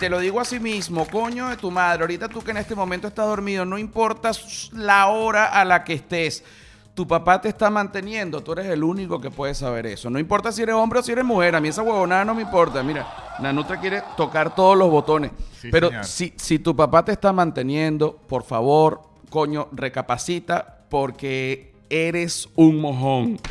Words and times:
te 0.00 0.08
lo 0.08 0.18
digo 0.18 0.40
así 0.40 0.58
mismo, 0.58 1.06
coño 1.06 1.50
de 1.50 1.58
tu 1.58 1.70
madre. 1.70 2.02
Ahorita 2.04 2.26
tú 2.26 2.40
que 2.40 2.52
en 2.52 2.56
este 2.56 2.74
momento 2.74 3.06
estás 3.06 3.26
dormido, 3.26 3.66
no 3.66 3.76
importa 3.76 4.32
la 4.72 5.08
hora 5.08 5.44
a 5.44 5.62
la 5.66 5.84
que 5.84 5.92
estés. 5.92 6.42
Tu 6.94 7.06
papá 7.06 7.38
te 7.38 7.50
está 7.50 7.68
manteniendo, 7.68 8.42
tú 8.42 8.52
eres 8.52 8.66
el 8.66 8.82
único 8.82 9.20
que 9.20 9.30
puede 9.30 9.54
saber 9.54 9.84
eso. 9.86 10.08
No 10.08 10.18
importa 10.18 10.52
si 10.52 10.62
eres 10.62 10.74
hombre 10.74 11.00
o 11.00 11.02
si 11.02 11.12
eres 11.12 11.24
mujer, 11.24 11.54
a 11.54 11.60
mí 11.60 11.68
esa 11.68 11.82
huevonada 11.82 12.24
no 12.24 12.34
me 12.34 12.42
importa. 12.42 12.82
Mira, 12.82 13.06
Nanutra 13.40 13.78
quiere 13.78 14.02
tocar 14.16 14.54
todos 14.54 14.76
los 14.76 14.90
botones. 14.90 15.32
Sí, 15.60 15.68
Pero 15.70 15.88
señor. 15.88 16.04
si, 16.06 16.32
si 16.36 16.58
tu 16.58 16.74
papá 16.74 17.04
te 17.04 17.12
está 17.12 17.34
manteniendo, 17.34 18.16
por 18.26 18.42
favor, 18.42 19.02
coño, 19.28 19.68
recapacita 19.72 20.78
porque 20.88 21.74
eres 21.90 22.48
un 22.56 22.80
mojón. 22.80 23.38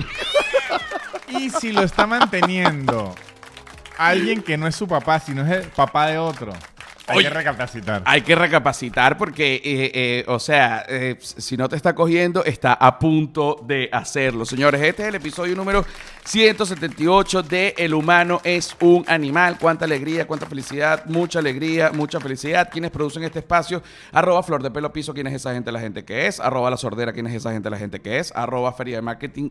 Y 1.31 1.51
si 1.51 1.71
lo 1.71 1.83
está 1.83 2.07
manteniendo 2.07 3.13
alguien 3.99 4.41
que 4.41 4.57
no 4.57 4.65
es 4.65 4.75
su 4.75 4.87
papá, 4.87 5.19
sino 5.19 5.43
es 5.43 5.65
el 5.65 5.71
papá 5.71 6.07
de 6.07 6.17
otro, 6.17 6.53
hay 7.09 7.17
Oye, 7.17 7.27
que 7.27 7.33
recapacitar. 7.33 8.01
Hay 8.05 8.21
que 8.21 8.35
recapacitar 8.35 9.17
porque, 9.17 9.55
eh, 9.55 9.91
eh, 9.93 10.25
o 10.27 10.39
sea, 10.39 10.85
eh, 10.87 11.17
si 11.19 11.57
no 11.57 11.67
te 11.67 11.75
está 11.75 11.95
cogiendo, 11.95 12.45
está 12.45 12.73
a 12.73 12.99
punto 12.99 13.63
de 13.65 13.89
hacerlo. 13.91 14.45
Señores, 14.45 14.81
este 14.81 15.03
es 15.03 15.09
el 15.09 15.15
episodio 15.15 15.55
número 15.55 15.83
178 16.25 17.41
de 17.43 17.73
El 17.77 17.95
humano 17.95 18.41
es 18.43 18.75
un 18.81 19.03
animal. 19.07 19.57
Cuánta 19.59 19.85
alegría, 19.85 20.27
cuánta 20.27 20.45
felicidad, 20.45 21.05
mucha 21.05 21.39
alegría, 21.39 21.91
mucha 21.91 22.19
felicidad. 22.19 22.69
Quienes 22.71 22.91
producen 22.91 23.23
este 23.23 23.39
espacio, 23.39 23.81
arroba 24.11 24.43
flor 24.43 24.61
de 24.61 24.69
pelo 24.69 24.93
piso, 24.93 25.11
quién 25.13 25.25
es 25.27 25.33
esa 25.33 25.53
gente, 25.53 25.71
la 25.71 25.79
gente 25.79 26.05
que 26.05 26.27
es, 26.27 26.39
arroba 26.39 26.69
la 26.69 26.77
sordera, 26.77 27.11
quién 27.11 27.25
es 27.25 27.33
esa 27.33 27.51
gente, 27.51 27.71
la 27.71 27.79
gente 27.79 28.01
que 28.01 28.19
es, 28.19 28.31
arroba 28.35 28.71
feria 28.73 28.97
de 28.97 29.01
marketing, 29.01 29.49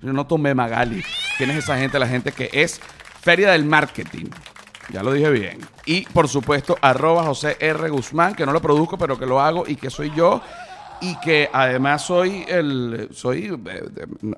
yo 0.00 0.12
no 0.12 0.26
tomé 0.26 0.54
Magali, 0.54 1.02
quién 1.36 1.50
es 1.50 1.56
esa 1.56 1.76
gente, 1.76 1.98
la 1.98 2.06
gente 2.06 2.30
que 2.30 2.50
es, 2.52 2.80
feria 3.28 3.50
del 3.50 3.66
marketing. 3.66 4.30
Ya 4.90 5.02
lo 5.02 5.12
dije 5.12 5.28
bien. 5.28 5.58
Y 5.84 6.06
por 6.06 6.28
supuesto, 6.28 6.78
arroba 6.80 7.24
José 7.24 7.58
R. 7.60 7.90
Guzmán, 7.90 8.34
que 8.34 8.46
no 8.46 8.52
lo 8.52 8.62
produzco, 8.62 8.96
pero 8.96 9.18
que 9.18 9.26
lo 9.26 9.38
hago 9.38 9.64
y 9.68 9.76
que 9.76 9.90
soy 9.90 10.10
yo. 10.16 10.40
Y 11.00 11.16
que 11.20 11.48
además 11.52 12.02
soy 12.02 12.44
el. 12.48 13.08
Soy 13.12 13.56
eh, 13.66 13.82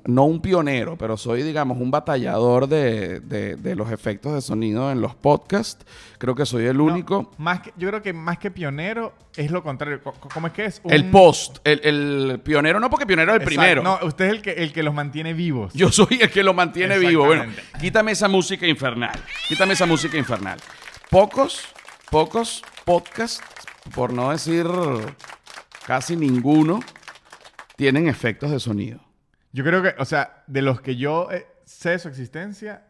no 0.05 0.25
un 0.25 0.41
pionero, 0.41 0.95
pero 0.95 1.17
soy, 1.17 1.41
digamos, 1.41 1.79
un 1.79 1.89
batallador 1.89 2.67
de, 2.67 3.19
de- 3.19 3.55
de 3.55 3.75
los 3.75 3.91
efectos 3.91 4.33
de 4.35 4.41
sonido 4.41 4.91
en 4.91 5.01
los 5.01 5.15
podcasts. 5.15 5.83
Creo 6.19 6.35
que 6.35 6.45
soy 6.45 6.65
el 6.65 6.77
No, 6.77 6.83
único. 6.83 7.31
más 7.39 7.61
que, 7.61 7.73
yo 7.77 7.87
creo 7.89 8.01
que 8.03 8.13
más 8.13 8.37
que 8.37 8.51
pionero 8.51 9.13
es 9.35 9.49
lo 9.49 9.63
contrario. 9.63 10.01
Co- 10.03 10.13
¿Cómo 10.33 10.47
es 10.47 10.53
que 10.53 10.65
es? 10.65 10.81
Un- 10.83 10.91
El 10.93 11.05
post, 11.09 11.57
el, 11.63 11.81
el 11.83 12.39
pionero, 12.41 12.79
no 12.79 12.91
porque 12.91 13.07
pionero 13.07 13.31
es 13.31 13.37
el 13.37 13.41
Exacto. 13.41 13.59
primero. 13.59 13.81
No, 13.83 13.99
usted 14.05 14.25
es 14.25 14.31
el 14.33 14.41
que, 14.43 14.51
el 14.51 14.71
que 14.71 14.83
los 14.83 14.93
mantiene 14.93 15.33
vivos. 15.33 15.73
Yo 15.73 15.91
soy 15.91 16.19
el 16.21 16.29
que 16.29 16.43
lo 16.43 16.53
mantiene 16.53 16.99
vivo. 16.99 17.25
Bueno, 17.25 17.45
quítame 17.79 18.11
esa 18.11 18.27
música 18.27 18.67
infernal. 18.67 19.19
Quítame 19.47 19.73
esa 19.73 19.87
música 19.87 20.15
infernal. 20.17 20.59
Pocos, 21.09 21.63
pocos 22.11 22.61
podcasts, 22.85 23.41
por 23.95 24.13
no 24.13 24.29
decir 24.31 24.67
casi 25.91 26.15
ninguno, 26.15 26.79
tienen 27.75 28.07
efectos 28.07 28.49
de 28.49 28.61
sonido. 28.61 29.01
Yo 29.51 29.65
creo 29.65 29.83
que, 29.83 29.93
o 29.97 30.05
sea, 30.05 30.41
de 30.47 30.61
los 30.61 30.79
que 30.79 30.95
yo 30.95 31.29
eh, 31.29 31.45
sé 31.65 31.99
su 31.99 32.07
existencia, 32.07 32.87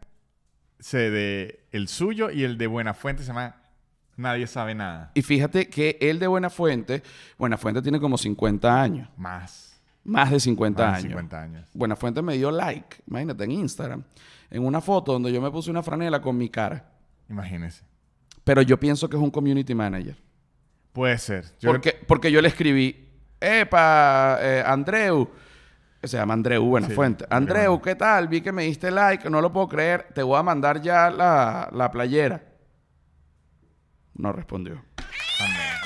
sé 0.78 1.10
de 1.10 1.66
el 1.72 1.88
suyo 1.88 2.30
y 2.30 2.44
el 2.44 2.58
de 2.58 2.68
Buenafuente 2.68 3.24
se 3.24 3.26
llama 3.30 3.56
Nadie 4.16 4.46
sabe 4.46 4.76
nada. 4.76 5.10
Y 5.14 5.22
fíjate 5.22 5.68
que 5.68 5.98
el 6.00 6.20
de 6.20 6.28
Buenafuente, 6.28 7.02
Buenafuente 7.38 7.82
tiene 7.82 7.98
como 7.98 8.16
50 8.16 8.80
años, 8.80 9.08
Más. 9.16 9.82
más 10.04 10.30
de 10.30 10.38
50 10.38 10.80
más 10.80 10.92
de 10.92 10.98
años. 10.98 11.08
50 11.08 11.42
años. 11.42 11.68
Buenafuente 11.74 12.22
me 12.22 12.34
dio 12.36 12.52
like, 12.52 12.98
imagínate, 13.08 13.42
en 13.42 13.50
Instagram, 13.50 14.04
en 14.48 14.64
una 14.64 14.80
foto 14.80 15.12
donde 15.12 15.32
yo 15.32 15.42
me 15.42 15.50
puse 15.50 15.72
una 15.72 15.82
franela 15.82 16.22
con 16.22 16.36
mi 16.36 16.48
cara. 16.48 16.88
Imagínese. 17.28 17.82
Pero 18.44 18.62
yo 18.62 18.78
pienso 18.78 19.08
que 19.08 19.16
es 19.16 19.22
un 19.22 19.32
community 19.32 19.74
manager. 19.74 20.16
Puede 20.92 21.18
ser. 21.18 21.44
Yo 21.60 21.70
Porque, 21.70 21.98
porque 22.06 22.30
yo 22.30 22.40
le 22.42 22.48
escribí, 22.48 23.08
epa, 23.40 24.38
eh, 24.40 24.62
Andreu, 24.66 25.30
se 26.02 26.16
llama 26.16 26.34
Andreu 26.34 26.62
Buenafuente. 26.64 27.24
Sí, 27.24 27.28
Andreu. 27.30 27.80
¿qué 27.80 27.94
tal? 27.94 28.28
Vi 28.28 28.40
que 28.40 28.52
me 28.52 28.64
diste 28.64 28.90
like, 28.90 29.28
no 29.30 29.40
lo 29.40 29.52
puedo 29.52 29.68
creer, 29.68 30.08
te 30.14 30.22
voy 30.22 30.38
a 30.38 30.42
mandar 30.42 30.82
ya 30.82 31.10
la, 31.10 31.68
la 31.72 31.90
playera. 31.90 32.42
No 34.14 34.32
respondió. 34.32 34.82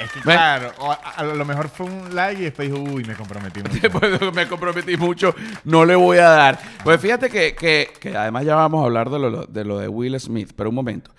Es 0.03 0.13
que, 0.13 0.21
claro, 0.21 0.73
o 0.81 0.91
a, 0.93 0.95
a 0.97 1.25
lo 1.25 1.45
mejor 1.47 1.69
fue 1.71 1.87
un 1.87 2.15
like 2.15 2.41
y 2.43 2.45
después 2.45 2.69
dijo, 2.71 2.83
uy, 2.83 3.03
me 3.05 3.15
comprometí 3.15 3.61
mucho. 3.63 3.79
Después 3.81 4.35
me 4.35 4.47
comprometí 4.47 4.97
mucho, 4.99 5.35
no 5.65 5.87
le 5.87 5.95
voy 5.95 6.19
a 6.19 6.29
dar. 6.29 6.59
Pues 6.85 7.01
fíjate 7.01 7.31
que, 7.31 7.55
que- 7.55 7.89
que 7.99 8.15
además 8.15 8.45
ya 8.45 8.57
vamos 8.57 8.83
a 8.83 8.85
hablar 8.85 9.09
de 9.09 9.19
lo, 9.19 9.47
de 9.47 9.65
lo 9.65 9.79
de 9.79 9.89
Will 9.89 10.19
Smith, 10.21 10.53
pero 10.55 10.69
un 10.69 10.75
momento. 10.75 11.13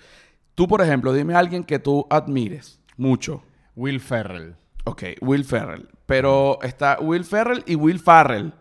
Tú, 0.54 0.68
por 0.68 0.80
ejemplo, 0.82 1.12
dime 1.12 1.34
a 1.34 1.40
alguien 1.40 1.64
que 1.64 1.80
tú 1.80 2.06
admires 2.10 2.78
mucho. 2.96 3.42
Will 3.78 4.00
Ferrell. 4.00 4.56
Ok, 4.84 5.02
Will 5.20 5.44
Ferrell. 5.44 5.88
Pero 6.04 6.58
está 6.62 6.98
Will 7.00 7.24
Ferrell 7.24 7.62
y 7.66 7.76
Will 7.76 8.00
Farrell. 8.00 8.52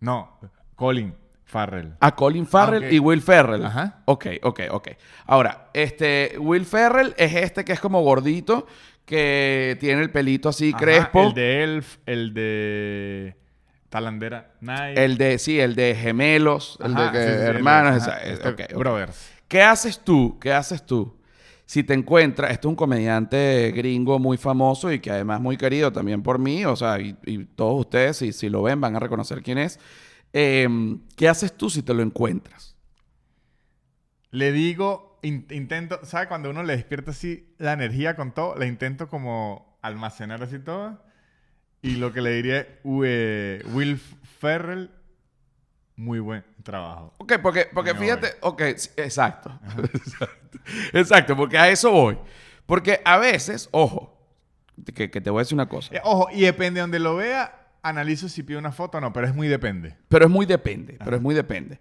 No, 0.00 0.38
Colin 0.74 1.14
Farrell. 1.44 1.94
A 2.00 2.14
Colin 2.14 2.46
Farrell 2.46 2.84
Ah, 2.84 2.92
y 2.92 2.98
Will 2.98 3.22
Ferrell. 3.22 3.64
Ajá. 3.64 4.02
Ok, 4.06 4.26
ok, 4.42 4.60
ok. 4.70 4.88
Ahora, 5.26 5.68
este, 5.72 6.34
Will 6.38 6.66
Ferrell 6.66 7.14
es 7.16 7.34
este 7.34 7.64
que 7.64 7.72
es 7.72 7.80
como 7.80 8.02
gordito, 8.02 8.66
que 9.06 9.76
tiene 9.80 10.02
el 10.02 10.10
pelito 10.10 10.48
así 10.50 10.70
Ajá, 10.70 10.78
crespo. 10.78 11.28
El 11.28 11.34
de 11.34 11.62
Elf, 11.64 11.96
el 12.06 12.34
de 12.34 13.36
Talandera 13.88 14.52
Night. 14.60 14.98
El 14.98 15.16
de, 15.18 15.38
sí, 15.38 15.58
el 15.60 15.74
de 15.74 15.94
gemelos, 15.94 16.78
el 16.84 16.94
de 16.94 17.02
Ajá, 17.02 17.12
que 17.12 17.18
sí, 17.18 17.24
sí, 17.24 17.30
sí, 17.30 17.34
el 17.38 17.40
de- 17.44 17.46
hermanos. 17.58 17.96
esa- 17.96 18.22
este, 18.22 18.48
ok, 18.48 18.60
ok. 18.72 18.78
Brothers. 18.78 19.30
¿Qué 19.48 19.62
haces 19.62 19.98
tú? 20.00 20.38
¿Qué 20.40 20.52
haces 20.52 20.84
tú? 20.84 21.16
Si 21.72 21.82
te 21.82 21.94
encuentras, 21.94 22.50
este 22.50 22.66
es 22.66 22.68
un 22.68 22.76
comediante 22.76 23.72
gringo 23.74 24.18
muy 24.18 24.36
famoso 24.36 24.92
y 24.92 25.00
que 25.00 25.10
además 25.10 25.40
muy 25.40 25.56
querido 25.56 25.90
también 25.90 26.22
por 26.22 26.38
mí, 26.38 26.66
o 26.66 26.76
sea, 26.76 27.00
y, 27.00 27.14
todos 27.56 27.80
ustedes, 27.80 28.18
si, 28.18 28.34
si 28.34 28.50
lo 28.50 28.62
ven, 28.62 28.78
van 28.78 28.94
a 28.94 28.98
reconocer 28.98 29.42
quién 29.42 29.56
es. 29.56 29.80
Eh, 30.34 30.68
¿Qué 31.16 31.30
haces 31.30 31.56
tú 31.56 31.70
si 31.70 31.82
te 31.82 31.94
lo 31.94 32.02
encuentras? 32.02 32.76
Le 34.32 34.52
digo, 34.52 35.18
in- 35.22 35.46
intento, 35.48 35.98
¿sabe? 36.04 36.28
Cuando 36.28 36.50
uno 36.50 36.62
le 36.62 36.76
despierta 36.76 37.12
así 37.12 37.54
la 37.56 37.72
energía 37.72 38.16
con 38.16 38.34
todo, 38.34 38.54
le 38.58 38.66
intento 38.66 39.08
como 39.08 39.78
almacenar 39.80 40.42
así 40.42 40.58
todo. 40.58 41.02
Y 41.80 41.92
lo 41.96 42.12
que 42.12 42.20
le 42.20 42.34
diría 42.34 42.58
es, 42.60 42.66
"U- 42.84 43.02
eh, 43.06 43.62
Will 43.72 43.96
Ferrell, 43.96 44.90
muy 45.96 46.18
buen 46.20 46.44
trabajo. 46.62 47.12
Ok, 47.18 47.34
porque, 47.42 47.68
porque 47.72 47.94
Me 47.94 48.00
fíjate, 48.00 48.28
ok, 48.40 48.62
sí, 48.76 48.90
exacto. 48.96 49.58
exacto. 49.94 50.58
Exacto, 50.92 51.36
porque 51.36 51.58
a 51.58 51.68
eso 51.70 51.90
voy. 51.90 52.18
Porque 52.66 53.00
a 53.04 53.18
veces, 53.18 53.68
ojo, 53.72 54.16
que, 54.94 55.10
que 55.10 55.20
te 55.20 55.28
voy 55.30 55.40
a 55.40 55.42
decir 55.42 55.54
una 55.56 55.68
cosa, 55.68 55.94
Eh, 55.94 56.00
ojo, 56.04 56.28
y 56.32 56.42
depende 56.42 56.78
de 56.78 56.82
donde 56.82 56.98
lo 57.00 57.16
vea, 57.16 57.68
analizo 57.82 58.28
si 58.28 58.42
pide 58.42 58.58
una 58.58 58.70
foto 58.72 58.98
o 58.98 59.00
no, 59.00 59.12
pero 59.12 59.26
es 59.26 59.34
muy 59.34 59.48
depende. 59.48 59.96
pero 60.08 60.26
es 60.26 60.30
muy 60.30 60.46
depende, 60.46 60.98
pero 61.02 61.16
es 61.16 61.22
muy 61.22 61.34
depende. 61.34 61.80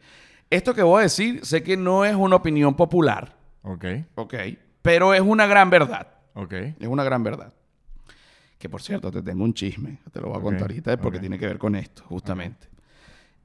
Esto 0.49 0.73
que 0.73 0.81
voy 0.81 0.99
a 0.99 1.03
decir, 1.03 1.45
sé 1.45 1.61
que 1.63 1.77
no 1.77 2.03
es 2.05 2.15
una 2.15 2.35
opinión 2.37 2.75
popular, 2.75 3.35
Ok, 3.63 3.85
ok, 4.15 4.33
pero 4.81 5.13
es 5.13 5.21
una 5.21 5.45
gran 5.45 5.69
verdad. 5.69 6.07
ok. 6.33 6.53
Es 6.53 6.87
una 6.87 7.03
gran 7.03 7.23
verdad. 7.23 7.53
Que 8.57 8.67
por 8.69 8.81
cierto, 8.81 9.11
te 9.11 9.21
tengo 9.21 9.43
un 9.43 9.53
chisme. 9.53 9.99
Te 10.11 10.19
lo 10.19 10.27
voy 10.27 10.35
a 10.35 10.37
Ok, 10.39 10.43
contar 10.43 10.61
ahorita 10.63 10.97
porque 10.97 11.17
ok. 11.17 11.21
tiene 11.21 11.37
que 11.39 11.45
ver 11.47 11.57
con 11.59 11.75
esto, 11.75 12.03
justamente. 12.07 12.67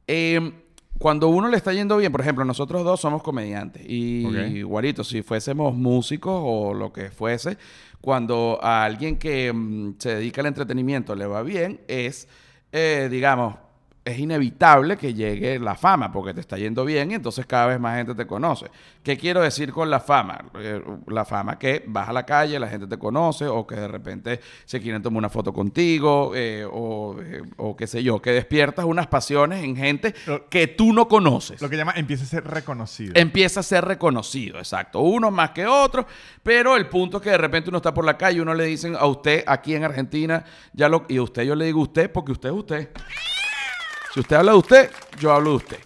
Eh, 0.07 0.53
cuando 0.99 1.29
uno 1.29 1.49
le 1.49 1.57
está 1.57 1.73
yendo 1.73 1.97
bien, 1.99 2.11
por 2.11 2.23
ejemplo, 2.23 2.45
nosotros 2.45 2.85
dos 2.85 3.01
somos 3.01 3.23
comediantes. 3.23 3.85
Y 3.87 4.27
igualito, 4.55 5.05
si 5.05 5.23
fuésemos 5.23 5.75
músicos 5.75 6.41
o 6.43 6.73
lo 6.73 6.93
que 6.93 7.11
fuese, 7.11 7.59
cuando 8.01 8.59
a 8.63 8.85
alguien 8.85 9.19
que 9.19 9.53
mm, 9.53 9.97
se 9.99 10.17
dedica 10.17 10.41
al 10.41 10.47
entretenimiento 10.47 11.15
le 11.15 11.27
va 11.27 11.43
bien, 11.43 11.81
es, 11.87 12.29
eh, 12.73 13.09
digamos, 13.11 13.57
es 14.07 14.21
inevitable 14.21 14.97
que 14.97 15.13
llegue 15.15 15.59
la 15.59 15.75
fama 15.75 16.13
porque 16.13 16.33
te 16.33 16.41
está 16.41 16.57
yendo 16.57 16.85
bien 16.85 17.11
y 17.11 17.15
entonces 17.15 17.45
cada 17.45 17.67
vez 17.67 17.81
más 17.81 17.97
gente 17.99 18.15
te 18.15 18.25
conoce. 18.25 18.67
¿Qué 19.03 19.17
quiero 19.19 19.41
decir 19.43 19.73
con 19.73 19.91
la 19.91 19.99
fama? 19.99 20.45
Eh, 20.61 20.81
la 21.09 21.25
fama 21.25 21.59
que 21.59 21.83
vas 21.89 22.09
a 22.09 22.13
la 22.13 22.25
calle, 22.25 22.59
la 22.61 22.69
gente 22.69 22.87
te 22.87 22.97
conoce 22.99 23.47
o 23.47 23.67
que 23.67 23.75
de 23.75 23.89
repente 23.89 24.41
se 24.65 24.81
quieren 24.81 25.03
tomar 25.03 25.19
una 25.19 25.29
foto 25.29 25.53
contigo 25.53 26.33
eh, 26.37 26.65
o, 26.71 27.17
eh, 27.21 27.43
o 27.57 27.77
qué 27.77 27.89
sé 27.89 28.01
yo, 28.05 28.23
que 28.23 28.31
despiertas 28.31 28.85
unas 28.85 29.09
pasiones 29.09 29.65
en 29.65 29.75
gente 29.77 30.15
Lo- 30.27 30.49
que 30.49 30.69
tú 30.69 30.93
no 30.93 31.09
conoces. 31.09 31.61
Lo 31.61 31.69
que 31.69 31.77
llama 31.77 31.93
empieza 31.97 32.23
a 32.23 32.29
ser 32.29 32.45
reconocido. 32.45 33.13
Empieza 33.17 33.59
a 33.61 33.63
ser 33.65 33.85
reconocido, 33.85 34.59
exacto. 34.59 35.01
Unos 35.01 35.33
más 35.33 35.51
que 35.51 35.67
otros, 35.67 36.07
pero 36.45 36.77
el 36.77 36.87
punto 36.89 37.17
es 37.17 37.25
que 37.25 37.31
de 37.31 37.39
repente 37.39 37.71
uno 37.71 37.79
está 37.79 37.93
por 37.93 38.05
la 38.05 38.17
calle 38.17 38.39
y 38.39 38.41
uno 38.41 38.55
le 38.55 38.67
dicen 38.67 38.95
a 38.97 39.07
usted 39.07 39.43
aquí 39.49 39.75
en 39.75 39.83
Argentina, 39.83 40.45
ya 40.73 40.89
lo, 40.89 41.05
y 41.09 41.17
a 41.17 41.23
usted 41.23 41.43
yo 41.43 41.57
le 41.57 41.65
digo 41.65 41.81
usted 41.81 42.09
porque 42.13 42.31
usted 42.31 42.51
es 42.51 42.55
usted. 42.55 42.89
Si 44.17 44.21
usted 44.21 44.37
habla 44.37 44.53
de 44.53 44.59
usted, 44.59 44.91
yo 45.21 45.31
hablo 45.31 45.51
de 45.51 45.57
usted. 45.57 45.79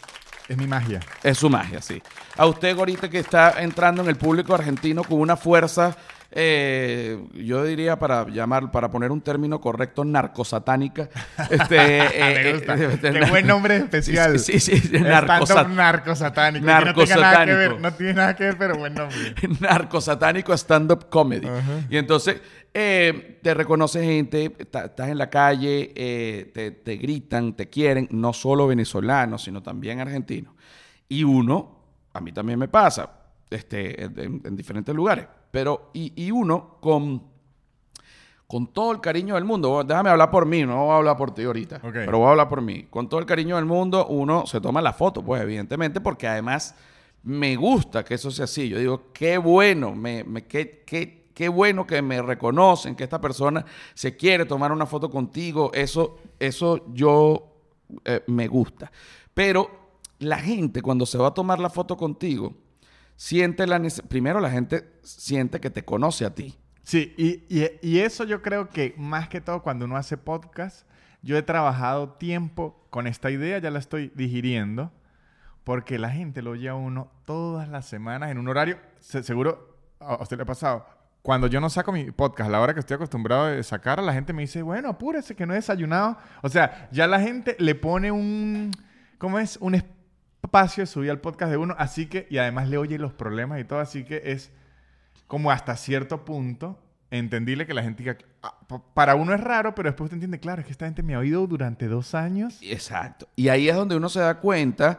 Es 0.47 0.57
mi 0.57 0.65
magia. 0.65 1.01
Es 1.21 1.37
su 1.37 1.51
magia, 1.51 1.83
sí. 1.83 2.01
A 2.37 2.47
usted, 2.47 2.77
Gorita, 2.77 3.11
que 3.11 3.19
está 3.19 3.61
entrando 3.61 4.03
en 4.03 4.09
el 4.09 4.15
público 4.15 4.55
argentino 4.55 5.03
con 5.03 5.19
una 5.19 5.37
fuerza 5.37 5.97
eh, 6.33 7.23
yo 7.35 7.65
diría 7.65 7.99
para 7.99 8.27
llamar, 8.29 8.71
para 8.71 8.91
poner 8.91 9.11
un 9.11 9.21
término 9.21 9.61
correcto, 9.61 10.05
narcosatánica. 10.05 11.09
Este, 11.51 11.77
Me 11.77 12.51
eh, 12.51 12.53
gusta. 12.55 12.75
eh, 12.77 12.89
este, 12.93 13.13
Qué 13.13 13.25
buen 13.31 13.47
nombre 13.47 13.77
especial. 13.77 14.39
Sí, 14.39 14.61
sí, 14.61 14.77
sí, 14.79 14.99
Narcosat 15.01 15.67
narcosat- 15.67 15.75
narcosatánico. 15.75 16.67
que 16.67 16.73
No, 16.73 16.95
tiene 16.95 17.21
nada 17.21 17.45
que 17.47 17.55
ver, 17.55 17.71
Narcosatánico. 17.71 17.81
no 17.81 17.93
tiene 17.95 18.15
nada 18.15 18.37
que 18.37 18.45
ver, 18.45 18.57
pero 18.59 18.77
buen 18.77 18.95
nombre. 18.95 19.19
narcosatánico 19.61 20.53
stand-up 20.57 21.09
comedy. 21.09 21.49
Y 21.89 21.97
entonces 21.97 22.41
eh, 22.73 23.39
te 23.43 23.53
reconoce 23.55 24.05
gente, 24.05 24.55
estás 24.59 25.09
en 25.09 25.19
la 25.19 25.29
calle, 25.29 25.93
eh, 25.97 26.51
te, 26.55 26.71
te 26.71 26.97
gritan, 26.97 27.55
te 27.55 27.69
quieren, 27.69 28.07
no 28.13 28.33
solo 28.33 28.67
venezolanos, 28.69 29.43
sino 29.43 29.63
también 29.63 29.99
argentinos. 30.01 30.55
Y 31.09 31.25
uno, 31.25 31.81
a 32.13 32.21
mí 32.21 32.31
también 32.33 32.59
me 32.59 32.69
pasa, 32.69 33.11
este, 33.51 34.05
en, 34.05 34.41
en 34.45 34.55
diferentes 34.57 34.95
lugares, 34.95 35.27
pero 35.51 35.91
y, 35.93 36.13
y 36.17 36.31
uno 36.31 36.77
con, 36.81 37.23
con 38.47 38.67
todo 38.73 38.93
el 38.93 39.01
cariño 39.01 39.35
del 39.37 39.45
mundo, 39.45 39.85
déjame 39.85 40.11
hablar 40.11 40.31
por 40.31 40.45
mí, 40.47 40.65
no 40.65 40.85
voy 40.85 40.93
a 40.93 40.97
hablar 40.97 41.17
por 41.17 41.33
ti 41.33 41.45
ahorita, 41.45 41.81
pero 42.07 42.19
voy 42.19 42.27
a 42.27 42.31
hablar 42.31 42.49
por 42.49 42.61
mí. 42.63 42.85
Con 42.91 43.09
todo 43.09 43.21
el 43.21 43.27
cariño 43.27 43.57
del 43.57 43.65
mundo, 43.65 44.07
uno 44.07 44.47
se 44.47 44.61
toma 44.61 44.83
la 44.83 44.93
foto, 44.93 45.23
pues 45.23 45.41
evidentemente, 45.43 46.01
porque 46.01 46.27
además 46.27 46.75
me 47.23 47.55
gusta 47.57 48.05
que 48.05 48.15
eso 48.15 48.31
sea 48.31 48.47
así. 48.47 48.69
Yo 48.69 48.79
digo, 48.79 49.13
qué 49.13 49.39
bueno, 49.39 49.95
me, 49.95 50.25
me- 50.25 50.45
qué, 50.47 50.83
qué- 50.87 51.21
qué 51.35 51.49
bueno 51.49 51.87
que 51.87 52.03
me 52.03 52.21
reconocen, 52.21 52.95
que 52.97 53.05
esta 53.05 53.21
persona 53.21 53.65
se 53.95 54.17
quiere 54.17 54.45
tomar 54.47 54.73
una 54.73 54.85
foto 54.87 55.09
contigo. 55.11 55.71
Eso, 55.73 56.19
eso 56.39 56.85
yo 56.93 57.55
eh, 58.05 58.23
me 58.27 58.49
gusta. 58.49 58.91
Pero 59.33 59.71
la 60.19 60.39
gente 60.39 60.83
cuando 60.83 61.07
se 61.07 61.17
va 61.19 61.29
a 61.29 61.35
tomar 61.35 61.59
la 61.61 61.71
foto 61.71 61.97
contigo, 61.97 62.53
siente 63.21 63.67
la 63.67 63.79
primero 64.09 64.41
la 64.41 64.51
gente 64.51 64.89
siente 65.03 65.61
que 65.61 65.69
te 65.69 65.85
conoce 65.85 66.25
a 66.25 66.35
ti. 66.35 66.59
Sí, 66.83 67.13
y, 67.19 67.45
y- 67.55 67.69
y 67.83 67.99
eso 67.99 68.25
yo 68.25 68.41
creo 68.41 68.71
que 68.71 68.95
más 68.97 69.29
que 69.29 69.43
todo 69.43 69.63
cuando 69.63 69.85
uno 69.85 69.99
hace 69.99 70.17
podcast, 70.17 70.87
yo 71.21 71.37
he 71.37 71.43
trabajado 71.43 72.13
tiempo 72.15 72.83
con 72.89 73.07
esta 73.07 73.31
idea, 73.31 73.59
ya 73.59 73.71
la 73.71 73.79
estoy 73.79 74.11
digiriendo, 74.15 74.91
porque 75.65 75.99
la 75.99 76.09
gente 76.09 76.41
lo 76.41 76.53
oye 76.53 76.71
a 76.71 76.75
uno 76.75 77.13
todas 77.27 77.69
las 77.69 77.85
semanas 77.85 78.31
en 78.31 78.39
un 78.39 78.49
horario, 78.49 78.79
se- 79.01 79.23
seguro 79.23 79.77
a 80.01 80.15
a 80.15 80.23
usted 80.23 80.39
le 80.39 80.45
ha 80.45 80.47
pasado. 80.47 80.87
Cuando 81.21 81.47
yo 81.47 81.61
no 81.61 81.69
saco 81.69 81.93
mi 81.93 82.11
podcast, 82.13 82.49
a 82.49 82.53
la 82.53 82.61
hora 82.63 82.73
que 82.73 82.81
estoy 82.81 82.95
acostumbrado 82.95 83.49
de 83.49 83.63
sacar, 83.63 84.03
la 84.03 84.15
gente 84.15 84.33
me 84.33 84.41
dice, 84.41 84.63
bueno, 84.63 84.89
apúrese 84.89 85.37
que 85.37 85.45
no 85.45 85.53
he 85.53 85.57
desayunado. 85.57 86.17
O 86.43 86.49
sea, 86.49 86.89
ya 86.91 87.07
la 87.07 87.21
gente 87.21 87.55
le 87.59 87.75
pone 87.75 88.11
un, 88.11 88.71
¿cómo 89.19 89.39
es? 89.39 89.59
Un 89.61 89.75
espacio 90.43 90.87
de 90.87 91.09
al 91.11 91.21
podcast 91.21 91.51
de 91.51 91.57
uno, 91.57 91.75
así 91.79 92.07
que, 92.07 92.27
y 92.31 92.39
además 92.39 92.69
le 92.69 92.79
oye 92.79 92.99
los 92.99 93.13
problemas 93.13 93.61
y 93.61 93.65
todo, 93.65 93.79
así 93.81 94.05
que 94.05 94.23
es 94.25 94.51
como 95.27 95.51
hasta 95.51 95.77
cierto 95.77 96.25
punto 96.25 96.79
entendible 97.11 97.67
que 97.67 97.75
la 97.75 97.83
gente 97.83 98.03
"Ah, 98.43 98.55
pa- 98.69 98.83
para 98.95 99.15
uno 99.17 99.35
es 99.35 99.41
raro, 99.41 99.75
pero 99.75 99.89
después 99.89 100.07
usted 100.07 100.15
entiende, 100.17 100.39
claro, 100.41 100.61
es 100.61 100.67
que 100.67 100.73
esta 100.73 100.87
gente 100.87 101.03
me 101.03 101.15
ha 101.15 101.19
oído 101.19 101.47
durante 101.47 101.87
dos 101.89 102.15
años. 102.15 102.59
Exacto. 102.63 103.29
Y 103.37 103.49
ahí 103.49 103.69
es 103.69 103.75
donde 103.77 103.97
uno 103.97 104.09
se 104.09 104.21
da 104.21 104.39
cuenta, 104.39 104.99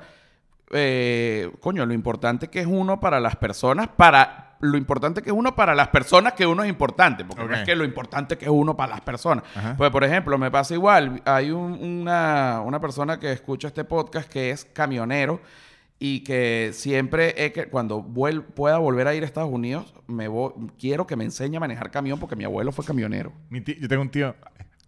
eh, 0.71 1.51
coño, 1.59 1.85
lo 1.85 1.93
importante 1.93 2.49
que 2.49 2.59
es 2.61 2.67
uno 2.67 2.99
para 2.99 3.19
las 3.19 3.35
personas, 3.35 3.87
para 3.89 4.50
lo 4.61 4.77
importante 4.77 5.21
que 5.21 5.29
es 5.29 5.35
uno 5.35 5.55
para 5.55 5.75
las 5.75 5.89
personas 5.89 6.33
que 6.33 6.45
uno 6.45 6.63
es 6.63 6.69
importante, 6.69 7.25
porque 7.25 7.43
no 7.43 7.53
es 7.55 7.65
que 7.65 7.75
lo 7.75 7.83
importante 7.83 8.37
que 8.37 8.45
es 8.45 8.51
uno 8.51 8.75
para 8.77 8.91
las 8.93 9.01
personas. 9.01 9.43
Ajá. 9.55 9.75
Pues, 9.77 9.89
por 9.91 10.03
ejemplo, 10.03 10.37
me 10.37 10.49
pasa 10.51 10.73
igual, 10.73 11.21
hay 11.25 11.51
un- 11.51 11.73
una, 11.83 12.61
una 12.65 12.79
persona 12.79 13.19
que 13.19 13.31
escucha 13.31 13.67
este 13.67 13.83
podcast 13.83 14.29
que 14.29 14.51
es 14.51 14.65
camionero 14.65 15.41
y 15.99 16.21
que 16.23 16.71
siempre, 16.73 17.33
he 17.37 17.51
que, 17.51 17.65
cuando 17.67 18.01
vuel- 18.03 18.43
pueda 18.43 18.77
volver 18.79 19.07
a 19.07 19.13
ir 19.13 19.23
a 19.23 19.25
Estados 19.25 19.51
Unidos, 19.51 19.93
me 20.07 20.27
voy- 20.27 20.51
quiero 20.79 21.05
que 21.05 21.15
me 21.15 21.23
enseñe 21.23 21.57
a 21.57 21.59
manejar 21.59 21.91
camión 21.91 22.19
porque 22.19 22.35
mi 22.35 22.43
abuelo 22.43 22.71
fue 22.71 22.83
camionero. 22.85 23.31
Mi 23.49 23.61
tí- 23.61 23.77
yo 23.79 23.87
tengo 23.87 24.01
un 24.01 24.09
tío 24.09 24.35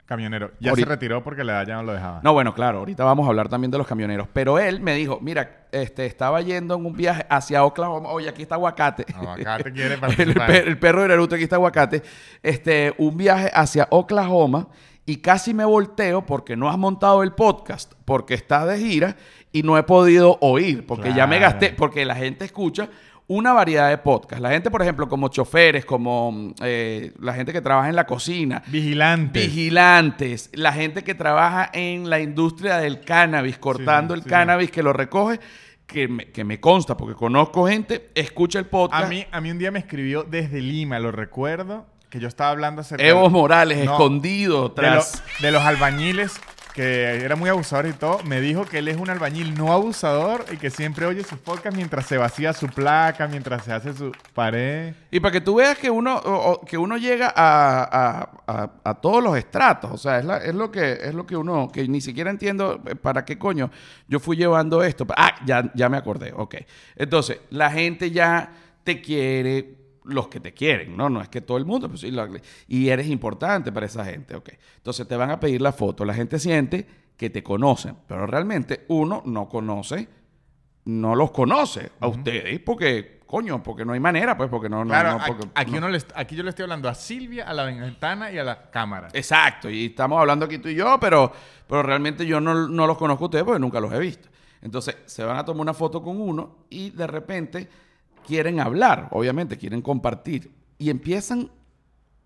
camionero, 0.06 0.52
ya 0.60 0.72
Ahorita- 0.72 0.88
se 0.88 0.94
retiró 0.96 1.24
porque 1.24 1.44
la 1.44 1.54
edad 1.54 1.68
ya 1.68 1.76
no 1.76 1.84
lo 1.84 1.94
dejaba. 1.94 2.20
No, 2.24 2.34
bueno, 2.34 2.54
claro, 2.54 2.80
ahorita 2.80 3.04
vamos 3.04 3.26
a 3.26 3.30
hablar 3.30 3.48
también 3.50 3.72
de 3.72 3.78
los 3.78 3.88
camioneros. 3.88 4.28
Pero 4.34 4.60
él 4.60 4.80
me 4.82 4.94
dijo, 4.96 5.20
mira, 5.22 5.66
este, 5.72 6.06
estaba 6.06 6.42
yendo 6.42 6.76
en 6.76 6.86
un 6.86 6.94
viaje 6.94 7.26
hacia 7.30 7.64
Oklahoma. 7.64 8.10
Oye, 8.10 8.28
aquí 8.30 8.42
está 8.44 8.56
aguacate. 8.56 9.06
Aguacate 9.16 9.72
quiere 9.74 9.96
el, 9.96 10.00
participar. 10.00 10.48
per- 10.48 10.68
el 10.68 10.78
perro 10.78 11.02
de 11.04 11.08
Naruto, 11.08 11.36
aquí 11.36 11.46
está 11.46 11.56
aguacate. 11.56 12.04
Este, 12.42 12.94
un 12.98 13.16
viaje 13.18 13.50
hacia 13.54 13.88
Oklahoma 13.92 14.68
y 15.06 15.18
casi 15.18 15.54
me 15.54 15.66
volteo 15.66 16.26
porque 16.26 16.56
no 16.56 16.70
has 16.70 16.78
montado 16.78 17.24
el 17.24 17.32
podcast, 17.34 17.94
porque 18.06 18.34
estás 18.34 18.68
de 18.68 18.78
gira 18.80 19.16
y 19.52 19.64
no 19.64 19.78
he 19.78 19.84
podido 19.84 20.38
oír, 20.42 20.86
porque 20.86 21.14
ya 21.14 21.28
me 21.28 21.40
gasté, 21.40 21.70
porque 21.78 22.06
la 22.06 22.16
gente 22.16 22.46
escucha 22.46 22.90
una 23.28 23.54
variedad 23.54 23.90
de 23.90 23.98
podcasts. 23.98 24.42
La 24.42 24.50
gente, 24.52 24.70
por 24.70 24.82
ejemplo, 24.82 25.08
como 25.08 25.30
choferes, 25.30 25.86
como 25.86 26.32
mm, 26.32 26.54
eh, 26.62 27.14
la 27.20 27.34
gente 27.34 27.54
que 27.54 27.62
trabaja 27.62 27.90
en 27.90 27.96
la 27.96 28.06
cocina, 28.06 28.62
Vigilante. 28.68 29.40
vigilantes, 29.40 30.50
la 30.54 30.74
gente 30.74 31.04
que 31.04 31.16
trabaja 31.16 31.70
en 31.74 32.10
la 32.10 32.20
industria 32.20 32.78
del 32.78 33.02
cannabis, 33.02 33.58
cortando 33.58 34.14
Sí, 34.14 34.20
el 34.20 34.24
sí. 34.24 34.30
cannabis 34.30 34.72
que 34.72 34.84
lo 34.84 34.94
recoge, 34.94 35.40
que 35.88 36.08
me, 36.08 36.26
que 36.32 36.44
me 36.44 36.60
consta, 36.60 36.96
porque 36.98 37.16
conozco 37.16 37.68
gente, 37.68 38.10
escucha 38.16 38.60
el 38.60 38.66
podcast. 38.66 39.06
a, 39.06 39.08
mí, 39.08 39.26
a 39.32 39.42
mí 39.42 39.52
un 39.52 39.58
día 39.60 39.72
me 39.72 39.80
escribió 39.80 40.24
desde 40.24 40.62
Lima, 40.62 41.00
lo 41.00 41.12
recuerdo, 41.12 41.86
que 42.10 42.20
yo 42.20 42.28
estaba 42.28 42.52
hablando 42.52 42.82
acerca 42.82 43.04
Evo 43.06 43.24
de- 43.24 43.30
Morales, 43.30 43.86
No, 43.86 43.92
escondido 43.94 44.56
de, 44.56 44.62
lo- 44.68 44.72
tras... 44.74 45.24
de 45.42 45.52
los 45.52 45.62
albañiles 45.64 46.40
que 46.74 47.24
era 47.24 47.36
muy 47.36 47.50
abusador 47.50 47.86
y 47.88 47.94
todo, 47.94 48.24
me 48.24 48.42
dijo 48.42 48.66
que 48.66 48.80
él 48.80 48.88
es 48.88 48.98
un 48.98 49.10
albañil 49.10 49.54
no 49.56 49.72
abusador 49.72 50.46
y 50.52 50.58
que 50.58 50.70
siempre 50.70 51.06
oye 51.06 51.24
sus 51.24 51.38
podcasts 51.38 51.76
mientras 51.76 52.06
se 52.08 52.18
vacía 52.18 52.52
su 52.54 52.68
placa, 52.68 53.28
mientras 53.28 53.64
se 53.64 53.72
hace 53.74 53.94
su 53.94 54.12
pared. 54.34 54.94
Y 55.12 55.20
para 55.20 55.32
que 55.32 55.42
tú 55.42 55.56
veas 55.56 55.78
que 55.78 55.90
uno, 55.92 56.60
que 56.66 56.78
uno 56.78 56.98
llega 56.98 57.32
a, 57.36 57.84
a- 57.84 58.30
a- 58.48 58.72
a 58.84 58.94
todos 58.96 59.24
los 59.24 59.38
estratos, 59.38 59.92
o 59.92 59.98
sea, 59.98 60.20
es, 60.20 60.26
la- 60.26 60.38
es 60.38 60.56
lo 60.56 60.72
que, 60.72 60.94
es 60.94 61.14
lo 61.14 61.26
que 61.28 61.38
uno, 61.38 61.70
que 61.72 61.88
ni 61.88 62.02
siquiera 62.02 62.30
entiendo 62.32 62.82
eh, 62.88 62.96
para 62.96 63.24
qué 63.24 63.38
coño 63.38 63.70
yo 64.08 64.20
fui 64.20 64.36
llevando 64.36 64.84
esto. 64.84 65.06
Ah, 65.16 65.36
ya, 65.46 65.72
ya 65.76 65.90
me 65.90 65.98
acordé, 65.98 66.34
ok. 66.36 66.56
Entonces, 66.96 67.40
la 67.52 67.70
gente 67.70 68.10
ya 68.12 68.52
te 68.84 69.00
quiere, 69.02 69.76
los 70.06 70.28
que 70.28 70.40
te 70.40 70.54
quieren, 70.54 70.96
¿no? 70.98 71.10
No 71.10 71.22
es 71.22 71.30
que 71.30 71.42
todo 71.42 71.58
el 71.58 71.66
mundo, 71.66 71.90
pues 71.90 72.04
y 72.68 72.90
eres 72.90 73.08
importante 73.08 73.72
para 73.72 73.86
esa 73.86 74.04
gente, 74.06 74.36
ok. 74.36 74.50
Entonces 74.78 75.08
te 75.08 75.16
van 75.16 75.32
a 75.32 75.40
pedir 75.40 75.62
la 75.62 75.72
foto, 75.72 76.04
la 76.06 76.14
gente 76.14 76.40
siente 76.40 76.86
que 77.18 77.30
te 77.30 77.42
conocen, 77.44 77.96
pero 78.08 78.26
realmente 78.26 78.86
uno 78.90 79.22
no 79.26 79.48
conoce, 79.48 80.08
no 80.86 81.16
los 81.16 81.32
conoce 81.32 81.92
a 82.00 82.08
ustedes, 82.08 82.60
porque, 82.60 83.22
coño, 83.26 83.64
porque 83.64 83.86
no 83.86 83.94
hay 83.94 84.00
manera, 84.02 84.36
pues, 84.36 84.50
porque 84.50 84.68
no, 84.68 84.84
no, 84.84 84.90
Claro, 84.90 85.12
no, 85.12 85.16
aquí- 85.24 85.32
porque- 85.32 85.48
aquí, 85.56 85.72
no. 85.72 85.78
uno 85.78 85.90
le 85.90 86.00
aquí 86.16 86.36
yo 86.36 86.44
le 86.44 86.50
estoy 86.50 86.64
hablando 86.64 86.90
a 86.90 86.96
Silvia, 86.96 87.48
a 87.48 87.54
la 87.54 87.64
ventana 87.64 88.32
y 88.32 88.38
a 88.38 88.44
la 88.44 88.70
cámara. 88.70 89.08
Exacto, 89.14 89.70
y 89.70 89.86
estamos 89.86 90.20
hablando 90.20 90.46
aquí 90.46 90.58
tú 90.58 90.68
y 90.68 90.76
yo, 90.76 90.98
pero, 91.00 91.32
pero 91.68 91.84
realmente 91.84 92.26
yo 92.26 92.42
no, 92.42 92.68
no 92.68 92.86
los 92.88 92.98
conozco 92.98 93.24
a 93.26 93.28
ustedes 93.28 93.46
porque 93.46 93.60
nunca 93.60 93.80
los 93.80 93.94
he 93.94 94.00
visto. 94.00 94.28
Entonces, 94.62 94.98
se 95.06 95.24
van 95.24 95.38
a 95.38 95.46
tomar 95.46 95.62
una 95.62 95.74
foto 95.74 96.02
con 96.02 96.20
uno 96.20 96.66
y 96.70 96.90
de 96.90 97.08
repente 97.08 97.70
quieren 98.24 98.60
hablar, 98.60 99.08
obviamente, 99.12 99.58
quieren 99.58 99.82
compartir. 99.82 100.52
Y 100.78 100.90
empiezan 100.90 101.52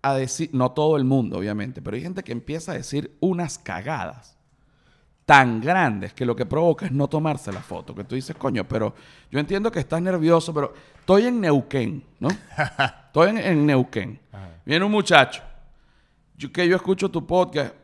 a 0.02 0.14
decir, 0.14 0.50
no 0.52 0.72
todo 0.72 0.96
el 0.96 1.04
mundo, 1.04 1.38
obviamente, 1.38 1.82
pero 1.82 1.96
hay 1.96 2.02
gente 2.02 2.22
que 2.22 2.32
empieza 2.32 2.72
a 2.72 2.76
decir 2.76 3.16
unas 3.20 3.58
cagadas 3.58 4.38
tan 5.28 5.60
grandes 5.60 6.14
que 6.14 6.24
lo 6.24 6.34
que 6.34 6.46
provoca 6.46 6.86
es 6.86 6.92
no 6.92 7.06
tomarse 7.06 7.52
la 7.52 7.60
foto. 7.60 7.94
Que 7.94 8.04
tú 8.04 8.14
dices, 8.14 8.34
coño, 8.34 8.66
pero 8.66 8.94
yo 9.30 9.38
entiendo 9.38 9.70
que 9.70 9.80
estás 9.80 10.00
nervioso, 10.00 10.54
pero 10.54 10.72
estoy 10.98 11.26
en 11.26 11.40
Neuquén, 11.40 12.02
¿no? 12.18 12.28
Estoy 13.08 13.30
en, 13.30 13.38
en 13.38 13.66
Neuquén. 13.66 14.18
Ajá. 14.32 14.48
Viene 14.64 14.84
un 14.84 14.92
muchacho. 14.92 15.42
Yo, 16.36 16.52
que 16.52 16.66
yo 16.66 16.76
escucho 16.76 17.10
tu 17.10 17.26
podcast. 17.26 17.74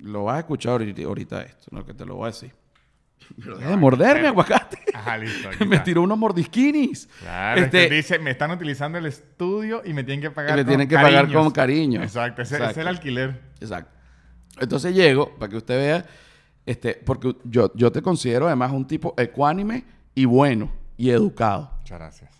Lo 0.00 0.24
vas 0.24 0.36
a 0.36 0.38
escuchar 0.40 0.72
ahorita, 0.72 1.02
ahorita 1.02 1.42
esto, 1.42 1.66
¿no? 1.70 1.84
Que 1.84 1.94
te 1.94 2.04
lo 2.04 2.16
voy 2.16 2.24
a 2.24 2.26
decir. 2.26 2.52
Deja 3.36 3.70
de 3.70 3.76
morderme, 3.76 4.28
aguacate. 4.28 4.78
Ajá, 4.94 5.18
listo. 5.18 5.48
aquí 5.52 5.64
me 5.64 5.78
tiró 5.80 6.02
unos 6.02 6.18
mordisquinis. 6.18 7.08
Claro, 7.20 7.60
Este, 7.62 7.88
dice, 7.88 8.18
me 8.18 8.30
están 8.30 8.50
utilizando 8.50 8.98
el 8.98 9.06
estudio 9.06 9.82
y 9.84 9.92
me 9.92 10.04
tienen 10.04 10.20
que 10.20 10.30
pagar 10.30 10.56
me 10.56 10.62
con 10.62 10.68
tienen 10.68 10.88
que 10.88 10.94
pagar 10.96 11.32
con 11.32 11.50
cariño. 11.50 12.02
Exacto, 12.02 12.42
ese, 12.42 12.54
ese 12.56 12.64
Exacto. 12.64 12.80
es 12.80 12.86
el 12.86 12.88
alquiler. 12.88 13.40
Exacto. 13.60 13.90
Entonces 14.60 14.94
llego, 14.94 15.34
para 15.38 15.50
que 15.50 15.56
usted 15.56 15.76
vea, 15.76 16.06
este, 16.66 16.94
porque 16.94 17.34
yo, 17.44 17.72
yo 17.74 17.90
te 17.90 18.02
considero 18.02 18.46
además 18.46 18.70
un 18.72 18.86
tipo 18.86 19.14
ecuánime 19.16 19.84
y 20.14 20.24
bueno 20.26 20.70
y 20.96 21.10
educado. 21.10 21.72
Muchas 21.78 21.98
gracias. 21.98 22.30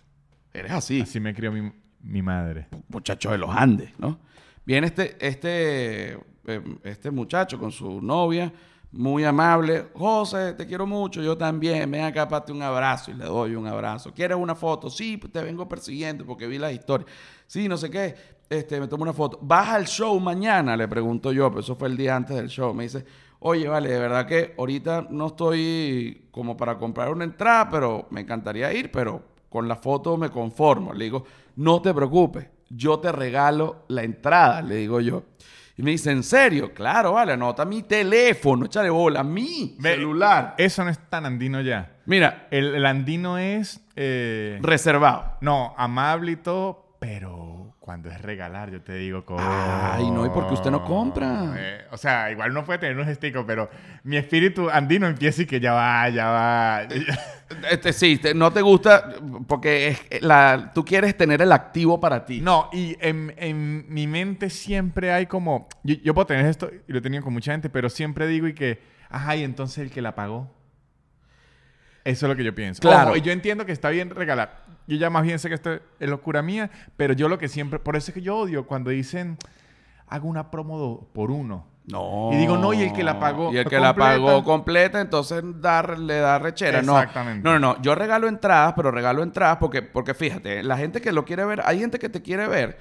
Eres 0.53 0.73
así, 0.73 1.01
Así 1.01 1.19
me 1.19 1.35
crió 1.35 1.51
mi, 1.51 1.73
mi 2.03 2.23
madre. 2.23 2.69
muchacho 2.89 3.31
de 3.31 3.39
los 3.39 3.51
Andes, 3.51 3.91
¿no? 3.99 4.19
Viene 4.65 4.87
este, 4.87 5.17
este, 5.27 6.13
eh, 6.47 6.63
este 6.85 7.11
muchacho 7.11 7.59
con 7.59 7.73
su 7.73 8.01
novia, 8.03 8.53
muy 8.93 9.25
amable. 9.25 9.87
José, 9.95 10.53
te 10.53 10.67
quiero 10.67 10.87
mucho, 10.87 11.23
yo 11.23 11.37
también. 11.37 11.91
Ven 11.91 12.05
acá 12.05 12.29
para 12.29 12.53
un 12.53 12.63
abrazo 12.63 13.11
y 13.11 13.15
le 13.15 13.25
doy 13.25 13.55
un 13.55 13.67
abrazo. 13.67 14.13
¿Quieres 14.15 14.37
una 14.37 14.55
foto? 14.55 14.91
Sí, 14.91 15.17
te 15.17 15.43
vengo 15.43 15.69
persiguiendo 15.69 16.25
porque 16.25 16.47
vi 16.47 16.59
las 16.59 16.73
historias. 16.73 17.11
Sí, 17.47 17.69
no 17.69 17.77
sé 17.77 17.91
qué. 17.91 18.15
Este, 18.49 18.79
me 18.79 18.87
tomo 18.87 19.03
una 19.03 19.15
foto. 19.15 19.39
¿Vas 19.41 19.71
al 19.71 19.87
show 19.87 20.19
mañana? 20.21 20.77
Le 20.77 20.87
pregunto 20.87 21.33
yo, 21.33 21.49
pero 21.49 21.61
eso 21.61 21.75
fue 21.75 21.89
el 21.89 21.97
día 21.97 22.15
antes 22.15 22.37
del 22.37 22.49
show. 22.49 22.75
Me 22.75 22.85
dice, 22.85 23.05
oye, 23.41 23.67
vale, 23.67 23.89
de 23.89 23.99
verdad 23.99 24.27
que 24.27 24.55
ahorita 24.59 25.07
no 25.11 25.29
estoy 25.29 26.29
como 26.31 26.57
para 26.57 26.77
comprar 26.77 27.11
una 27.11 27.25
entrada, 27.25 27.71
pero 27.71 28.07
me 28.11 28.21
encantaría 28.21 28.73
ir, 28.75 28.91
pero 28.93 29.23
con 29.49 29.69
la 29.69 29.77
foto 29.77 30.19
me 30.19 30.29
conformo. 30.29 30.93
Le 30.93 31.05
digo, 31.05 31.25
no 31.57 31.81
te 31.81 31.95
preocupes, 31.95 32.47
yo 32.69 32.99
te 32.99 33.11
regalo 33.11 33.85
la 33.89 34.03
entrada, 34.03 34.61
le 34.61 34.77
digo 34.77 35.01
yo. 35.01 35.25
Y 35.83 35.85
me 35.85 35.91
dice, 35.91 36.13
¿en 36.13 36.23
serio? 36.23 36.73
Claro, 36.73 37.15
vale, 37.15 37.33
anota 37.33 37.65
mi 37.65 37.83
teléfono, 37.83 38.67
échale 38.67 38.89
bola, 38.89 39.25
mi 39.25 39.77
celular. 39.83 40.55
Eso 40.57 40.85
no 40.85 40.91
es 40.91 40.99
tan 41.09 41.27
andino 41.27 41.61
ya. 41.61 41.97
Mira, 42.07 42.47
El, 42.53 42.77
el 42.77 42.87
andino 42.87 43.37
es... 43.37 43.81
eh, 43.97 44.61
reservado. 44.63 45.39
no, 45.41 45.75
amable 45.77 46.31
y 46.33 46.37
todo, 46.37 46.97
pero 47.01 47.52
cuando 47.83 48.09
es 48.11 48.23
regalar, 48.23 48.71
yo 48.71 48.81
te 48.81 48.95
digo 48.95 49.25
como... 49.25 49.41
Ay, 49.43 50.09
no, 50.09 50.25
¿y 50.25 50.29
por 50.31 50.47
qué 50.47 50.55
usted 50.55 50.71
no 50.71 50.85
compra? 50.85 51.53
Eh, 51.57 51.85
o 51.91 51.97
sea, 51.97 52.31
igual 52.31 52.55
no 52.55 52.65
puede 52.65 52.79
tener 52.79 52.95
unos 52.95 53.09
esticos, 53.09 53.43
pero 53.45 53.69
mi 54.05 54.17
espíritu 54.17 54.71
andino 54.71 55.09
empieza 55.09 55.43
y 55.43 55.47
que 55.47 55.59
ya 55.59 55.73
va, 55.73 56.09
ya 56.09 56.31
va. 56.31 56.83
Este, 57.69 57.93
sí, 57.93 58.19
te- 58.19 58.35
no 58.35 58.53
te 58.53 58.63
gusta 58.63 59.15
porque 59.49 59.89
es 59.89 60.23
la, 60.23 60.71
tú 60.73 60.85
quieres 60.85 61.17
tener 61.17 61.43
el 61.43 61.51
activo 61.51 61.99
para 61.99 62.25
ti. 62.25 62.41
No, 62.41 62.71
y 62.73 62.97
en, 63.01 63.35
en 63.37 63.85
mi 63.93 64.07
mente 64.07 64.49
siempre 64.49 65.13
hay 65.13 65.27
como... 65.27 65.69
Yo, 65.83 65.97
yo 66.05 66.15
puedo 66.15 66.27
tener 66.27 66.47
esto, 66.47 66.71
y 66.87 66.93
lo 66.93 66.99
he 67.01 67.03
tenido 67.03 67.25
con 67.25 67.33
mucha 67.33 67.51
gente, 67.51 67.69
pero 67.69 67.91
siempre 67.91 68.29
digo 68.29 68.47
y 68.47 68.55
que... 68.55 68.81
Ajá, 69.11 69.35
y 69.35 69.43
entonces 69.43 69.79
el 69.79 69.91
que 69.91 70.03
la 70.03 70.15
pagó. 70.15 70.55
Eso 72.05 72.27
es 72.27 72.31
lo 72.31 72.37
que 72.37 72.45
yo 72.45 72.55
pienso. 72.55 72.81
Claro. 72.81 73.11
Ojo, 73.11 73.17
y 73.17 73.21
yo 73.23 73.33
entiendo 73.33 73.65
que 73.67 73.73
está 73.73 73.91
bien 73.91 74.11
regalar. 74.11 74.62
Yo 74.87 74.97
ya 74.97 75.11
más 75.11 75.23
bien 75.23 75.39
sé 75.39 75.49
que 75.49 75.55
esto 75.55 75.73
es 75.73 76.09
locura 76.11 76.43
mía, 76.43 76.71
pero 76.97 77.15
yo 77.15 77.29
lo 77.29 77.39
que 77.39 77.49
siempre... 77.49 77.79
Por 77.79 77.97
eso 77.97 78.11
es 78.11 78.15
que 78.15 78.23
yo 78.23 78.37
odio 78.39 78.67
cuando 78.67 78.91
dicen... 78.91 79.37
Hago 80.09 80.29
una 80.29 80.51
promo 80.51 81.09
por 81.15 81.31
uno. 81.31 81.67
No. 81.87 82.29
Y 82.31 82.37
digo, 82.37 82.59
no, 82.59 82.75
y 82.75 82.83
el 82.83 82.93
que 82.93 83.03
la 83.03 83.19
pagó 83.19 83.51
Y 83.53 83.57
el 83.57 83.67
que 83.67 83.81
la 83.81 83.95
pagó 83.95 84.45
completa, 84.45 85.01
entonces 85.01 85.43
dar, 85.61 85.99
le 85.99 86.19
da 86.19 86.39
rechera. 86.39 86.81
Exactamente. 86.81 87.43
No, 87.43 87.59
no, 87.59 87.75
no. 87.75 87.83
Yo 87.83 87.95
regalo 87.95 88.29
entradas, 88.29 88.75
pero 88.77 88.91
regalo 88.91 89.23
entradas 89.23 89.57
porque, 89.59 89.81
porque 89.81 90.13
fíjate, 90.13 90.63
la 90.63 90.77
gente 90.77 91.01
que 91.01 91.13
lo 91.13 91.25
quiere 91.25 91.45
ver, 91.47 91.63
hay 91.65 91.79
gente 91.81 91.99
que 91.99 92.11
te 92.11 92.21
quiere 92.21 92.47
ver 92.47 92.79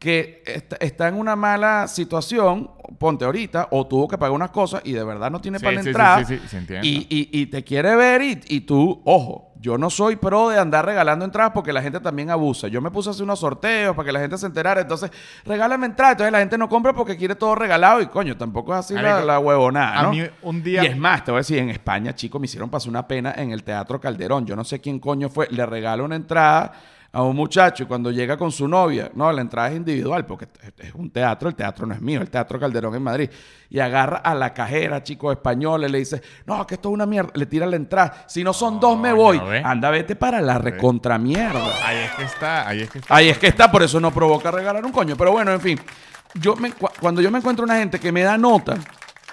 que 0.00 0.42
está, 0.44 0.74
está 0.80 1.06
en 1.06 1.14
una 1.14 1.36
mala 1.36 1.86
situación, 1.86 2.72
ponte 2.98 3.24
ahorita, 3.24 3.68
o 3.70 3.86
tuvo 3.86 4.08
que 4.08 4.18
pagar 4.18 4.32
unas 4.34 4.50
cosas 4.50 4.82
y 4.84 4.92
de 4.92 5.04
verdad 5.04 5.30
no 5.30 5.40
tiene 5.40 5.60
Sí, 5.60 5.64
para 5.64 5.76
la 5.76 5.80
sí, 5.80 5.84
sí, 5.84 5.88
entrada. 5.90 6.24
sí, 6.24 6.36
sí, 6.38 6.48
sí, 6.48 6.56
entiendo. 6.56 6.86
y, 6.88 7.06
y- 7.08 7.28
y 7.42 7.46
te 7.46 7.62
quiere 7.62 7.94
ver 7.94 8.20
y, 8.22 8.40
y 8.48 8.60
tú, 8.62 9.00
ojo, 9.04 9.51
yo 9.62 9.78
no 9.78 9.88
soy 9.90 10.16
pro 10.16 10.48
de 10.48 10.58
andar 10.58 10.84
regalando 10.84 11.24
entradas 11.24 11.52
porque 11.54 11.72
la 11.72 11.80
gente 11.80 12.00
también 12.00 12.30
abusa. 12.30 12.66
Yo 12.66 12.80
me 12.82 12.90
puse 12.90 13.08
a 13.08 13.12
hacer 13.12 13.22
unos 13.22 13.38
sorteos 13.38 13.94
para 13.94 14.06
que 14.06 14.12
la 14.12 14.18
gente 14.20 14.36
se 14.36 14.44
enterara. 14.46 14.80
Entonces, 14.80 15.10
regálame 15.44 15.86
entradas. 15.86 16.14
Entonces 16.14 16.32
la 16.32 16.40
gente 16.40 16.58
no 16.58 16.68
compra 16.68 16.92
porque 16.92 17.16
quiere 17.16 17.36
todo 17.36 17.54
regalado 17.54 18.00
y 18.00 18.06
coño, 18.06 18.36
tampoco 18.36 18.72
es 18.74 18.80
así 18.80 18.94
la, 18.94 19.22
la 19.24 19.38
huevonada, 19.38 20.00
a 20.00 20.02
¿no? 20.02 20.10
mí 20.10 20.22
un 20.42 20.62
día- 20.62 20.82
Y 20.82 20.86
es 20.88 20.96
más, 20.98 21.24
te 21.24 21.30
voy 21.30 21.38
a 21.38 21.40
decir, 21.42 21.58
en 21.58 21.70
España, 21.70 22.12
chicos, 22.14 22.40
me 22.40 22.46
hicieron 22.46 22.68
pasar 22.68 22.90
una 22.90 23.06
pena 23.06 23.32
en 23.36 23.52
el 23.52 23.62
Teatro 23.62 24.00
Calderón. 24.00 24.44
Yo 24.46 24.56
no 24.56 24.64
sé 24.64 24.80
quién 24.80 24.98
coño 24.98 25.28
fue. 25.28 25.46
Le 25.50 25.64
regalo 25.64 26.04
una 26.04 26.16
entrada 26.16 26.72
a 27.14 27.22
un 27.22 27.36
muchacho 27.36 27.82
y 27.82 27.86
cuando 27.86 28.10
llega 28.10 28.38
con 28.38 28.50
su 28.50 28.66
novia, 28.66 29.10
no, 29.14 29.30
la 29.30 29.42
entrada 29.42 29.68
es 29.68 29.76
individual 29.76 30.24
porque 30.24 30.46
es- 30.78 30.94
un 30.94 31.10
teatro, 31.10 31.48
el 31.50 31.54
teatro 31.54 31.84
no 31.86 31.92
es 31.94 32.00
mío, 32.00 32.20
el 32.22 32.30
Teatro 32.30 32.58
Calderón 32.58 32.94
en 32.94 33.02
Madrid. 33.02 33.28
Y 33.68 33.78
agarra 33.80 34.18
a 34.18 34.34
la 34.34 34.54
cajera, 34.54 35.02
chicos 35.02 35.32
españoles, 35.34 35.90
le 35.90 35.98
dice, 35.98 36.22
no, 36.46 36.66
que 36.66 36.74
esto 36.76 36.88
es 36.88 36.94
una 36.94 37.04
mierda, 37.06 37.30
le 37.34 37.44
tira 37.46 37.66
la 37.66 37.76
entrada. 37.76 38.24
Si 38.26 38.42
no 38.42 38.52
son 38.54 38.80
dos, 38.80 38.98
me 38.98 39.12
voy. 39.12 39.38
Anda, 39.62 39.90
vete 39.90 40.16
para 40.16 40.40
la 40.40 40.56
recontramierda. 40.58 41.86
Ahí 41.86 41.98
es 41.98 42.10
que 42.12 42.22
está, 42.24 42.68
ahí 42.68 42.80
es 42.80 42.90
que 42.90 42.98
está. 42.98 43.14
Ahí 43.14 43.28
es 43.28 43.38
que 43.38 43.46
está, 43.48 43.70
por 43.70 43.82
eso 43.82 44.00
no 44.00 44.10
provoca 44.10 44.50
regalar 44.50 44.84
un 44.84 44.92
coño. 44.92 45.14
Pero 45.16 45.32
bueno, 45.32 45.52
en 45.52 45.60
fin. 45.60 45.78
Yo 46.34 46.56
me, 46.56 46.72
cu- 46.72 46.88
cuando 46.98 47.20
yo 47.20 47.30
me 47.30 47.38
encuentro 47.38 47.64
una 47.64 47.76
gente 47.76 48.00
que 48.00 48.10
me 48.10 48.22
da 48.22 48.38
nota, 48.38 48.76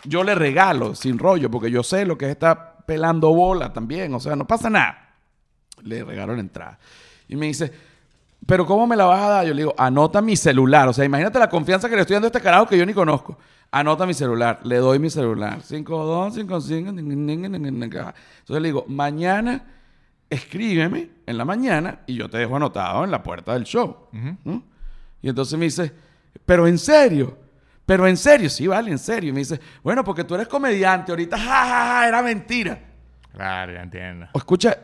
yo 0.04 0.22
le 0.24 0.36
regalo 0.36 0.96
sin 0.96 1.18
rollo, 1.18 1.50
porque 1.50 1.72
yo 1.72 1.82
sé 1.84 2.06
lo 2.06 2.18
que 2.18 2.26
es 2.26 2.32
estar 2.32 2.78
pelando 2.86 3.34
bola 3.34 3.72
también. 3.72 4.14
O 4.14 4.20
sea, 4.20 4.36
no 4.36 4.46
pasa 4.46 4.70
nada. 4.70 5.16
Le 5.84 6.04
regalo 6.04 6.34
la 6.34 6.42
entrada. 6.42 6.78
Y 7.30 7.38
me 7.38 7.46
dice, 7.46 7.72
¿pero 8.46 8.66
cómo 8.66 8.86
me 8.86 8.98
la 8.98 9.06
vas 9.06 9.22
a 9.22 9.30
dar? 9.30 9.46
Yo 9.46 9.54
le 9.54 9.62
digo, 9.62 9.74
anota 9.78 10.22
mi 10.22 10.36
celular. 10.36 10.90
O 10.90 10.94
sea, 10.94 11.06
imagínate 11.06 11.40
la 11.40 11.50
confianza 11.50 11.88
que 11.88 11.96
le 11.96 12.02
estoy 12.02 12.16
dando 12.16 12.26
a 12.26 12.30
este 12.30 12.42
carajo 12.42 12.68
que 12.68 12.78
yo 12.78 12.86
ni 12.86 12.94
conozco. 12.94 13.38
Anota 13.72 14.06
mi 14.06 14.14
celular. 14.14 14.60
Le 14.64 14.78
doy 14.78 15.00
mi 15.00 15.10
celular. 15.10 15.62
5255. 15.62 16.90
Entonces 16.90 18.62
le 18.62 18.68
digo, 18.68 18.84
mañana 18.88 19.64
escríbeme 20.30 21.10
en 21.26 21.38
la 21.38 21.46
mañana 21.46 22.00
y 22.06 22.16
yo 22.16 22.30
te 22.30 22.38
dejo 22.38 22.56
anotado 22.56 23.04
en 23.04 23.12
la 23.12 23.24
puerta 23.24 23.54
del 23.54 23.64
show. 23.64 24.08
¿no? 24.44 24.64
Y 25.22 25.30
entonces 25.30 25.58
me 25.58 25.66
dice, 25.66 25.92
pero 26.46 26.68
en 26.68 26.78
serio, 26.78 27.38
pero 27.86 28.08
en 28.08 28.18
serio, 28.18 28.50
sí, 28.50 28.68
vale, 28.68 28.92
en 28.92 29.00
serio. 29.00 29.30
Y 29.30 29.34
me 29.34 29.40
dice, 29.40 29.60
bueno, 29.84 30.04
porque 30.04 30.24
tú 30.24 30.36
eres 30.36 30.48
comediante, 30.48 31.12
ahorita, 31.12 31.38
ja, 31.38 31.46
ja, 31.46 31.88
ja, 31.88 32.08
era 32.08 32.22
mentira. 32.22 32.80
Claro, 33.34 33.74
ya 33.74 33.82
entiendo. 33.82 34.28
O 34.34 34.38
escucha, 34.38 34.78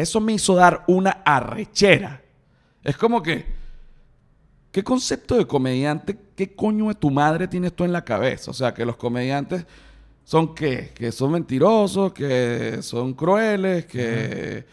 eso 0.00 0.20
me 0.20 0.32
hizo 0.32 0.54
dar 0.54 0.84
una 0.86 1.22
arrechera. 1.24 2.22
Es 2.82 2.96
como 2.96 3.22
que, 3.22 3.44
¿qué 4.72 4.82
concepto 4.82 5.36
de 5.36 5.46
comediante, 5.46 6.18
qué 6.34 6.54
coño 6.54 6.88
de 6.88 6.94
tu 6.94 7.10
madre 7.10 7.48
tienes 7.48 7.74
tú 7.74 7.84
en 7.84 7.92
la 7.92 8.04
cabeza? 8.04 8.50
O 8.50 8.54
sea, 8.54 8.72
que 8.72 8.84
los 8.84 8.96
comediantes 8.96 9.66
son 10.24 10.54
qué? 10.54 10.92
Que 10.94 11.12
son 11.12 11.32
mentirosos, 11.32 12.12
que 12.12 12.78
son 12.82 13.14
crueles, 13.14 13.86
que, 13.86 14.64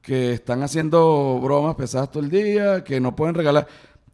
que 0.00 0.32
están 0.32 0.62
haciendo 0.62 1.38
bromas 1.40 1.74
pesadas 1.76 2.10
todo 2.10 2.22
el 2.22 2.30
día, 2.30 2.82
que 2.82 3.00
no 3.00 3.14
pueden 3.14 3.34
regalar. 3.34 3.66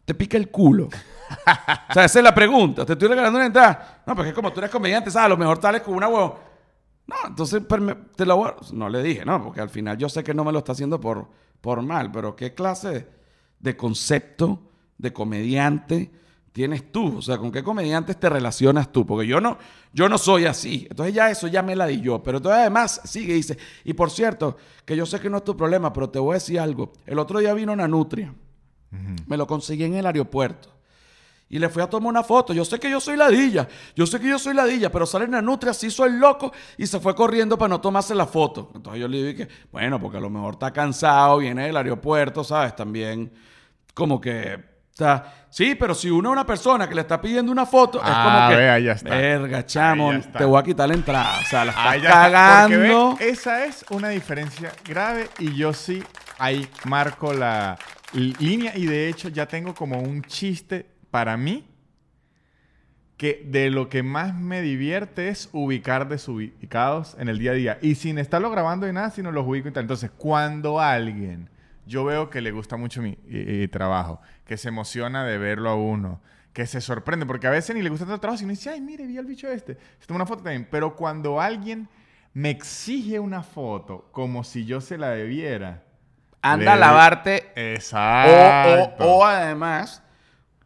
Te 0.05 0.13
pica 0.13 0.37
el 0.37 0.49
culo. 0.49 0.85
o 1.89 1.93
sea, 1.93 2.05
esa 2.05 2.19
es 2.19 2.23
la 2.23 2.35
pregunta. 2.35 2.85
Te 2.85 2.93
estoy 2.93 3.07
regalando 3.07 3.37
una 3.37 3.45
entrada. 3.45 4.01
No, 4.05 4.15
porque 4.15 4.29
es 4.29 4.35
como 4.35 4.51
tú 4.51 4.59
eres 4.59 4.71
comediante, 4.71 5.09
¿sabes? 5.09 5.27
A 5.27 5.29
lo 5.29 5.37
mejor 5.37 5.61
sales 5.61 5.81
con 5.81 5.93
una 5.95 6.07
huevo. 6.07 6.48
No, 7.09 7.15
entonces 7.27 7.61
perme- 7.67 7.97
te 8.15 8.25
la 8.25 8.35
voy 8.35 8.49
a- 8.49 8.55
No 8.73 8.87
le 8.87 9.01
dije, 9.01 9.25
no, 9.25 9.43
porque 9.43 9.61
al 9.61 9.69
final 9.69 9.97
yo 9.97 10.07
sé 10.09 10.23
que 10.23 10.33
no 10.33 10.43
me 10.43 10.51
lo 10.51 10.59
está 10.59 10.73
haciendo 10.73 10.99
por, 10.99 11.27
por 11.59 11.81
mal, 11.81 12.11
pero 12.11 12.35
¿qué 12.35 12.53
clase 12.53 12.89
de, 12.89 13.07
de 13.59 13.75
concepto 13.75 14.61
de 14.97 15.11
comediante 15.11 16.11
tienes 16.51 16.91
tú? 16.91 17.17
O 17.17 17.21
sea, 17.21 17.37
¿con 17.39 17.51
qué 17.51 17.63
comediantes 17.63 18.19
te 18.19 18.29
relacionas 18.29 18.91
tú? 18.91 19.05
Porque 19.07 19.25
yo 19.25 19.41
no, 19.41 19.57
yo 19.91 20.07
no 20.07 20.17
soy 20.19 20.45
así. 20.45 20.85
Entonces 20.89 21.15
ya 21.15 21.31
eso 21.31 21.47
ya 21.47 21.63
me 21.63 21.75
la 21.75 21.87
di 21.87 21.99
yo. 21.99 22.21
Pero 22.21 22.37
entonces 22.37 22.59
además 22.59 23.01
sigue 23.05 23.33
y 23.33 23.37
dice, 23.37 23.57
y 23.83 23.93
por 23.93 24.11
cierto, 24.11 24.57
que 24.85 24.95
yo 24.95 25.05
sé 25.07 25.19
que 25.19 25.29
no 25.31 25.37
es 25.37 25.43
tu 25.43 25.57
problema, 25.57 25.91
pero 25.91 26.09
te 26.09 26.19
voy 26.19 26.31
a 26.31 26.33
decir 26.35 26.59
algo. 26.59 26.93
El 27.07 27.17
otro 27.17 27.39
día 27.39 27.53
vino 27.55 27.73
una 27.73 27.87
nutria. 27.87 28.33
Me 29.27 29.37
lo 29.37 29.47
conseguí 29.47 29.83
en 29.83 29.95
el 29.95 30.05
aeropuerto. 30.05 30.69
Y 31.51 31.57
le 31.57 31.67
fui 31.69 31.81
a 31.81 31.87
tomar 31.87 32.09
una 32.11 32.23
foto. 32.23 32.53
Yo 32.53 32.63
sé 32.63 32.79
que 32.79 32.89
yo 32.91 32.99
soy 32.99 33.17
ladilla. 33.17 33.67
Yo 33.95 34.05
sé 34.05 34.19
que 34.19 34.27
yo 34.29 34.37
soy 34.37 34.53
ladilla. 34.53 34.91
Pero 34.91 35.05
sale 35.07 35.25
una 35.25 35.41
nutria, 35.41 35.73
se 35.73 35.87
hizo 35.87 36.05
el 36.05 36.19
loco 36.19 36.51
y 36.77 36.85
se 36.85 36.99
fue 36.99 37.15
corriendo 37.15 37.57
para 37.57 37.69
no 37.69 37.81
tomarse 37.81 38.13
la 38.13 38.27
foto. 38.27 38.71
Entonces 38.75 39.01
yo 39.01 39.07
le 39.07 39.17
dije 39.23 39.35
que, 39.47 39.53
bueno, 39.71 39.99
porque 39.99 40.17
a 40.17 40.21
lo 40.21 40.29
mejor 40.29 40.53
está 40.53 40.71
cansado, 40.71 41.39
viene 41.39 41.65
del 41.65 41.75
aeropuerto, 41.77 42.43
¿sabes? 42.43 42.75
También 42.75 43.31
como 43.95 44.21
que... 44.21 44.69
Sea, 44.91 45.45
sí, 45.49 45.75
pero 45.75 45.95
si 45.95 46.09
uno 46.09 46.29
es 46.29 46.33
una 46.33 46.45
persona 46.45 46.87
que 46.87 46.93
le 46.93 47.01
está 47.01 47.21
pidiendo 47.21 47.51
una 47.53 47.65
foto, 47.65 47.99
es 47.99 48.03
Ah, 48.05 48.23
como 48.25 48.49
que... 48.49 48.55
ve, 48.57 48.69
ahí 48.69 48.83
ya 48.83 48.91
está. 48.91 49.09
Verga, 49.09 49.65
chamo, 49.65 50.11
ya 50.11 50.17
está. 50.19 50.39
te 50.39 50.43
voy 50.45 50.59
a 50.59 50.63
quitar 50.63 50.89
la 50.89 50.93
entrada. 50.93 51.39
O 51.41 51.45
sea, 51.45 51.63
la 51.65 51.71
estás 51.71 51.85
ya 51.85 52.09
está, 52.09 52.11
cagando. 52.31 53.15
ve, 53.17 53.29
esa 53.29 53.65
es 53.65 53.85
una 53.91 54.09
diferencia 54.09 54.73
grave 54.85 55.29
y 55.39 55.55
yo 55.55 55.71
sí 55.73 56.03
ahí 56.37 56.67
marco 56.85 57.33
la 57.33 57.77
línea 58.13 58.75
y 58.77 58.85
de 58.87 59.07
hecho 59.09 59.29
ya 59.29 59.45
tengo 59.47 59.73
como 59.73 59.97
un 59.99 60.21
chiste 60.23 60.85
para 61.11 61.37
mí 61.37 61.65
que 63.17 63.45
de 63.45 63.69
lo 63.69 63.89
que 63.89 64.01
más 64.01 64.33
me 64.33 64.61
divierte 64.61 65.27
es 65.27 65.49
ubicar 65.51 66.07
desubicados 66.07 67.17
en 67.19 67.27
el 67.27 67.37
día 67.37 67.51
a 67.51 67.53
día 67.55 67.77
y 67.81 67.95
sin 67.95 68.17
estarlo 68.17 68.49
grabando 68.49 68.87
y 68.87 68.93
nada, 68.93 69.11
sino 69.11 69.31
los 69.33 69.45
ubico 69.45 69.67
y 69.67 69.71
tal. 69.71 69.83
Entonces, 69.83 70.09
cuando 70.17 70.79
alguien 70.79 71.49
yo 71.85 72.05
veo 72.05 72.29
que 72.29 72.39
le 72.39 72.51
gusta 72.51 72.77
mucho 72.77 73.01
mi 73.01 73.17
eh, 73.27 73.67
trabajo, 73.69 74.21
que 74.45 74.55
se 74.55 74.69
emociona 74.69 75.25
de 75.25 75.37
verlo 75.37 75.69
a 75.69 75.75
uno, 75.75 76.21
que 76.53 76.65
se 76.65 76.81
sorprende, 76.81 77.25
porque 77.25 77.47
a 77.47 77.49
veces 77.49 77.75
ni 77.75 77.81
le 77.81 77.89
gusta 77.89 78.05
tanto 78.05 78.15
el 78.15 78.21
trabajo, 78.21 78.37
sino 78.37 78.51
dice, 78.51 78.69
ay, 78.69 78.79
mire, 78.79 79.05
vi 79.05 79.17
al 79.17 79.25
bicho 79.25 79.49
este, 79.49 79.77
se 79.99 80.07
toma 80.07 80.17
una 80.17 80.25
foto 80.25 80.43
también. 80.43 80.67
Pero 80.71 80.95
cuando 80.95 81.41
alguien 81.41 81.89
me 82.33 82.51
exige 82.51 83.19
una 83.19 83.43
foto 83.43 84.07
como 84.11 84.43
si 84.43 84.65
yo 84.65 84.81
se 84.81 84.97
la 84.97 85.09
debiera. 85.09 85.83
Anda 86.41 86.73
a 86.73 86.77
lavarte 86.77 87.51
O, 87.55 87.59
Exacto. 87.59 89.03
o, 89.03 89.17
o 89.17 89.25
además, 89.25 90.03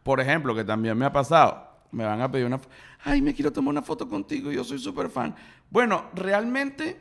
por 0.04 0.20
ejemplo, 0.20 0.54
que 0.54 0.62
también 0.62 0.96
me 0.96 1.04
ha 1.04 1.12
pasado, 1.12 1.66
me 1.90 2.04
van 2.04 2.20
a 2.20 2.30
pedir 2.30 2.46
una... 2.46 2.58
fo- 2.58 2.68
Ay, 3.04 3.20
me 3.20 3.34
quiero 3.34 3.52
tomar 3.52 3.72
una 3.72 3.82
foto 3.82 4.08
contigo, 4.08 4.52
yo 4.52 4.62
soy 4.62 4.78
súper 4.78 5.10
fan. 5.10 5.34
Bueno, 5.68 6.04
realmente, 6.14 7.00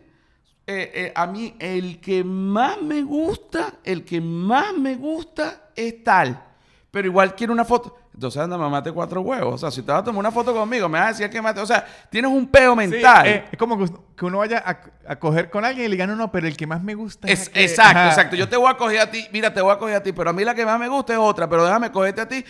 eh, 0.65 0.91
eh, 0.95 1.13
a 1.15 1.27
mí 1.27 1.53
el 1.59 1.99
que 2.01 2.23
más 2.23 2.81
me 2.81 3.01
gusta, 3.03 3.75
el 3.83 4.03
que 4.03 4.19
más 4.19 4.73
me 4.77 4.95
gusta 4.95 5.69
es 5.75 6.03
tal. 6.03 6.43
Pero 6.91 7.07
igual 7.07 7.35
quiero 7.35 7.53
una 7.53 7.65
foto. 7.65 7.97
Entonces 8.13 8.39
anda, 8.41 8.57
mamate 8.57 8.91
cuatro 8.91 9.21
huevos. 9.21 9.55
O 9.55 9.57
sea, 9.57 9.71
si 9.71 9.81
te 9.81 9.91
vas 9.91 10.01
a 10.01 10.03
tomar 10.03 10.19
una 10.19 10.31
foto 10.31 10.53
conmigo, 10.53 10.87
me 10.87 10.99
vas 10.99 11.07
a 11.07 11.11
decir 11.11 11.29
que 11.29 11.41
mate. 11.41 11.59
O 11.59 11.65
sea, 11.65 11.83
tienes 12.11 12.29
un 12.31 12.47
peo 12.47 12.73
Sí, 12.73 12.77
mental. 12.77 13.25
eh, 13.27 13.45
es 13.51 13.57
como 13.57 13.77
que, 14.15 14.25
uno 14.25 14.37
vaya 14.37 14.61
a, 14.63 15.11
a 15.11 15.15
coger 15.19 15.49
con 15.49 15.65
alguien 15.65 15.85
y 15.87 15.89
le 15.89 15.95
diga, 15.95 16.05
no, 16.05 16.15
no, 16.15 16.31
pero 16.31 16.47
el 16.47 16.55
que 16.55 16.67
más 16.67 16.83
me 16.83 16.93
gusta 16.93 17.27
Es- 17.27 17.47
aquel". 17.47 17.63
exacto, 17.63 17.97
Ajá. 17.99 18.09
exacto. 18.09 18.35
Yo 18.35 18.47
te 18.47 18.55
voy 18.57 18.69
a 18.71 18.77
coger 18.77 18.99
a 18.99 19.09
ti. 19.09 19.25
Mira, 19.33 19.51
te 19.53 19.61
voy 19.61 19.71
a 19.73 19.79
coger 19.79 19.95
a 19.95 20.03
ti. 20.03 20.11
Pero 20.13 20.29
a 20.29 20.33
mí 20.33 20.43
la 20.45 20.53
que 20.53 20.65
más 20.65 20.79
me 20.79 20.87
gusta 20.87 21.13
es 21.13 21.19
otra. 21.19 21.49
Pero 21.49 21.65
déjame 21.65 21.91
cogerte 21.91 22.21
a 22.21 22.27
ti 22.27 22.45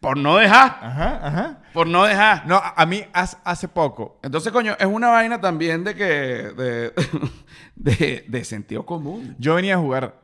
por 0.00 0.16
no 0.16 0.36
dejar. 0.36 0.78
Ajá, 0.82 1.26
ajá. 1.26 1.62
Por 1.72 1.86
no 1.86 2.04
dejar. 2.04 2.46
No, 2.46 2.56
a, 2.56 2.74
a 2.76 2.86
mí 2.86 3.04
hace 3.12 3.68
poco, 3.68 4.18
Entonces, 4.22 4.50
coño, 4.52 4.74
es 4.78 4.86
una 4.86 5.08
vaina 5.08 5.40
también 5.40 5.84
de 5.84 5.94
que. 5.94 6.04
de, 6.04 6.92
de, 7.76 8.24
de 8.26 8.44
sentido 8.44 8.84
común. 8.84 9.36
yo 9.38 9.54
venía 9.54 9.74
a 9.74 9.78
jugar 9.78 10.18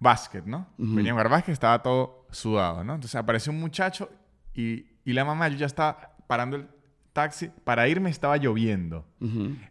básquet, 0.00 0.44
¿no? 0.44 0.66
Venía 0.78 1.12
a 1.12 1.14
jugar 1.14 1.28
básquet, 1.28 1.52
estaba 1.52 1.82
todo 1.82 2.26
sudado, 2.30 2.84
¿no? 2.84 2.94
Entonces 2.94 3.16
apareció 3.16 3.52
un 3.52 3.60
muchacho 3.60 4.10
y, 4.54 4.86
y 5.04 5.12
la 5.12 5.24
mamá, 5.24 5.48
yo 5.48 5.56
ya 5.56 5.66
estaba 5.66 6.16
parando 6.26 6.56
el 6.56 6.68
taxi. 7.12 7.50
Para 7.64 7.86
irme 7.88 8.10
estaba 8.10 8.36
lloviendo. 8.36 9.06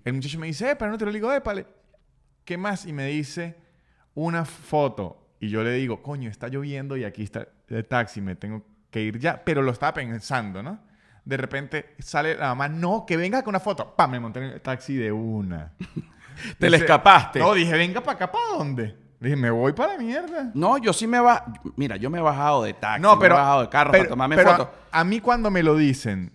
El 0.04 0.14
muchacho 0.14 0.40
me 0.40 0.48
dice, 0.48 0.76
pero 0.76 0.92
no 0.92 0.98
te 0.98 1.06
lo 1.06 1.12
digo, 1.12 1.32
épale. 1.34 1.66
¿Qué 2.46 2.58
más? 2.58 2.86
Y 2.86 2.94
me 2.94 3.08
dice 3.08 3.58
una 4.14 4.46
foto. 4.46 5.24
Y 5.40 5.50
yo 5.50 5.64
le 5.64 5.72
digo, 5.74 6.02
coño, 6.02 6.30
está 6.30 6.48
lloviendo 6.48 6.98
y 6.98 7.04
aquí 7.04 7.24
está 7.24 7.48
el 7.68 7.86
taxi, 7.86 8.22
me 8.22 8.36
tengo 8.36 8.64
que 8.92 9.02
ir 9.02 9.20
ya. 9.20 9.44
Pero 9.44 9.62
lo 9.62 9.72
estaba 9.72 9.94
pensando, 9.94 10.62
¿no? 10.64 10.80
De 11.26 11.36
repente 11.38 11.96
sale 12.00 12.36
la 12.36 12.48
mamá, 12.50 12.70
no, 12.70 13.06
que 13.06 13.18
venga 13.18 13.42
con 13.44 13.52
una 13.52 13.60
foto. 13.60 13.94
Pa, 13.96 14.08
me 14.08 14.20
monté 14.20 14.40
en 14.40 14.46
el 14.46 14.62
taxi 14.62 14.96
de 14.96 15.12
una. 15.12 15.72
Te 16.60 16.70
le 16.70 16.78
escapaste. 16.78 17.40
No, 17.40 17.54
dije, 17.54 17.74
venga 17.74 18.02
para 18.02 18.16
acá, 18.16 18.32
¿para 18.32 18.46
dónde? 18.58 18.96
Dije, 19.20 19.36
me 19.36 19.50
voy 19.50 19.74
para 19.74 19.94
la 19.94 20.00
mierda. 20.00 20.52
No, 20.54 20.78
yo 20.78 20.94
sí 20.94 21.08
me 21.08 21.20
va. 21.20 21.46
Mira, 21.76 21.96
yo 21.98 22.10
me 22.10 22.20
he 22.20 22.22
bajado 22.22 22.64
de 22.64 22.74
taxi, 22.76 23.02
No, 23.02 23.16
me 23.16 23.22
pero. 23.22 23.36
he 23.36 23.38
bajado 23.40 23.62
de 23.64 23.70
carro 23.70 23.92
pero- 23.92 24.04
para 24.04 24.10
tomarme 24.10 24.36
pero 24.36 24.52
fotos. 24.52 24.68
A, 24.92 25.00
a 25.00 25.04
mí 25.04 25.20
cuando 25.20 25.50
me 25.52 25.64
lo 25.64 25.76
dicen, 25.76 26.32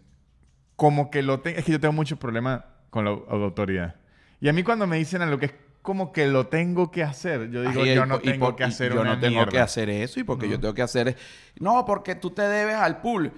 como 0.77 1.11
que 1.11 1.23
lo 1.23 1.41
tengo. 1.41 1.59
Es 1.59 1.65
que 1.65 1.73
yo 1.73 1.81
tengo 1.81 1.93
muchos 1.93 2.19
problemas 2.19 2.63
con 2.91 3.05
la, 3.05 3.13
au- 3.13 3.25
autoridad. 3.45 3.95
Y 4.41 4.49
a 4.49 4.53
mí 4.53 4.63
cuando 4.65 4.87
me 4.89 4.97
dicen 4.99 5.23
a 5.23 5.27
lo 5.27 5.39
que 5.39 5.47
es 5.47 5.55
como 5.83 6.13
que 6.13 6.27
lo 6.29 6.47
tengo 6.47 6.91
que 6.91 7.03
hacer, 7.03 7.51
yo 7.51 7.63
digo, 7.63 7.83
Ay, 7.83 7.95
yo 7.95 8.07
no 8.07 8.21
tengo 8.21 8.47
por- 8.47 8.57
que 8.57 8.65
hacer 8.65 8.95
Yo 8.95 9.01
una 9.01 9.15
no 9.17 9.21
tengo 9.21 9.35
mierda. 9.37 9.51
que 9.51 9.59
hacer 9.59 9.91
eso 9.91 10.21
y 10.21 10.25
porque 10.25 10.49
yo 10.49 10.59
tengo 10.61 10.73
que 10.75 10.83
hacer. 10.83 11.17
No, 11.59 11.85
porque 11.85 12.15
tú 12.15 12.31
te 12.31 12.43
debes 12.43 12.77
al 12.77 13.01
pool. 13.01 13.33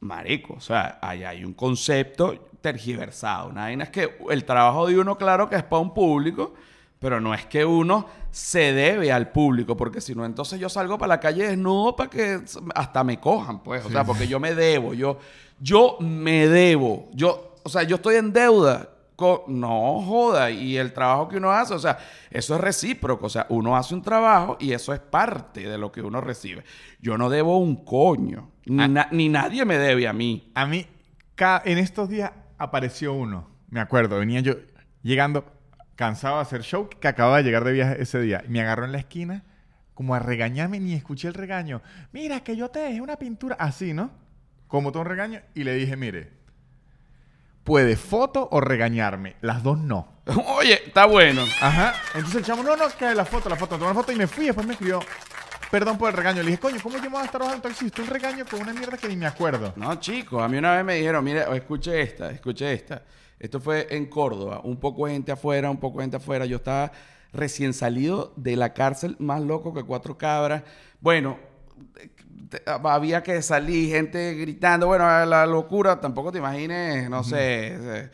Marico, 0.00 0.54
o 0.54 0.60
sea, 0.60 0.98
ahí 1.02 1.24
hay 1.24 1.44
un 1.44 1.54
concepto 1.54 2.50
tergiversado. 2.60 3.48
Una 3.48 3.62
vaina 3.62 3.84
es 3.84 3.90
que 3.90 4.16
el 4.30 4.44
trabajo 4.44 4.86
de 4.86 4.98
uno, 4.98 5.16
claro 5.18 5.48
que 5.48 5.56
es 5.56 5.64
para 5.64 5.80
un 5.82 5.92
público, 5.92 6.54
pero 7.00 7.20
no 7.20 7.32
es 7.34 7.46
que 7.46 7.64
uno 7.64 8.06
se 8.30 8.72
debe 8.72 9.10
al 9.10 9.30
público, 9.32 9.76
porque 9.76 10.00
si 10.00 10.14
no, 10.14 10.24
entonces 10.24 10.60
yo 10.60 10.68
salgo 10.68 10.98
para 10.98 11.08
la 11.14 11.20
calle 11.20 11.48
desnudo 11.48 11.96
para 11.96 12.10
que 12.10 12.40
hasta 12.74 13.02
me 13.02 13.18
cojan, 13.18 13.62
pues. 13.62 13.84
O 13.84 13.90
sea, 13.90 14.04
porque 14.04 14.28
yo 14.28 14.38
me 14.38 14.54
debo, 14.54 14.94
yo, 14.94 15.18
yo 15.58 15.96
me 16.00 16.46
debo. 16.46 17.08
Yo, 17.12 17.54
o 17.64 17.68
sea, 17.68 17.82
yo 17.82 17.96
estoy 17.96 18.16
en 18.16 18.32
deuda. 18.32 18.90
No 19.48 20.00
joda, 20.02 20.50
y 20.50 20.76
el 20.76 20.92
trabajo 20.92 21.28
que 21.28 21.38
uno 21.38 21.50
hace, 21.50 21.74
o 21.74 21.78
sea, 21.78 21.98
eso 22.30 22.54
es 22.54 22.60
recíproco, 22.60 23.26
o 23.26 23.28
sea, 23.28 23.46
uno 23.48 23.76
hace 23.76 23.94
un 23.94 24.02
trabajo 24.02 24.56
y 24.60 24.72
eso 24.72 24.92
es 24.94 25.00
parte 25.00 25.68
de 25.68 25.76
lo 25.76 25.90
que 25.90 26.02
uno 26.02 26.20
recibe. 26.20 26.62
Yo 27.00 27.18
no 27.18 27.28
debo 27.28 27.58
un 27.58 27.84
coño, 27.84 28.52
ni, 28.66 28.86
na- 28.88 29.08
ni 29.10 29.28
nadie 29.28 29.64
me 29.64 29.76
debe 29.76 30.06
a 30.06 30.12
mí. 30.12 30.52
A 30.54 30.66
mí, 30.66 30.86
en 31.64 31.78
estos 31.78 32.08
días 32.08 32.32
apareció 32.58 33.12
uno. 33.12 33.48
Me 33.70 33.80
acuerdo, 33.80 34.18
venía 34.18 34.40
yo 34.40 34.54
llegando 35.02 35.44
cansado 35.96 36.36
de 36.36 36.42
hacer 36.42 36.62
show, 36.62 36.88
que 36.88 37.08
acababa 37.08 37.38
de 37.38 37.42
llegar 37.42 37.64
de 37.64 37.72
viaje 37.72 38.00
ese 38.00 38.20
día. 38.20 38.42
Y 38.46 38.50
me 38.50 38.60
agarró 38.60 38.84
en 38.84 38.92
la 38.92 38.98
esquina 38.98 39.44
como 39.94 40.14
a 40.14 40.20
regañarme, 40.20 40.78
ni 40.78 40.94
escuché 40.94 41.26
el 41.26 41.34
regaño. 41.34 41.82
Mira, 42.12 42.40
que 42.44 42.56
yo 42.56 42.68
te 42.70 42.78
dejé 42.78 43.00
una 43.00 43.16
pintura 43.16 43.56
así, 43.58 43.92
¿no? 43.92 44.12
Como 44.68 44.92
todo 44.92 45.02
un 45.02 45.08
regaño. 45.08 45.40
Y 45.54 45.64
le 45.64 45.74
dije, 45.74 45.96
mire, 45.96 46.37
puede 47.68 47.96
foto 47.96 48.48
o 48.50 48.62
regañarme. 48.62 49.36
Las 49.42 49.62
dos 49.62 49.78
no. 49.78 50.08
Oye, 50.56 50.86
está 50.86 51.04
bueno. 51.04 51.42
Ajá. 51.60 51.92
Entonces 52.14 52.36
el 52.36 52.44
chamo, 52.44 52.62
no, 52.62 52.74
no, 52.74 52.84
que 52.98 53.14
la 53.14 53.26
foto, 53.26 53.50
la 53.50 53.56
foto. 53.56 53.76
Tomé 53.76 53.88
la 53.88 53.94
foto 53.94 54.10
y 54.10 54.16
me 54.16 54.26
fui. 54.26 54.46
Después 54.46 54.66
me 54.66 54.72
escribió, 54.72 55.00
perdón 55.70 55.98
por 55.98 56.08
el 56.08 56.16
regaño. 56.16 56.42
Le 56.42 56.46
dije, 56.46 56.60
coño, 56.60 56.78
¿cómo 56.82 56.96
yo 56.96 57.02
me 57.02 57.10
voy 57.10 57.20
a 57.20 57.24
estar 57.26 57.42
bajando 57.42 57.68
el 57.68 57.70
taxi? 57.70 57.86
Esto 57.86 58.00
un 58.00 58.08
regaño 58.08 58.46
con 58.46 58.62
una 58.62 58.72
mierda 58.72 58.96
que 58.96 59.06
ni 59.06 59.16
me 59.16 59.26
acuerdo. 59.26 59.74
No, 59.76 59.94
chicos, 59.96 60.42
a 60.42 60.48
mí 60.48 60.56
una 60.56 60.76
vez 60.76 60.84
me 60.86 60.94
dijeron, 60.94 61.22
mire, 61.22 61.44
escuche 61.54 62.00
esta, 62.00 62.30
escuche 62.30 62.72
esta. 62.72 63.02
Esto 63.38 63.60
fue 63.60 63.86
en 63.90 64.06
Córdoba, 64.06 64.62
un 64.64 64.80
poco 64.80 65.06
de 65.06 65.12
gente 65.12 65.32
afuera, 65.32 65.68
un 65.70 65.78
poco 65.78 65.98
de 65.98 66.04
gente 66.04 66.16
afuera. 66.16 66.46
Yo 66.46 66.56
estaba 66.56 66.90
recién 67.34 67.74
salido 67.74 68.32
de 68.36 68.56
la 68.56 68.72
cárcel, 68.72 69.14
más 69.18 69.42
loco 69.42 69.74
que 69.74 69.82
cuatro 69.82 70.16
cabras. 70.16 70.62
Bueno, 71.00 71.38
había 72.66 73.22
que 73.22 73.42
salir, 73.42 73.90
gente 73.90 74.34
gritando, 74.34 74.86
bueno, 74.86 75.04
la 75.26 75.46
locura, 75.46 76.00
tampoco 76.00 76.32
te 76.32 76.38
imagines, 76.38 77.08
no 77.10 77.22
sé, 77.22 78.10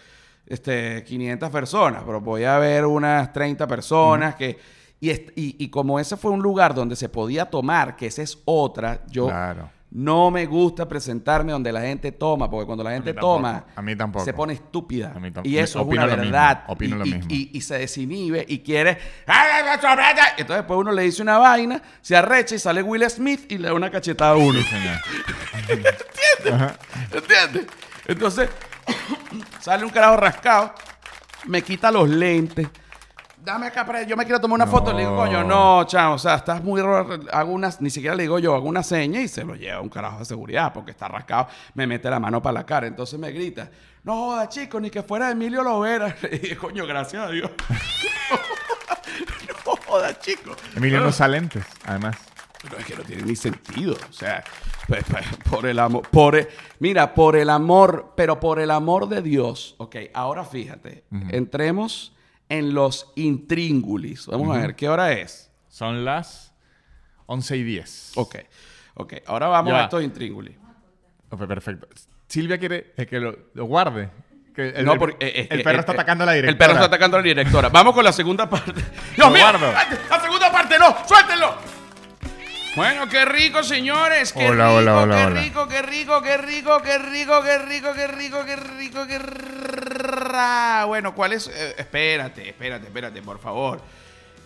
este, 0.46 1.04
500 1.04 1.50
personas, 1.50 2.02
pero 2.04 2.20
voy 2.20 2.44
a 2.44 2.58
ver 2.58 2.86
unas 2.86 3.32
30 3.32 3.66
personas 3.66 4.34
que... 4.34 4.58
Y, 5.00 5.10
y, 5.10 5.26
y 5.36 5.68
como 5.68 6.00
ese 6.00 6.16
fue 6.16 6.30
un 6.30 6.40
lugar 6.40 6.74
donde 6.74 6.96
se 6.96 7.10
podía 7.10 7.50
tomar, 7.50 7.94
que 7.94 8.06
esa 8.06 8.22
es 8.22 8.38
otra, 8.46 9.02
yo 9.08 9.26
Claro. 9.26 9.68
No 9.94 10.30
me 10.32 10.44
gusta 10.46 10.88
presentarme 10.88 11.52
donde 11.52 11.70
la 11.70 11.80
gente 11.82 12.10
toma, 12.10 12.50
porque 12.50 12.66
cuando 12.66 12.82
la 12.82 12.90
gente 12.90 13.14
toma, 13.14 13.64
a 13.76 13.80
mí 13.80 13.94
tampoco. 13.94 14.24
se 14.24 14.32
pone 14.34 14.52
estúpida. 14.54 15.12
A 15.14 15.20
mí 15.20 15.30
y 15.44 15.56
eso 15.56 15.80
es 15.80 15.86
una 15.86 16.02
lo 16.06 16.16
mismo, 16.16 16.24
verdad. 16.32 16.64
opino 16.66 16.96
y, 16.96 16.98
lo 16.98 17.04
mismo. 17.04 17.24
y- 17.30 17.50
y 17.52 17.60
se 17.60 17.78
desinhibe 17.78 18.44
y 18.48 18.58
quiere. 18.58 18.98
Entonces 20.36 20.56
después 20.56 20.80
uno 20.80 20.90
le 20.90 21.02
dice 21.02 21.22
una 21.22 21.38
vaina, 21.38 21.80
se 22.00 22.16
arrecha 22.16 22.56
y 22.56 22.58
sale 22.58 22.82
Will 22.82 23.08
Smith 23.08 23.50
y 23.52 23.58
le 23.58 23.68
da 23.68 23.74
una 23.74 23.88
cachetada 23.88 24.32
a 24.32 24.36
uno. 24.36 24.58
Sí, 24.58 24.64
señor. 24.64 24.98
¿Entiendes? 27.12 27.66
Entonces, 28.06 28.50
sale 29.60 29.84
un 29.84 29.90
carajo 29.90 30.16
rascado, 30.16 30.74
me 31.46 31.62
quita 31.62 31.90
los 31.92 32.08
lentes. 32.08 32.66
Dame 33.44 33.66
acá, 33.66 33.84
para- 33.84 34.02
yo 34.04 34.16
me 34.16 34.24
quiero 34.24 34.40
tomar 34.40 34.56
una 34.56 34.64
No. 34.64 34.70
foto. 34.70 34.92
Le 34.92 35.00
digo, 35.00 35.14
coño, 35.16 35.44
no, 35.44 35.84
chao, 35.84 36.14
o 36.14 36.18
sea, 36.18 36.36
estás 36.36 36.62
muy. 36.64 36.80
Hago 37.30 37.52
unas, 37.52 37.80
ni 37.80 37.90
siquiera 37.90 38.16
le 38.16 38.22
digo 38.22 38.38
yo, 38.38 38.54
hago 38.54 38.66
una 38.68 38.82
seña 38.82 39.20
y 39.20 39.28
se 39.28 39.44
lo 39.44 39.54
lleva 39.54 39.80
un 39.82 39.90
carajo 39.90 40.20
de 40.20 40.24
seguridad 40.24 40.72
porque 40.72 40.92
está 40.92 41.08
rascado, 41.08 41.48
me 41.74 41.86
mete 41.86 42.08
la 42.08 42.18
mano 42.18 42.40
para 42.40 42.54
la 42.54 42.64
cara. 42.66 42.86
Entonces 42.86 43.18
me 43.18 43.30
grita, 43.32 43.70
no 44.02 44.14
joda, 44.14 44.48
chico, 44.48 44.80
ni 44.80 44.88
que 44.88 45.02
fuera 45.02 45.30
Emilio 45.30 45.62
Lovera. 45.62 46.16
Le 46.22 46.28
dije, 46.38 46.56
coño, 46.56 46.86
gracias 46.86 47.22
a 47.22 47.30
Dios. 47.30 47.50
no 49.66 49.72
joda, 49.86 50.18
chico. 50.18 50.56
Emilio 50.76 51.00
no 51.00 51.08
usa 51.08 51.28
lentes, 51.28 51.64
además. 51.84 52.16
Pero 52.62 52.78
es 52.78 52.86
que 52.86 52.96
no 52.96 53.02
tiene 53.02 53.22
ni 53.24 53.36
sentido. 53.36 53.94
O 54.08 54.12
sea, 54.12 54.42
pe- 54.88 55.02
pe- 55.02 55.50
por 55.50 55.66
el 55.66 55.78
amor. 55.78 56.08
Por 56.10 56.34
el- 56.36 56.48
mira, 56.78 57.12
por 57.12 57.36
el 57.36 57.50
amor, 57.50 58.14
pero 58.16 58.40
por 58.40 58.58
el 58.58 58.70
amor 58.70 59.06
de 59.06 59.20
Dios. 59.20 59.74
Ok, 59.76 59.96
ahora 60.14 60.44
fíjate. 60.44 61.04
Entremos 61.30 62.13
en 62.48 62.74
los 62.74 63.12
intríngulis. 63.16 64.26
Vamos 64.26 64.56
a 64.56 64.60
ver, 64.60 64.74
¿qué 64.76 64.88
hora 64.88 65.12
es? 65.12 65.50
Son 65.68 66.04
las 66.04 66.54
11 67.26 67.56
y 67.56 67.62
10. 67.64 68.12
Ok, 68.16 68.36
ok. 68.94 69.14
Ahora 69.26 69.48
vamos 69.48 69.72
Ya. 69.72 69.80
a 69.80 69.84
estos 69.84 70.02
intríngulis. 70.02 70.56
Ok, 71.30 71.46
perfecto. 71.46 71.88
Silvia 72.28 72.58
quiere 72.58 72.92
eh, 72.96 73.06
que 73.06 73.18
lo, 73.20 73.36
lo 73.54 73.64
guarde. 73.64 74.10
Que 74.54 74.68
el, 74.70 74.84
No, 74.84 74.96
porque, 74.98 75.16
eh, 75.26 75.32
es 75.42 75.50
el 75.50 75.58
que- 75.58 75.64
perro 75.64 75.78
eh, 75.78 75.80
está 75.80 75.92
eh, 75.92 75.96
atacando 75.96 76.22
a 76.24 76.26
la 76.26 76.32
directora. 76.34 76.52
El 76.52 76.58
perro 76.58 76.72
está 76.74 76.86
atacando 76.86 77.16
a 77.16 77.20
la 77.20 77.24
directora. 77.26 77.68
Vamos 77.70 77.94
con 77.94 78.04
la 78.04 78.12
segunda 78.12 78.48
parte. 78.48 78.72
¡Dios 79.16 79.30
mío! 79.32 79.40
guardo. 79.42 79.72
¡La 80.10 80.20
segunda 80.20 80.52
parte 80.52 80.78
no! 80.78 80.96
¡Suéltenlo! 81.08 81.54
Bueno, 82.76 83.08
qué 83.08 83.24
rico, 83.24 83.62
señores. 83.62 84.32
Qué 84.32 84.48
Hola, 84.48 84.64
rico, 84.66 84.78
hola, 84.78 84.96
hola, 85.02 85.16
qué 85.16 85.24
hola. 85.26 85.40
rico, 85.40 85.68
qué 85.68 85.80
rico, 85.82 86.20
qué 86.22 86.36
rico, 86.38 86.82
qué 86.82 86.98
rico, 86.98 87.40
qué 87.44 87.58
rico, 87.58 87.92
qué 87.94 88.06
rico, 88.08 88.44
qué 88.44 88.56
rico, 88.56 89.06
qué 89.06 89.18
ra- 89.20 90.84
Bueno, 90.86 91.14
¿cuál 91.14 91.34
es? 91.34 91.46
Eh, 91.46 91.74
espérate, 91.78 92.48
espérate, 92.48 92.86
espérate, 92.86 93.22
por 93.22 93.38
favor. 93.38 93.80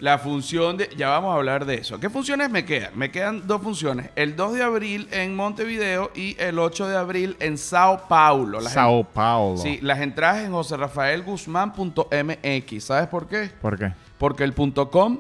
La 0.00 0.16
función 0.18 0.76
de... 0.76 0.88
Ya 0.96 1.08
vamos 1.08 1.32
a 1.32 1.36
hablar 1.36 1.64
de 1.64 1.74
eso. 1.76 1.98
¿Qué 1.98 2.08
funciones 2.10 2.50
me 2.50 2.64
quedan? 2.64 2.96
Me 2.96 3.10
quedan 3.10 3.46
dos 3.48 3.60
funciones. 3.62 4.10
El 4.14 4.36
2 4.36 4.54
de 4.54 4.62
abril 4.62 5.08
en 5.10 5.34
Montevideo 5.34 6.12
y 6.14 6.36
el 6.38 6.58
8 6.60 6.86
de 6.86 6.96
abril 6.96 7.36
en 7.40 7.58
Sao 7.58 8.06
Paulo. 8.08 8.60
Las 8.60 8.74
Sao 8.74 9.02
Paulo. 9.04 9.56
Sí, 9.60 9.80
las 9.82 9.98
entradas 10.00 10.44
en 10.44 10.52
joserrafaelguzmán.mx. 10.52 12.84
¿Sabes 12.84 13.08
por 13.08 13.26
qué? 13.26 13.50
¿Por 13.60 13.76
qué? 13.78 13.92
Porque 14.18 14.44
el 14.44 14.52
punto 14.52 14.88
.com 14.90 15.18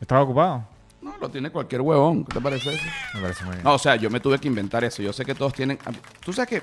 ¿Estaba 0.00 0.22
ocupado? 0.22 0.68
No 1.06 1.18
lo 1.18 1.30
tiene 1.30 1.50
cualquier 1.50 1.80
huevón. 1.80 2.24
¿Qué 2.24 2.34
te 2.34 2.40
parece 2.40 2.74
eso? 2.74 2.84
Me 3.14 3.20
parece 3.22 3.44
muy 3.44 3.52
bien. 3.54 3.64
No, 3.64 3.74
o 3.74 3.78
sea, 3.78 3.96
yo 3.96 4.10
me 4.10 4.20
tuve 4.20 4.38
que 4.38 4.48
inventar 4.48 4.84
eso. 4.84 5.02
Yo 5.02 5.12
sé 5.12 5.24
que 5.24 5.34
todos 5.34 5.52
tienen... 5.54 5.78
Tú 6.24 6.32
sabes 6.32 6.48
que... 6.48 6.62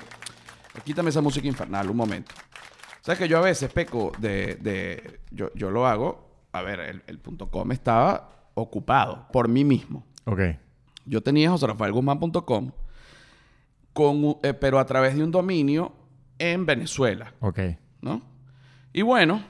Quítame 0.84 1.10
esa 1.10 1.20
música 1.20 1.46
infernal 1.46 1.88
un 1.90 1.96
momento. 1.96 2.34
Sabes 3.00 3.18
que 3.18 3.28
yo 3.28 3.38
a 3.38 3.42
veces 3.42 3.72
peco 3.72 4.12
de... 4.18 4.56
de- 4.56 5.20
yo, 5.30 5.50
yo 5.54 5.70
lo 5.70 5.86
hago... 5.86 6.30
A 6.52 6.62
ver, 6.62 6.78
el, 6.80 7.02
el 7.08 7.18
punto 7.18 7.48
.com 7.50 7.72
estaba 7.72 8.30
ocupado 8.54 9.26
por 9.32 9.48
mí 9.48 9.64
mismo. 9.64 10.06
Ok. 10.24 10.40
Yo 11.04 11.20
tenía 11.20 11.50
joserrafaelguzmán.com 11.50 12.70
con, 13.92 14.36
eh, 14.42 14.54
pero 14.54 14.78
a 14.78 14.86
través 14.86 15.16
de 15.16 15.24
un 15.24 15.30
dominio 15.32 15.92
en 16.38 16.64
Venezuela. 16.64 17.34
Ok. 17.40 17.58
¿no? 18.00 18.22
Y 18.92 19.02
bueno, 19.02 19.42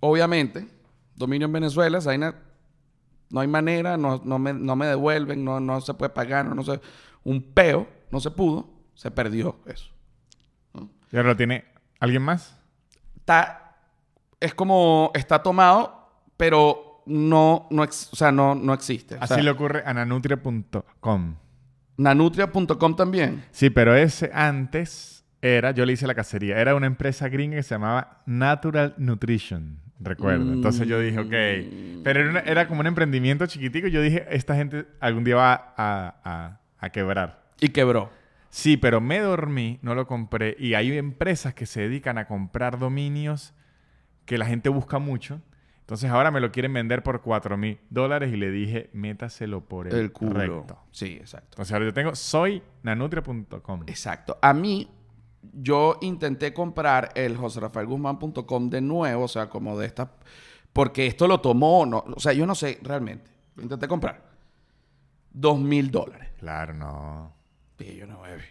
obviamente, 0.00 0.66
dominio 1.14 1.46
en 1.46 1.52
Venezuela, 1.52 1.98
esa 1.98 2.10
vaina, 2.10 2.34
no 3.34 3.40
hay 3.40 3.48
manera, 3.48 3.96
no, 3.96 4.22
no 4.24 4.38
me, 4.38 4.52
no 4.52 4.76
me 4.76 4.86
devuelven, 4.86 5.44
no, 5.44 5.58
no 5.58 5.80
se 5.80 5.92
puede 5.92 6.10
pagar, 6.10 6.46
no, 6.46 6.54
no 6.54 6.62
se, 6.62 6.80
un 7.24 7.42
peo, 7.42 7.88
no 8.12 8.20
se 8.20 8.30
pudo, 8.30 8.70
se 8.94 9.10
perdió 9.10 9.56
eso. 9.66 9.90
¿Y 11.10 11.16
ahora 11.16 11.30
lo 11.30 11.36
tiene 11.36 11.64
alguien 11.98 12.22
más? 12.22 12.56
Está, 13.16 13.74
es 14.38 14.54
como, 14.54 15.10
está 15.14 15.42
tomado, 15.42 16.12
pero 16.36 17.02
no, 17.06 17.66
no, 17.72 17.82
o 17.82 17.90
sea, 17.90 18.30
no, 18.30 18.54
no 18.54 18.72
existe. 18.72 19.16
O 19.16 19.18
Así 19.20 19.34
sea, 19.34 19.42
le 19.42 19.50
ocurre 19.50 19.82
a 19.84 19.92
nanutria.com. 19.92 21.34
Nanutria.com 21.96 22.94
también. 22.94 23.44
Sí, 23.50 23.68
pero 23.68 23.96
ese 23.96 24.30
antes 24.32 25.24
era, 25.42 25.72
yo 25.72 25.84
le 25.84 25.94
hice 25.94 26.06
la 26.06 26.14
cacería, 26.14 26.60
era 26.60 26.76
una 26.76 26.86
empresa 26.86 27.28
gringa 27.28 27.56
que 27.56 27.64
se 27.64 27.74
llamaba 27.74 28.22
Natural 28.26 28.94
Nutrition, 28.96 29.80
recuerdo. 30.00 30.52
Entonces 30.52 30.86
yo 30.88 30.98
dije, 31.00 31.18
ok, 31.18 32.02
Pero 32.04 32.20
era, 32.20 32.30
una- 32.30 32.40
era 32.40 32.68
como 32.68 32.80
un 32.80 32.86
emprendimiento 32.86 33.46
chiquitico. 33.46 33.86
y 33.86 33.90
Yo 33.90 34.02
dije, 34.02 34.26
esta 34.30 34.54
gente 34.54 34.86
algún 35.00 35.24
día 35.24 35.36
va 35.36 35.52
a, 35.76 36.14
a- 36.24 36.60
a 36.78 36.90
quebrar. 36.90 37.44
Y 37.60 37.68
quebró. 37.70 38.10
Sí, 38.50 38.76
pero 38.76 39.00
me 39.00 39.18
dormí, 39.18 39.78
no 39.82 39.94
lo 39.94 40.06
compré. 40.06 40.54
Y 40.58 40.74
hay 40.74 40.96
empresas 40.96 41.54
que 41.54 41.66
se 41.66 41.80
dedican 41.80 42.18
a 42.18 42.26
comprar 42.26 42.78
dominios 42.78 43.54
que 44.26 44.38
la 44.38 44.46
gente 44.46 44.68
busca 44.68 44.98
mucho. 44.98 45.40
Entonces 45.80 46.10
ahora 46.10 46.30
me 46.30 46.40
lo 46.40 46.50
quieren 46.52 46.72
vender 46.72 47.02
por 47.02 47.20
4 47.20 47.56
mil 47.58 47.78
dólares 47.90 48.32
y 48.32 48.36
le 48.36 48.50
dije, 48.50 48.88
métaselo 48.94 49.62
por 49.66 49.86
el, 49.88 49.94
El 49.96 50.12
culo. 50.12 50.32
recto. 50.60 50.78
Sí, 50.92 51.16
exacto. 51.20 51.48
Entonces 51.52 51.72
ahora 51.74 51.84
yo 51.86 51.92
tengo 51.92 52.14
soynanutria.com. 52.14 53.82
Exacto. 53.86 54.38
A 54.40 54.54
mí, 54.54 54.88
yo 55.52 55.98
intenté 56.00 56.52
comprar 56.54 57.10
el 57.14 57.36
joserafaelguzmán.com 57.36 58.70
de 58.70 58.80
nuevo, 58.80 59.24
o 59.24 59.28
sea, 59.28 59.48
como 59.48 59.78
de 59.78 59.86
esta... 59.86 60.10
Porque 60.72 61.06
esto 61.06 61.28
lo 61.28 61.40
tomó, 61.40 61.86
no, 61.86 62.04
o 62.16 62.18
sea, 62.20 62.32
yo 62.32 62.46
no 62.46 62.54
sé 62.54 62.78
realmente. 62.82 63.30
Lo 63.56 63.62
intenté 63.62 63.86
comprar. 63.86 64.22
Dos 65.32 65.58
mil 65.58 65.90
dólares. 65.90 66.28
Claro, 66.38 66.74
no. 66.74 67.32
Dije 67.78 67.96
yo, 67.96 68.06
no, 68.06 68.20
bebé. 68.22 68.42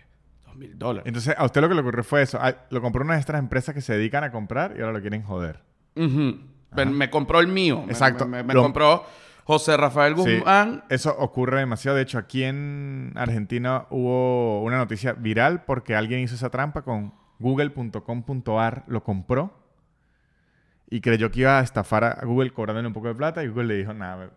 Dos 0.46 0.56
mil 0.56 0.78
dólares. 0.78 1.08
Entonces 1.08 1.36
a 1.38 1.44
usted 1.46 1.62
lo 1.62 1.68
que 1.70 1.76
le 1.76 1.82
ocurrió 1.82 2.04
fue 2.04 2.22
eso. 2.22 2.38
Ah, 2.42 2.56
Lo 2.70 2.82
compró 2.82 3.04
una 3.04 3.16
de 3.16 3.20
estas 3.20 3.40
empresas 3.40 3.74
que 3.76 3.82
se 3.82 3.94
dedican 3.94 4.24
a 4.24 4.32
comprar 4.32 4.76
y 4.78 4.82
ahora 4.82 4.94
lo 4.94 5.02
quieren 5.02 5.24
joder. 5.24 5.62
Ujú. 5.96 6.40
Me, 6.76 6.86
me 6.86 7.10
compró 7.10 7.40
el 7.40 7.48
mío. 7.48 7.82
Me- 7.86 7.92
Exacto. 7.92 8.26
Me, 8.28 8.42
me 8.44 8.54
Lo- 8.54 8.64
compró 8.64 9.06
José 9.46 9.76
Rafael 9.78 10.16
Sí, 10.18 10.38
Guzmán. 10.38 10.84
eso 10.90 11.16
ocurre 11.18 11.60
demasiado. 11.60 11.98
De 11.98 12.04
hecho, 12.04 12.18
aquí 12.18 12.44
en 12.44 13.12
Argentina 13.16 13.88
hubo 13.90 14.62
una 14.64 14.78
noticia 14.78 15.14
viral 15.14 15.64
porque 15.66 15.96
alguien 15.96 16.22
hizo 16.22 16.36
esa 16.36 16.50
trampa 16.50 16.82
con 16.84 17.14
google.com.ar, 17.40 18.84
lo 18.88 19.04
compró 19.04 19.54
y 20.90 21.02
creyó 21.02 21.30
que 21.32 21.42
iba 21.42 21.60
a 21.60 21.64
estafar 21.64 22.04
a 22.04 22.20
Google 22.24 22.52
cobrándole 22.52 22.88
un 22.88 22.94
poco 22.94 23.08
de 23.08 23.16
plata 23.16 23.44
y 23.44 23.48
Google 23.48 23.66
le 23.66 23.76
dijo, 23.78 23.94
nada, 23.94 24.30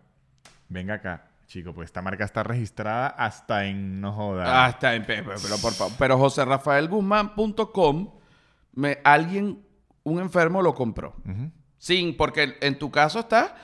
venga 0.67 0.95
acá, 0.95 1.27
chico, 1.45 1.73
pues 1.73 1.85
esta 1.85 2.01
marca 2.01 2.25
está 2.25 2.43
registrada 2.43 3.07
hasta 3.07 3.65
en 3.65 4.01
no 4.01 4.11
jodas. 4.11 4.49
Ah, 4.51 4.69
está 4.69 4.95
en 4.95 5.05
pero 5.05 5.25
por 5.61 5.73
favor. 5.73 5.93
Pero 5.97 6.17
joserafaelguzmán.com, 6.17 8.11
me, 8.73 8.97
alguien, 9.03 9.63
un 10.03 10.19
enfermo 10.19 10.61
lo 10.61 10.73
compró. 10.73 11.15
Sin, 11.77 12.17
porque 12.17 12.57
en 12.61 12.77
tu 12.79 12.91
caso 12.91 13.19
está 13.19 13.55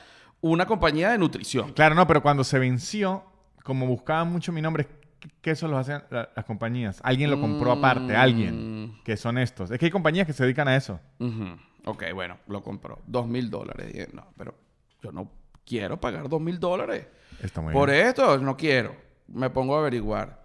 una 0.52 0.66
compañía 0.66 1.10
de 1.10 1.18
nutrición. 1.18 1.72
Claro, 1.72 1.94
no, 1.94 2.06
pero 2.06 2.22
cuando 2.22 2.44
se 2.44 2.58
venció, 2.58 3.24
como 3.62 3.86
buscaban 3.86 4.30
mucho 4.30 4.52
mi 4.52 4.60
nombre, 4.60 4.86
¿qué- 5.18 5.30
¿qué 5.40 5.50
eso 5.52 5.68
lo 5.68 5.78
hacen 5.78 6.02
la- 6.10 6.28
las 6.36 6.44
compañías? 6.44 7.00
Alguien 7.02 7.30
lo 7.30 7.40
compró 7.40 7.72
aparte, 7.72 8.14
alguien, 8.14 8.94
que 9.04 9.16
son 9.16 9.38
estos. 9.38 9.70
Es 9.70 9.78
que 9.78 9.86
hay 9.86 9.90
compañías 9.90 10.26
que 10.26 10.32
se 10.34 10.44
dedican 10.44 10.68
a 10.68 10.76
eso. 10.76 11.00
Ujú. 11.18 11.56
Ok, 11.86 12.04
bueno, 12.14 12.38
lo 12.48 12.62
compró. 12.62 13.00
Dos 13.06 13.26
mil 13.26 13.48
dólares. 13.50 14.08
No, 14.12 14.26
pero 14.36 14.54
yo 15.02 15.12
no 15.12 15.30
quiero 15.64 15.98
pagar 16.00 16.28
dos 16.28 16.40
mil 16.40 16.58
dólares. 16.60 17.06
Está 17.42 17.60
muy 17.62 17.72
Por 17.72 17.90
bien. 17.90 18.06
esto 18.08 18.36
no 18.38 18.56
quiero. 18.56 18.94
Me 19.28 19.48
pongo 19.50 19.76
a 19.76 19.80
averiguar. 19.80 20.44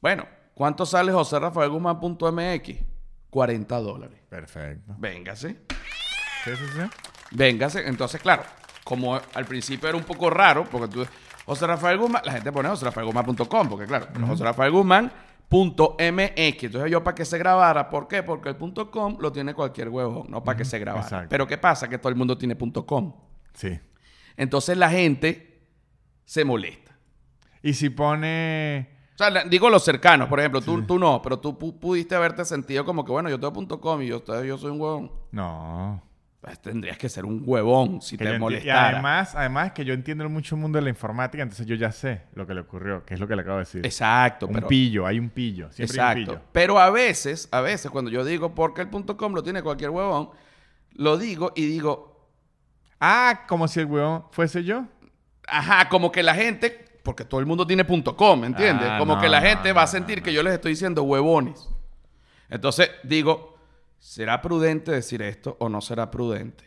Bueno, 0.00 0.26
¿cuánto 0.54 0.86
sale 0.86 1.12
José 1.12 1.38
Rafael 1.38 1.68
Guzmán.mx? 1.70 2.74
40 3.30 3.78
dólares. 3.80 4.18
Perfecto. 4.30 4.94
Véngase. 4.98 5.60
Sí, 6.44 6.50
sí, 6.56 6.64
sí. 6.74 6.80
Véngase. 7.32 7.86
Entonces, 7.86 8.20
claro, 8.22 8.42
como 8.86 9.16
al 9.16 9.44
principio 9.46 9.88
era 9.88 9.98
un 9.98 10.04
poco 10.04 10.30
raro, 10.30 10.64
porque 10.70 10.86
tú, 10.88 11.04
José 11.44 11.66
Rafael 11.66 11.98
Guzmán, 11.98 12.22
la 12.24 12.32
gente 12.32 12.52
pone 12.52 12.68
José 12.68 12.84
Rafael 12.84 13.04
Guzmán.com, 13.06 13.68
porque 13.68 13.84
claro, 13.84 14.06
José 14.28 14.44
Rafael 14.44 14.70
Guzmán.mx. 14.70 16.62
Entonces 16.64 16.90
yo 16.90 17.02
para 17.02 17.14
que 17.14 17.24
se 17.24 17.36
grabara, 17.38 17.90
¿por 17.90 18.06
qué? 18.08 18.22
Porque 18.22 18.48
el 18.48 18.56
punto 18.56 18.90
.com 18.90 19.16
lo 19.20 19.32
tiene 19.32 19.54
cualquier 19.54 19.88
huevón, 19.88 20.26
no 20.28 20.42
para 20.44 20.56
que 20.58 20.64
se 20.64 20.78
grabara. 20.78 21.04
exacto. 21.04 21.26
Pero 21.30 21.46
¿qué 21.46 21.58
pasa? 21.58 21.88
Que 21.88 21.98
todo 21.98 22.10
el 22.10 22.14
mundo 22.16 22.38
tiene 22.38 22.54
punto 22.56 22.86
.com. 22.86 23.12
Sí. 23.54 23.78
Entonces 24.36 24.76
la 24.76 24.88
gente 24.90 25.68
se 26.24 26.44
molesta. 26.44 26.96
Y 27.62 27.74
si 27.74 27.90
pone... 27.90 28.94
O 29.14 29.18
sea, 29.18 29.44
digo 29.44 29.70
los 29.70 29.82
cercanos, 29.82 30.28
por 30.28 30.38
ejemplo, 30.38 30.60
tú, 30.60 30.82
tú 30.82 30.98
no, 30.98 31.22
pero 31.22 31.38
tú 31.38 31.58
pu- 31.58 31.78
pudiste 31.78 32.14
haberte 32.14 32.44
sentido 32.44 32.84
como 32.84 33.02
que, 33.04 33.10
bueno, 33.12 33.30
yo 33.30 33.40
tengo 33.40 33.52
punto 33.52 33.80
.com 33.80 34.02
y 34.02 34.08
yo, 34.08 34.22
yo 34.44 34.58
soy 34.58 34.70
un 34.70 34.80
huevón. 34.80 35.10
No. 35.32 36.02
Pues 36.46 36.60
tendrías 36.60 36.96
que 36.96 37.08
ser 37.08 37.24
un 37.24 37.42
huevón 37.44 38.00
si 38.00 38.16
Que 38.16 38.22
te 38.24 38.30
enti- 38.30 38.36
y 38.36 38.38
molestara. 38.38 38.88
además, 38.90 39.34
además 39.34 39.72
que 39.72 39.84
yo 39.84 39.92
entiendo 39.94 40.28
mucho 40.28 40.54
el 40.54 40.60
mundo 40.60 40.78
de 40.78 40.82
la 40.84 40.90
informática, 40.90 41.42
entonces 41.42 41.66
yo 41.66 41.74
ya 41.74 41.90
sé 41.90 42.22
lo 42.34 42.46
que 42.46 42.54
le 42.54 42.60
ocurrió, 42.60 43.04
que 43.04 43.14
es 43.14 43.20
lo 43.20 43.26
que 43.26 43.34
le 43.34 43.42
acabo 43.42 43.56
de 43.56 43.62
decir. 43.64 43.84
Exacto, 43.84 44.46
un 44.46 44.54
pero... 44.54 44.68
pillo, 44.68 45.06
hay 45.06 45.18
un 45.18 45.28
pillo. 45.28 45.72
Siempre 45.72 46.00
hay 46.00 46.04
un 46.04 46.18
Exacto. 46.22 46.40
pillo. 46.40 46.50
Pero 46.52 46.78
a 46.78 46.90
veces, 46.90 47.48
a 47.50 47.60
veces, 47.62 47.90
cuando 47.90 48.12
yo 48.12 48.24
digo 48.24 48.54
porque 48.54 48.80
el 48.82 48.88
punto 48.88 49.16
.com 49.16 49.34
lo 49.34 49.42
tiene 49.42 49.60
cualquier 49.60 49.90
huevón, 49.90 50.30
lo 50.92 51.18
digo 51.18 51.52
y 51.56 51.66
digo, 51.66 52.30
Ah, 53.00 53.42
como 53.48 53.66
si 53.66 53.80
el 53.80 53.86
huevón 53.86 54.24
fuese 54.30 54.62
yo. 54.62 54.84
ajá, 55.48 55.88
como 55.88 56.12
que 56.12 56.22
la 56.22 56.34
gente, 56.36 56.84
porque 57.02 57.24
todo 57.24 57.40
el 57.40 57.46
mundo 57.46 57.66
tiene 57.66 57.84
punto 57.84 58.16
.com, 58.16 58.44
¿entiendes? 58.44 58.88
Ah, 58.88 58.98
como 59.00 59.16
no, 59.16 59.20
que 59.20 59.28
la 59.28 59.40
gente 59.42 59.70
no, 59.70 59.74
va 59.74 59.82
a 59.82 59.86
sentir 59.88 60.18
no. 60.18 60.24
que 60.24 60.32
yo 60.32 60.44
les 60.44 60.52
estoy 60.54 60.70
diciendo 60.72 61.02
huevones. 61.02 61.68
Entonces 62.48 62.88
digo, 63.02 63.55
¿será 63.98 64.40
prudente 64.42 64.90
decir 64.92 65.22
esto 65.22 65.56
o 65.60 65.68
no 65.68 65.80
será 65.80 66.10
prudente? 66.10 66.64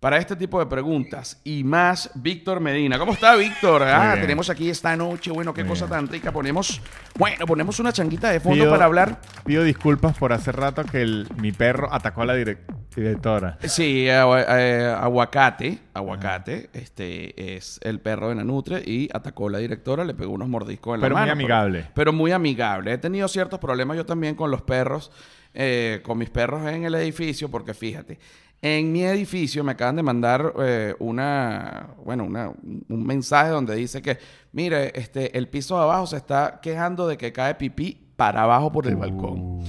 Para 0.00 0.16
este 0.16 0.34
tipo 0.34 0.58
de 0.58 0.66
preguntas 0.66 1.40
y 1.44 1.62
más, 1.62 2.10
Víctor 2.16 2.58
Medina. 2.58 2.98
¿Cómo 2.98 3.12
está, 3.12 3.36
Víctor? 3.36 3.84
Ah, 3.84 4.16
tenemos 4.20 4.50
aquí 4.50 4.68
esta 4.68 4.96
noche. 4.96 5.30
Bueno, 5.30 5.54
qué 5.54 5.62
Muy 5.62 5.70
cosa 5.70 5.84
bien. 5.86 5.90
tan 5.96 6.08
rica. 6.08 6.32
Ponemos, 6.32 6.80
bueno, 7.16 7.46
ponemos 7.46 7.78
una 7.78 7.92
changuita 7.92 8.28
de 8.30 8.40
fondo 8.40 8.64
Pido- 8.64 8.70
para 8.72 8.86
hablar. 8.86 9.20
Pido 9.44 9.62
disculpas 9.62 10.18
por 10.18 10.32
hace 10.32 10.50
rato 10.50 10.82
que 10.82 11.02
el- 11.02 11.28
mi 11.36 11.52
perro 11.52 11.88
atacó 11.94 12.22
a 12.22 12.26
la 12.26 12.36
direc- 12.36 12.58
directora. 12.96 13.58
Sí, 13.62 14.10
agua- 14.10 14.44
eh, 14.58 14.92
aguacate, 14.92 15.78
aguacate, 15.94 16.70
este 16.72 17.54
es 17.54 17.78
el 17.84 18.00
perro 18.00 18.30
de 18.30 18.34
Nanutre 18.34 18.82
y 18.84 19.08
atacó 19.14 19.46
a 19.46 19.52
la 19.52 19.58
directora, 19.58 20.04
le 20.04 20.14
pegó 20.14 20.32
unos 20.32 20.48
mordiscos 20.48 20.96
en 20.96 21.00
Pero 21.00 21.14
la 21.14 21.20
muy 21.20 21.28
mano. 21.28 21.32
amigable. 21.40 21.78
Pero, 21.82 21.92
pero 21.94 22.12
muy 22.12 22.32
amigable. 22.32 22.92
He 22.92 22.98
tenido 22.98 23.28
ciertos 23.28 23.60
problemas 23.60 23.96
yo 23.96 24.04
también 24.04 24.34
con 24.34 24.50
los 24.50 24.62
perros, 24.62 25.12
eh, 25.54 26.00
con 26.02 26.18
mis 26.18 26.30
perros 26.30 26.66
en 26.66 26.84
el 26.84 26.94
edificio, 26.94 27.50
porque 27.50 27.74
fíjate, 27.74 28.18
en 28.60 28.92
mi 28.92 29.02
edificio 29.04 29.64
me 29.64 29.72
acaban 29.72 29.96
de 29.96 30.02
mandar 30.04 30.52
eh, 30.60 30.94
una, 31.00 31.88
bueno, 32.04 32.24
una- 32.24 32.48
un 32.50 33.04
mensaje 33.06 33.50
donde 33.50 33.74
dice 33.74 34.00
que, 34.02 34.18
mire, 34.52 34.92
este, 34.98 35.36
el 35.36 35.48
piso 35.48 35.76
de 35.76 35.82
abajo 35.82 36.06
se 36.06 36.16
está 36.16 36.60
quejando 36.62 37.06
de 37.08 37.16
que 37.16 37.32
cae 37.32 37.54
pipí 37.56 37.98
para 38.16 38.42
abajo 38.44 38.70
por 38.70 38.86
el 38.86 38.96
balcón. 38.96 39.60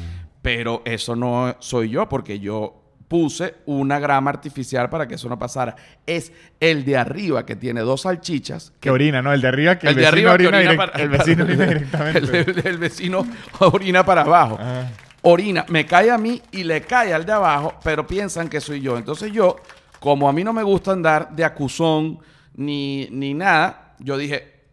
Pero 0.42 0.82
eso 0.86 1.16
no 1.16 1.56
soy 1.60 1.90
yo, 1.90 2.08
porque 2.08 2.40
yo 2.40 2.80
puse 3.08 3.56
una 3.66 4.00
grama 4.00 4.30
artificial 4.32 4.90
para 4.90 5.08
que 5.08 5.16
eso 5.16 5.30
no 5.30 5.38
pasara. 5.40 5.76
Es 6.06 6.32
el 6.60 6.84
de 6.84 6.98
arriba 6.98 7.46
que 7.46 7.56
tiene 7.56 7.82
dos 7.82 8.02
salchichas. 8.02 8.74
Que 8.80 8.90
orina, 8.92 9.22
¿no? 9.22 9.32
El 9.34 9.42
de 9.42 9.48
arriba 9.48 9.78
que 9.80 9.88
el, 9.88 9.92
el 9.92 9.96
de 9.96 10.02
vecino 10.12 10.30
arriba 10.32 10.34
orina, 10.34 10.58
orina 10.58 10.72
direct- 10.74 10.78
para 10.92 11.04
el 11.04 11.10
vecino 11.10 11.44
orina 11.46 11.66
directamente. 11.68 12.40
el- 12.42 12.68
el 12.68 12.78
vecino 12.78 13.26
orina 13.60 14.04
para 14.06 14.22
abajo. 14.22 14.58
Ajá. 14.60 14.92
Orina, 15.26 15.66
me 15.70 15.86
cae 15.86 16.12
a 16.12 16.18
mí 16.18 16.42
y 16.52 16.64
le 16.64 16.82
cae 16.82 17.14
al 17.14 17.26
de 17.26 17.32
abajo, 17.32 17.74
pero 17.82 18.06
piensan 18.06 18.50
que 18.50 18.60
soy 18.60 18.82
yo. 18.82 18.98
Entonces 18.98 19.32
yo, 19.32 19.56
como 20.02 20.28
a 20.28 20.34
mí 20.34 20.44
no 20.44 20.52
me 20.52 20.64
gusta 20.64 20.92
andar 20.92 21.34
de 21.34 21.46
acusón 21.46 22.20
ni, 22.56 23.08
ni 23.10 23.34
nada, 23.34 23.96
yo 24.00 24.18
dije, 24.18 24.66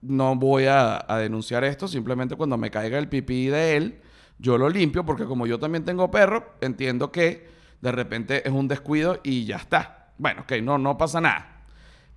no 0.00 0.34
voy 0.36 0.64
a, 0.64 1.04
a 1.06 1.18
denunciar 1.18 1.64
esto, 1.64 1.86
simplemente 1.86 2.34
cuando 2.34 2.56
me 2.56 2.70
caiga 2.70 2.98
el 2.98 3.08
pipí 3.08 3.48
de 3.48 3.76
él, 3.76 4.00
yo 4.38 4.56
lo 4.56 4.70
limpio, 4.70 5.04
porque 5.04 5.26
como 5.26 5.46
yo 5.46 5.58
también 5.58 5.84
tengo 5.84 6.10
perro, 6.10 6.54
entiendo 6.62 7.12
que 7.12 7.46
de 7.82 7.92
repente 7.92 8.46
es 8.48 8.54
un 8.54 8.68
descuido 8.68 9.20
y 9.22 9.44
ya 9.44 9.56
está. 9.56 10.12
Bueno, 10.16 10.42
ok, 10.42 10.52
no, 10.62 10.78
no 10.78 10.96
pasa 10.96 11.20
nada. 11.20 11.64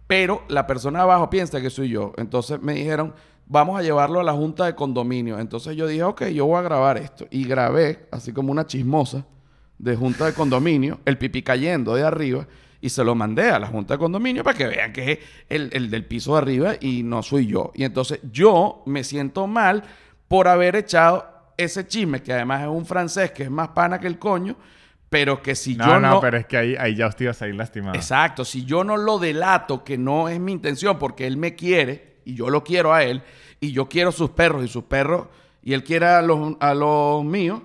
Pero 0.07 0.43
la 0.47 0.67
persona 0.67 1.01
abajo 1.01 1.29
piensa 1.29 1.59
que 1.61 1.69
soy 1.69 1.89
yo. 1.89 2.13
Entonces 2.17 2.61
me 2.61 2.75
dijeron, 2.75 3.13
vamos 3.45 3.79
a 3.79 3.83
llevarlo 3.83 4.19
a 4.19 4.23
la 4.23 4.33
junta 4.33 4.65
de 4.65 4.75
condominio. 4.75 5.39
Entonces 5.39 5.75
yo 5.75 5.87
dije, 5.87 6.03
ok, 6.03 6.25
yo 6.27 6.45
voy 6.45 6.57
a 6.59 6.61
grabar 6.61 6.97
esto. 6.97 7.27
Y 7.29 7.45
grabé, 7.45 8.07
así 8.11 8.31
como 8.31 8.51
una 8.51 8.65
chismosa, 8.65 9.25
de 9.77 9.95
junta 9.95 10.25
de 10.25 10.33
condominio, 10.33 10.99
el 11.05 11.17
pipí 11.17 11.41
cayendo 11.41 11.95
de 11.95 12.03
arriba. 12.03 12.47
Y 12.79 12.89
se 12.89 13.03
lo 13.03 13.15
mandé 13.15 13.49
a 13.49 13.59
la 13.59 13.67
junta 13.67 13.93
de 13.93 13.97
condominio 13.97 14.43
para 14.43 14.57
que 14.57 14.67
vean 14.67 14.91
que 14.91 15.11
es 15.13 15.19
el, 15.49 15.69
el 15.71 15.89
del 15.89 16.05
piso 16.05 16.33
de 16.33 16.37
arriba 16.39 16.73
y 16.79 17.03
no 17.03 17.23
soy 17.23 17.47
yo. 17.47 17.71
Y 17.75 17.85
entonces 17.85 18.19
yo 18.31 18.83
me 18.85 19.05
siento 19.05 19.47
mal 19.47 19.83
por 20.27 20.47
haber 20.49 20.75
echado 20.75 21.25
ese 21.55 21.87
chisme, 21.87 22.21
que 22.21 22.33
además 22.33 22.63
es 22.63 22.67
un 22.67 22.85
francés 22.85 23.31
que 23.31 23.43
es 23.43 23.49
más 23.49 23.69
pana 23.69 23.99
que 23.99 24.07
el 24.07 24.19
coño, 24.19 24.57
pero 25.09 25.41
que 25.41 25.55
si 25.55 25.75
No, 25.75 25.85
yo 25.85 25.99
no, 25.99 26.09
no... 26.09 26.19
pero 26.19 26.37
es 26.37 26.45
que 26.45 26.57
ahí, 26.57 26.75
ahí 26.77 26.95
ya 26.95 27.07
usted 27.07 27.25
iba 27.25 27.31
a 27.31 27.35
salir 27.35 27.55
lastimado. 27.55 27.95
Exacto, 27.95 28.43
si 28.43 28.65
yo 28.65 28.83
no 28.83 28.97
lo 28.97 29.19
delato, 29.19 29.83
que 29.83 29.97
no 29.97 30.27
es 30.27 30.39
mi 30.39 30.51
intención, 30.51 30.97
porque 30.97 31.27
él 31.27 31.37
me 31.37 31.55
quiere 31.55 32.12
y 32.25 32.35
yo 32.35 32.49
lo 32.49 32.63
quiero 32.63 32.93
a 32.93 33.03
él, 33.03 33.21
y 33.59 33.71
yo 33.71 33.87
quiero 33.89 34.11
sus 34.11 34.31
perros 34.31 34.63
y 34.65 34.67
sus 34.67 34.83
perros, 34.85 35.27
y 35.61 35.73
él 35.73 35.83
quiere 35.83 36.05
a 36.07 36.21
los, 36.21 36.55
a 36.59 36.73
los 36.73 37.23
míos, 37.23 37.61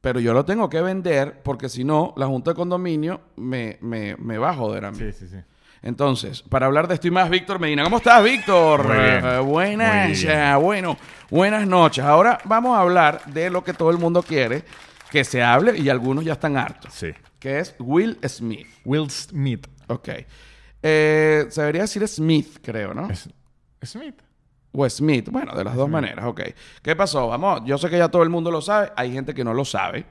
pero 0.00 0.18
yo 0.20 0.32
lo 0.32 0.44
tengo 0.44 0.68
que 0.70 0.80
vender 0.80 1.42
porque 1.42 1.68
si 1.68 1.84
no, 1.84 2.14
la 2.16 2.26
junta 2.26 2.52
de 2.52 2.54
condominio 2.54 3.20
me, 3.36 3.78
me, 3.80 4.16
me 4.16 4.38
va 4.38 4.50
a 4.50 4.54
joder 4.54 4.84
a 4.86 4.90
mí. 4.90 4.98
Sí, 4.98 5.12
sí, 5.12 5.26
sí. 5.28 5.36
Entonces, 5.82 6.42
para 6.42 6.66
hablar 6.66 6.88
de 6.88 6.94
esto 6.94 7.08
y 7.08 7.10
más, 7.10 7.28
Víctor 7.30 7.58
Medina. 7.58 7.82
¿Cómo 7.84 7.96
estás, 7.98 8.22
Víctor? 8.22 8.86
Eh, 8.94 9.38
buenas, 9.42 10.22
eh, 10.24 10.54
bueno, 10.60 10.96
buenas 11.30 11.66
noches. 11.66 12.04
Ahora 12.04 12.38
vamos 12.44 12.76
a 12.76 12.82
hablar 12.82 13.22
de 13.26 13.48
lo 13.50 13.64
que 13.64 13.72
todo 13.72 13.90
el 13.90 13.96
mundo 13.98 14.22
quiere 14.22 14.62
que 15.10 15.24
se 15.24 15.42
hable 15.42 15.76
y 15.78 15.88
algunos 15.88 16.24
ya 16.24 16.34
están 16.34 16.56
hartos, 16.58 16.92
Sí. 16.94 17.08
que 17.38 17.58
es 17.60 17.74
Will 17.78 18.18
Smith. 18.26 18.66
Will 18.84 19.10
Smith. 19.10 19.66
Ok. 19.88 20.08
Eh, 20.82 21.46
se 21.50 21.60
debería 21.60 21.82
decir 21.82 22.06
Smith, 22.08 22.58
creo, 22.62 22.94
¿no? 22.94 23.10
Es- 23.10 23.28
Smith. 23.84 24.20
O 24.72 24.88
Smith. 24.88 25.28
Bueno, 25.30 25.54
de 25.54 25.64
las 25.64 25.74
dos 25.74 25.88
maneras, 25.88 26.24
ok. 26.26 26.40
¿Qué 26.82 26.94
pasó? 26.94 27.28
Vamos, 27.28 27.62
yo 27.64 27.76
sé 27.78 27.90
que 27.90 27.98
ya 27.98 28.08
todo 28.08 28.22
el 28.22 28.28
mundo 28.30 28.50
lo 28.50 28.60
sabe. 28.60 28.92
Hay 28.96 29.12
gente 29.12 29.34
que 29.34 29.42
no 29.44 29.52
lo 29.54 29.64
sabe. 29.64 30.06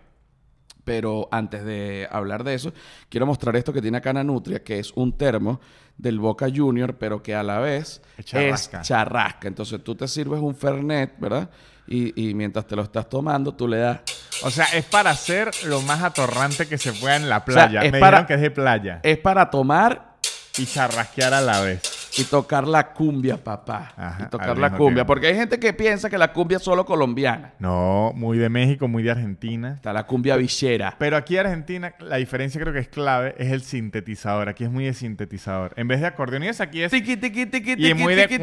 Pero 0.84 1.28
antes 1.32 1.64
de 1.64 2.08
hablar 2.10 2.44
de 2.44 2.56
eso, 2.56 2.74
quiero 3.10 3.26
mostrar 3.28 3.56
esto 3.56 3.72
que 3.72 3.82
tiene 3.82 3.98
acá 4.00 4.12
Nutria, 4.24 4.64
que 4.64 4.80
es 4.80 4.92
un 4.96 5.16
termo 5.16 5.60
del 5.98 6.20
Boca 6.20 6.48
Junior, 6.54 6.96
pero 6.98 7.22
que 7.22 7.36
a 7.36 7.44
la 7.44 7.60
vez 7.60 8.02
Es 8.18 8.26
charrasca. 8.26 8.82
es 8.82 8.88
charrasca. 8.88 9.48
Entonces 9.48 9.84
tú 9.84 9.94
te 9.96 10.08
sirves 10.08 10.40
un 10.40 10.56
Fernet, 10.56 11.20
¿verdad? 11.20 11.50
Y, 11.86 12.30
y 12.30 12.34
mientras 12.34 12.66
te 12.66 12.76
lo 12.76 12.82
estás 12.82 13.08
tomando, 13.08 13.54
tú 13.54 13.68
le 13.68 13.78
das... 13.78 14.00
O 14.44 14.50
sea, 14.50 14.66
es 14.74 14.86
para 14.86 15.12
hacer 15.12 15.52
lo 15.66 15.82
más 15.82 16.02
atorrante 16.02 16.68
que 16.68 16.78
se 16.78 16.94
pueda 16.94 17.18
en 17.18 17.30
la 17.30 17.38
sea, 17.38 17.46
playa. 17.46 17.82
es 17.84 17.92
Me 17.92 18.00
para- 18.00 18.20
dijeron 18.22 18.28
que 18.28 18.34
es 18.36 18.42
de 18.42 18.52
playa. 18.52 19.00
Es 19.04 19.18
para 19.18 19.50
tomar 19.50 20.16
Y 20.58 20.66
charrasquear 20.66 21.34
a 21.34 21.42
la 21.42 21.62
vez 21.62 21.82
y 22.18 22.24
tocar 22.24 22.68
la 22.68 22.92
cumbia, 22.92 23.38
papá. 23.38 23.92
Y 24.20 24.30
tocar 24.30 24.58
la 24.58 24.72
cumbia. 24.72 25.06
Porque 25.06 25.28
hay 25.28 25.36
gente 25.36 25.60
que 25.60 25.74
piensa 25.74 26.10
que 26.10 26.18
la 26.18 26.34
cumbia 26.34 26.58
es 26.58 26.64
solo 26.64 26.86
colombiana. 26.86 27.54
No, 27.60 28.12
muy 28.16 28.38
de 28.38 28.50
México, 28.50 28.88
muy 28.88 29.04
de 29.04 29.12
Argentina. 29.12 29.74
Está 29.76 29.94
la 29.94 30.06
cumbia 30.06 30.36
villera. 30.36 30.96
Pero 30.98 31.18
aquí 31.18 31.38
en 31.38 31.46
Argentina, 31.46 31.94
la 32.00 32.18
diferencia 32.18 32.60
creo 32.60 32.74
que 32.74 32.80
es 32.80 32.88
clave, 32.88 33.36
es 33.38 33.52
el 33.52 33.62
sintetizador. 33.62 34.50
Aquí 34.50 34.64
es 34.64 34.72
muy 34.72 34.86
de 34.86 34.94
sintetizador. 34.94 35.74
En 35.76 35.88
vez 35.88 36.02
de 36.02 36.08
acordeones, 36.08 36.62
aquí 36.62 36.82
es. 36.82 36.92
Tiki, 36.92 37.18
tiki, 37.18 37.46
tiki, 37.46 37.74
y 37.74 37.94
muy 37.94 38.16
de. 38.16 38.28
Y 38.30 38.40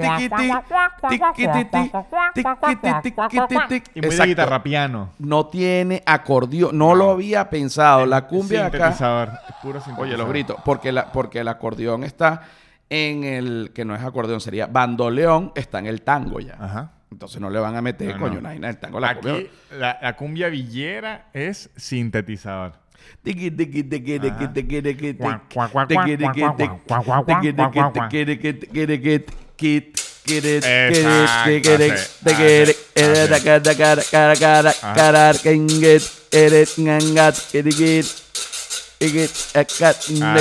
muy 4.00 4.06
Exacto. 4.06 4.22
de 4.22 4.28
guitarra 4.28 4.62
piano. 4.62 5.10
No 5.18 5.46
tiene 5.46 6.02
acordeón. 6.06 6.76
No, 6.76 6.86
no, 6.90 6.94
lo 6.94 7.10
había 7.12 7.50
pensado. 7.50 8.06
La 8.06 8.26
cumbia 8.26 8.64
sintetizador. 8.64 9.28
acá. 9.28 9.38
Sintetizador. 9.38 9.60
Puro 9.62 9.80
sintetizador. 9.80 10.06
Oye, 10.06 10.16
los 10.16 10.28
gritos. 10.28 10.56
Porque, 10.64 10.92
la, 10.92 11.10
porque 11.12 11.40
el 11.40 11.48
acordeón 11.48 12.04
está 12.04 12.42
en 12.90 13.24
el. 13.24 13.72
Que 13.74 13.84
no 13.84 13.94
es 13.94 14.02
acordeón, 14.02 14.40
sería 14.40 14.66
bandoleón. 14.66 15.52
Está 15.54 15.78
en 15.78 15.86
el 15.86 16.02
tango 16.02 16.40
ya. 16.40 16.56
Ajá. 16.58 16.92
Entonces 17.10 17.40
no 17.40 17.50
le 17.50 17.58
van 17.60 17.76
a 17.76 17.82
meter, 17.82 18.14
No, 18.14 18.20
coño, 18.20 18.34
no. 18.34 18.40
una 18.40 18.48
vaina 18.50 18.66
del 18.66 18.78
tango. 18.78 19.00
La 19.00 19.14
cumbia. 19.14 19.34
Aquí 19.34 19.50
la, 19.78 19.98
la 20.02 20.16
cumbia 20.16 20.48
villera 20.48 21.28
es 21.32 21.70
sintetizador. 21.76 22.72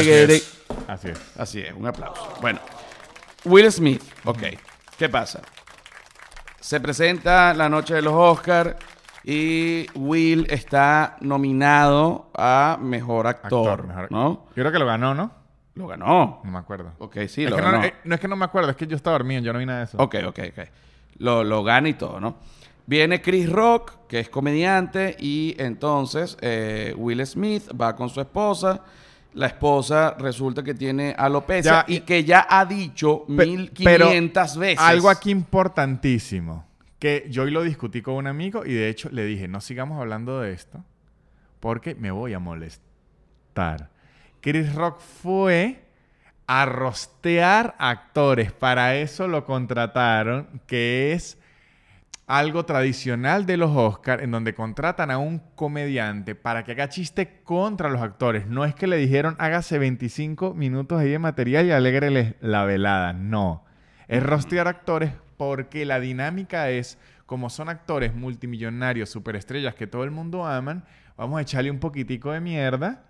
Ajá. 0.01 0.54
Así, 0.88 1.09
es. 1.09 1.19
Así 1.38 1.59
es. 1.61 1.73
Un 1.73 1.88
aplauso. 1.88 2.33
Bueno, 2.41 2.59
Will 3.45 3.71
Smith, 3.71 4.01
ok. 4.25 4.43
¿Qué 4.97 5.09
pasa? 5.09 5.41
Se 6.59 6.79
presenta 6.79 7.53
la 7.53 7.69
noche 7.69 7.93
de 7.95 8.01
los 8.01 8.13
Oscars 8.13 8.75
y 9.23 9.88
Will 9.95 10.47
está 10.49 11.17
nominado 11.21 12.29
a 12.35 12.77
mejor 12.81 13.27
actor, 13.27 13.88
mejor- 13.88 14.11
¿no? 14.11 14.45
Yo 14.55 14.63
creo 14.63 14.71
que 14.71 14.79
lo 14.79 14.85
ganó, 14.85 15.13
¿no? 15.13 15.31
Lo 15.75 15.88
ganó. 15.88 16.41
No 16.43 16.51
me 16.51 16.57
acuerdo. 16.59 16.93
Ok, 16.99 17.17
sí, 17.27 17.43
Es 17.43 17.49
lo 17.49 17.57
que 17.57 17.61
ganó. 17.61 17.77
no, 17.79 17.83
eh, 17.83 17.93
no 18.05 18.15
es 18.15 18.21
que 18.21 18.27
no 18.27 18.35
me 18.35 18.45
acuerdo, 18.45 18.69
es 18.71 18.77
que 18.77 18.88
yo 18.88 18.95
estaba 18.95 19.17
dormido, 19.17 19.41
yo 19.41 19.51
no 19.53 19.59
vi 19.59 19.65
nada 19.65 19.79
de 19.79 19.85
eso. 19.85 19.97
Ok, 19.99 20.15
ok, 20.25 20.39
ok. 20.57 20.65
Lo, 21.17 21.43
lo 21.43 21.63
gana 21.63 21.89
y 21.89 21.93
todo, 21.95 22.19
¿no? 22.19 22.38
Viene 22.88 23.21
Chris 23.21 23.49
Rock, 23.51 24.07
que 24.07 24.19
es 24.19 24.29
comediante, 24.29 25.15
y 25.19 25.55
entonces 25.59 26.38
eh, 26.41 26.93
Will 26.97 27.25
Smith 27.25 27.63
va 27.79 27.95
con 27.95 28.09
su 28.09 28.21
esposa. 28.21 28.81
La 29.35 29.47
esposa 29.47 30.15
resulta 30.17 30.63
que 30.63 30.73
tiene 30.73 31.13
alopecia 31.17 31.85
Ya, 31.87 31.93
y 31.93 31.99
que 32.01 32.23
ya 32.23 32.47
ha 32.49 32.65
dicho 32.65 33.25
Pe- 33.27 33.45
1500 33.45 34.57
veces. 34.57 34.79
Algo 34.79 35.09
aquí 35.09 35.29
importantísimo, 35.29 36.65
que 36.99 37.27
yo 37.29 37.43
hoy 37.43 37.51
lo 37.51 37.61
discutí 37.61 38.01
con 38.01 38.15
un 38.15 38.27
amigo 38.27 38.65
y 38.65 38.73
de 38.73 38.89
hecho 38.89 39.09
le 39.11 39.25
dije, 39.25 39.47
no 39.47 39.59
sigamos 39.61 39.99
hablando 39.99 40.39
de 40.39 40.53
esto 40.53 40.83
porque 41.59 41.95
me 41.95 42.11
voy 42.11 42.33
a 42.33 42.39
molestar. 42.39 43.89
Chris 44.41 44.73
Rock 44.73 44.99
fue 44.99 45.81
a 46.47 46.65
rostear 46.65 47.75
actores, 47.79 48.51
para 48.51 48.95
eso 48.95 49.27
lo 49.27 49.45
contrataron, 49.45 50.61
que 50.67 51.13
es 51.13 51.37
algo 52.27 52.65
tradicional 52.65 53.45
de 53.45 53.57
los 53.57 53.71
Oscars, 53.75 54.23
en 54.23 54.31
donde 54.31 54.55
contratan 54.55 55.11
a 55.11 55.17
un 55.19 55.39
comediante 55.55 56.33
para 56.33 56.63
que 56.63 56.71
haga 56.71 56.89
chiste 56.89 57.41
contra 57.43 57.89
los 57.89 58.01
actores. 58.01 58.47
No 58.47 58.65
es 58.65 58.73
que 58.73 58.88
le 58.88 58.97
dijeron 58.97 59.35
hágase 59.38 59.77
25 59.77 60.53
minutos 60.55 60.99
ahí 60.99 61.09
de 61.09 61.19
material 61.19 61.67
y 61.67 61.71
alegreles 61.71 62.35
la 62.41 62.63
velada. 62.65 63.13
No. 63.13 63.63
Es 64.07 64.23
rostear 64.23 64.67
actores 64.67 65.11
porque 65.38 65.85
la 65.85 65.99
dinámica 65.99 66.69
es, 66.69 66.97
como 67.25 67.49
son 67.49 67.69
actores 67.69 68.15
multimillonarios, 68.15 69.09
superestrellas 69.09 69.75
que 69.75 69.85
todo 69.88 70.03
el 70.03 70.11
mundo 70.11 70.45
aman, 70.45 70.83
vamos 71.17 71.38
a 71.38 71.41
echarle 71.41 71.69
un 71.69 71.79
poquitico 71.79 72.31
de 72.31 72.39
mierda 72.39 73.03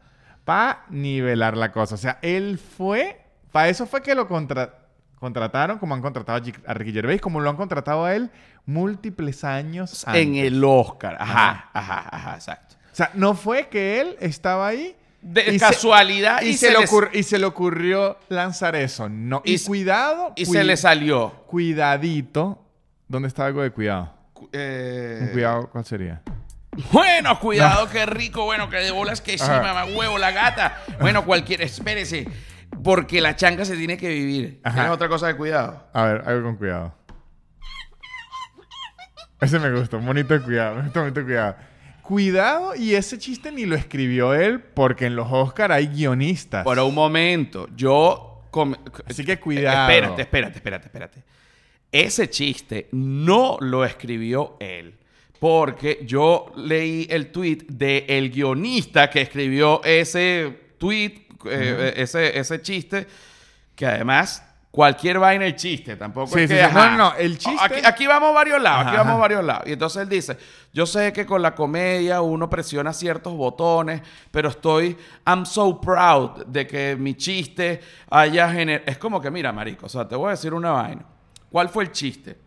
para 0.44 0.86
nivelar 0.90 1.56
la 1.56 1.72
cosa. 1.72 1.96
O 1.96 1.98
sea, 1.98 2.20
él 2.22 2.58
fue, 2.58 3.22
para 3.52 3.70
eso 3.70 3.86
fue 3.86 4.02
que 4.02 4.14
lo 4.16 4.28
contra- 4.28 4.85
contrataron, 5.20 5.78
como 5.80 5.96
han 5.96 6.02
contratado 6.02 6.42
a 6.68 6.74
Ricky 6.74 6.92
Gervais, 6.94 7.22
como 7.22 7.40
lo 7.40 7.50
han 7.50 7.56
contratado 7.56 8.06
a 8.06 8.16
él 8.16 8.30
múltiples 8.66 9.44
años 9.44 10.08
antes. 10.08 10.22
en 10.24 10.36
el 10.36 10.64
Oscar. 10.64 11.18
Ajá, 11.20 11.70
ajá, 11.74 12.10
ajá, 12.12 12.36
exacto. 12.36 12.76
O 12.92 12.96
sea, 12.96 13.12
no 13.14 13.36
fue 13.36 13.68
que 13.70 14.02
él 14.02 14.16
estaba 14.20 14.68
ahí 14.68 14.96
De 15.22 15.42
y 15.42 15.60
se- 15.60 15.60
casualidad 15.60 16.42
y, 16.42 16.48
y, 16.50 16.54
se 16.54 16.68
se 16.68 16.74
le 16.74 16.80
les- 16.80 16.92
ocurr- 16.92 17.10
y 17.14 17.24
se 17.24 17.40
le 17.40 17.46
ocurrió 17.46 18.18
lanzar 18.30 18.76
eso. 18.76 19.10
No. 19.10 19.42
Y, 19.46 19.60
cuidado. 19.60 20.34
y 20.36 20.46
se 20.46 20.64
le 20.64 20.78
salió. 20.78 21.32
Cuidadito. 21.48 22.62
¿Dónde 23.08 23.28
está 23.28 23.46
algo 23.46 23.62
de 23.62 23.72
cuidado? 23.72 24.14
Cu- 24.34 24.50
eh, 24.54 25.20
Un 25.22 25.28
cuidado, 25.30 25.70
¿cuál 25.72 25.86
sería? 25.86 26.22
Bueno, 26.92 27.40
cuidado, 27.40 27.88
qué 27.90 28.06
rico, 28.06 28.44
bueno, 28.44 28.70
que 28.70 28.78
de 28.78 28.92
bolas 28.92 29.22
que 29.22 29.38
sí, 29.38 29.48
mamá 29.50 29.86
huevo, 29.86 30.18
la 30.18 30.32
gata. 30.32 30.82
Bueno, 31.00 31.24
cualquier, 31.26 31.62
espérese, 31.62 32.28
porque 32.86 33.20
la 33.20 33.36
changa 33.36 33.66
se 33.66 33.76
tiene 33.76 33.98
que 33.98 34.08
vivir. 34.08 34.60
Ajá. 34.64 34.86
Es 34.86 34.92
otra 34.92 35.10
cosa 35.10 35.26
de 35.26 35.36
cuidado. 35.36 35.88
A 35.92 36.04
ver, 36.06 36.22
algo 36.24 36.44
con 36.44 36.56
cuidado. 36.56 36.94
Ese 39.42 39.58
me 39.58 39.72
gustó. 39.72 40.00
Bonito 40.00 40.36
de 40.36 40.42
cuidado. 40.42 40.76
Bonito 40.94 41.04
de 41.04 41.24
cuidado. 41.24 41.56
Cuidado, 42.04 42.76
y 42.76 42.94
ese 42.94 43.18
chiste 43.18 43.52
ni 43.52 43.66
lo 43.66 43.76
escribió 43.76 44.36
él, 44.36 44.60
porque 44.60 45.08
en 45.08 45.16
los 45.16 45.28
Oscar 45.32 45.72
hay 45.72 45.88
guionistas. 45.88 46.64
Por 46.64 46.78
un 46.78 46.94
momento, 46.94 47.68
yo... 47.76 48.44
Así 49.10 49.26
que 49.26 49.40
cuidado. 49.40 49.92
Espérate, 49.92 50.22
espérate, 50.22 50.58
espérate, 50.58 50.86
espérate. 50.86 51.24
Ese 51.92 52.30
chiste 52.30 52.88
no 52.92 53.58
lo 53.62 53.84
escribió 53.84 54.58
él. 54.60 54.94
Porque 55.40 56.02
yo 56.06 56.52
leí 56.56 57.08
el 57.10 57.32
tweet 57.32 57.66
de 57.68 58.06
el 58.08 58.30
guionista 58.30 59.10
que 59.10 59.22
escribió 59.22 59.84
ese 59.84 60.76
tweet, 60.78 61.25
eh, 61.50 61.94
ese, 61.98 62.38
ese 62.40 62.62
chiste, 62.62 63.08
que 63.76 63.86
además 63.86 64.44
cualquier 64.72 65.20
vaina 65.20 65.46
el 65.46 65.56
chiste, 65.56 65.96
tampoco 65.96 66.34
Sí, 66.34 66.42
es 66.42 66.50
sí, 66.50 66.56
que, 66.58 66.66
sí. 66.66 66.74
No, 66.74 66.92
no, 66.92 66.98
no, 66.98 67.14
el 67.16 67.38
chiste- 67.38 67.58
Aquí, 67.64 67.80
aquí 67.86 68.08
vamos 68.08 68.34
varios 68.34 68.62
lados, 68.62 68.88
aquí 68.88 68.98
vamos 68.98 69.12
ajá. 69.14 69.22
varios 69.22 69.44
lados. 69.46 69.64
Y 69.68 69.72
entonces 69.72 70.02
él 70.02 70.10
dice, 70.10 70.38
yo 70.74 70.86
sé 70.86 71.14
que 71.14 71.26
con 71.26 71.42
la 71.42 71.56
comedia 71.56 72.20
uno 72.22 72.50
presiona 72.50 72.92
ciertos 72.92 73.34
botones, 73.36 74.02
pero 74.32 74.50
estoy, 74.50 74.98
I'm 75.26 75.46
so 75.46 75.80
proud 75.80 76.46
de 76.48 76.68
que 76.68 76.98
mi 77.00 77.16
chiste 77.16 77.80
haya 78.10 78.50
generado... 78.52 78.84
Es 78.86 78.98
como 78.98 79.22
que, 79.22 79.32
mira, 79.32 79.54
marico, 79.54 79.86
o 79.86 79.90
sea, 79.90 80.06
te 80.06 80.16
voy 80.18 80.28
a 80.28 80.32
decir 80.32 80.54
una 80.54 80.72
vaina. 80.72 81.06
¿Cuál 81.50 81.70
fue 81.70 81.86
el 81.86 81.92
chiste? 81.94 82.38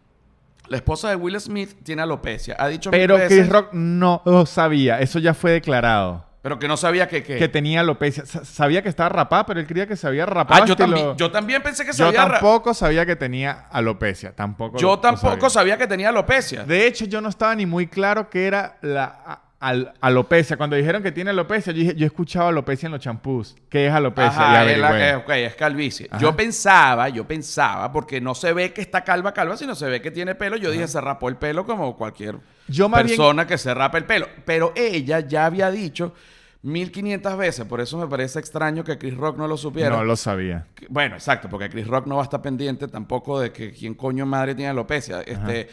La 0.68 0.76
esposa 0.76 1.08
de 1.08 1.16
Will 1.16 1.40
Smith 1.40 1.82
tiene 1.82 2.02
alopecia. 2.02 2.54
Ha 2.58 2.68
dicho 2.68 2.90
mil 2.90 3.00
Pero 3.00 3.14
veces, 3.14 3.38
Chris 3.38 3.48
Rock 3.48 3.72
no 3.72 4.20
lo 4.26 4.44
sabía. 4.44 5.00
Eso 5.00 5.18
ya 5.18 5.32
fue 5.32 5.52
declarado. 5.52 6.26
Pero 6.48 6.58
que 6.58 6.66
no 6.66 6.78
sabía 6.78 7.06
que... 7.08 7.22
que- 7.22 7.36
Que 7.36 7.48
tenía 7.48 7.80
alopecia. 7.80 8.24
Sa- 8.24 8.42
Sabía 8.44 8.82
que 8.82 8.88
estaba 8.88 9.10
rapada, 9.10 9.44
pero 9.44 9.60
él 9.60 9.66
creía 9.66 9.86
que 9.86 9.96
se 9.96 10.06
había 10.06 10.24
rapado. 10.24 10.62
Ah, 10.62 10.66
yo, 10.66 10.72
estilo- 10.74 10.94
también, 10.96 11.16
yo 11.18 11.30
también 11.30 11.62
pensé 11.62 11.84
que 11.84 11.90
Yo 11.92 12.06
sabía... 12.06 12.24
ra- 12.24 12.30
tampoco 12.40 12.72
sabía 12.72 13.04
que 13.04 13.16
tenía 13.16 13.66
alopecia. 13.70 14.32
Tampoco 14.34 14.78
Yo 14.78 14.92
lo- 14.92 14.98
tampoco 15.00 15.50
sabía 15.50 15.76
que 15.76 15.86
tenía 15.86 16.08
alopecia. 16.08 16.64
De 16.64 16.86
hecho, 16.86 17.04
yo 17.04 17.20
no 17.20 17.28
estaba 17.28 17.54
ni 17.54 17.66
muy 17.66 17.86
claro 17.86 18.30
qué 18.30 18.46
era 18.46 18.78
la 18.80 19.04
a- 19.26 19.42
al- 19.60 19.92
alopecia. 20.00 20.56
Cuando 20.56 20.76
dijeron 20.76 21.02
que 21.02 21.12
tiene 21.12 21.30
alopecia, 21.30 21.72
yo 21.72 21.80
dije, 21.80 21.94
yo 21.96 22.06
escuchaba 22.06 22.48
alopecia 22.48 22.86
en 22.86 22.92
los 22.92 23.00
champús. 23.02 23.56
¿Qué 23.68 23.88
es 23.88 23.92
alopecia? 23.92 24.30
Ajá, 24.30 24.64
y 24.64 24.70
es, 24.70 24.78
la- 24.78 24.88
averigüé. 24.88 25.10
eh, 25.10 25.16
ok, 25.16 25.30
es 25.30 25.54
calvicie. 25.56 26.08
Yo 26.18 26.34
pensaba, 26.34 27.08
yo 27.10 27.26
pensaba, 27.26 27.92
porque 27.92 28.20
no 28.22 28.34
se 28.34 28.52
ve 28.54 28.72
que 28.72 28.80
está 28.80 29.02
calva, 29.04 29.32
calva, 29.34 29.56
sino 29.58 29.74
se 29.74 29.86
ve 29.86 30.00
que 30.00 30.10
tiene 30.10 30.34
pelo. 30.34 30.56
Yo 30.56 30.70
dije, 30.70 30.88
se 30.88 30.98
rapó 31.00 31.28
el 31.28 31.36
pelo 31.36 31.66
como 31.66 31.96
cualquier 31.96 32.36
Yo 32.68 32.88
más 32.88 33.02
bien- 33.04 33.16
persona 33.16 33.46
que 33.46 33.58
se 33.58 33.74
rapa 33.74 33.98
el 33.98 34.04
pelo. 34.04 34.28
Pero 34.44 34.72
ella 34.76 35.20
ya 35.20 35.44
había 35.46 35.70
dicho 35.70 36.14
1500 36.62 37.36
veces, 37.36 37.64
por 37.66 37.80
eso 37.80 37.96
me 37.98 38.06
parece 38.08 38.38
extraño 38.40 38.82
que 38.82 38.98
Chris 38.98 39.16
Rock 39.16 39.38
no 39.38 39.46
lo 39.46 39.56
supiera. 39.56 39.90
No 39.90 40.04
lo 40.04 40.16
sabía. 40.16 40.66
Bueno, 40.88 41.14
exacto, 41.14 41.48
porque 41.48 41.68
Chris 41.70 41.86
Rock 41.86 42.06
no 42.06 42.16
va 42.16 42.22
a 42.22 42.24
estar 42.24 42.42
pendiente 42.42 42.88
tampoco 42.88 43.40
de 43.40 43.52
que 43.52 43.72
quién 43.72 43.94
coño 43.94 44.26
madre 44.26 44.54
tiene 44.54 44.70
alopecia. 44.70 45.20
Este, 45.20 45.68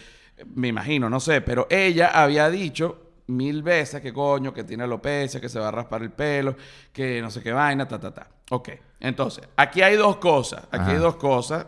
me 0.53 0.67
imagino, 0.67 1.09
no 1.09 1.19
sé, 1.19 1.41
pero 1.41 1.65
ella 1.69 2.11
había 2.13 2.49
dicho 2.49 3.01
mil 3.27 3.63
veces 3.63 4.01
que 4.01 4.13
coño, 4.13 4.53
que 4.53 4.63
tiene 4.63 4.83
alopecia, 4.83 5.41
que 5.41 5.49
se 5.49 5.59
va 5.59 5.69
a 5.69 5.71
raspar 5.71 6.03
el 6.03 6.11
pelo, 6.11 6.55
que 6.93 7.21
no 7.21 7.31
sé 7.31 7.41
qué 7.41 7.51
vaina, 7.51 7.87
ta, 7.87 7.99
ta, 7.99 8.13
ta. 8.13 8.27
Ok. 8.51 8.69
Entonces, 8.99 9.47
aquí 9.55 9.81
hay 9.81 9.95
dos 9.95 10.17
cosas. 10.17 10.63
Aquí 10.65 10.81
Ajá. 10.83 10.91
hay 10.91 10.97
dos 10.97 11.15
cosas, 11.15 11.65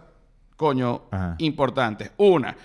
coño, 0.56 1.04
Ajá. 1.10 1.36
importantes. 1.40 2.12
Una, 2.18 2.56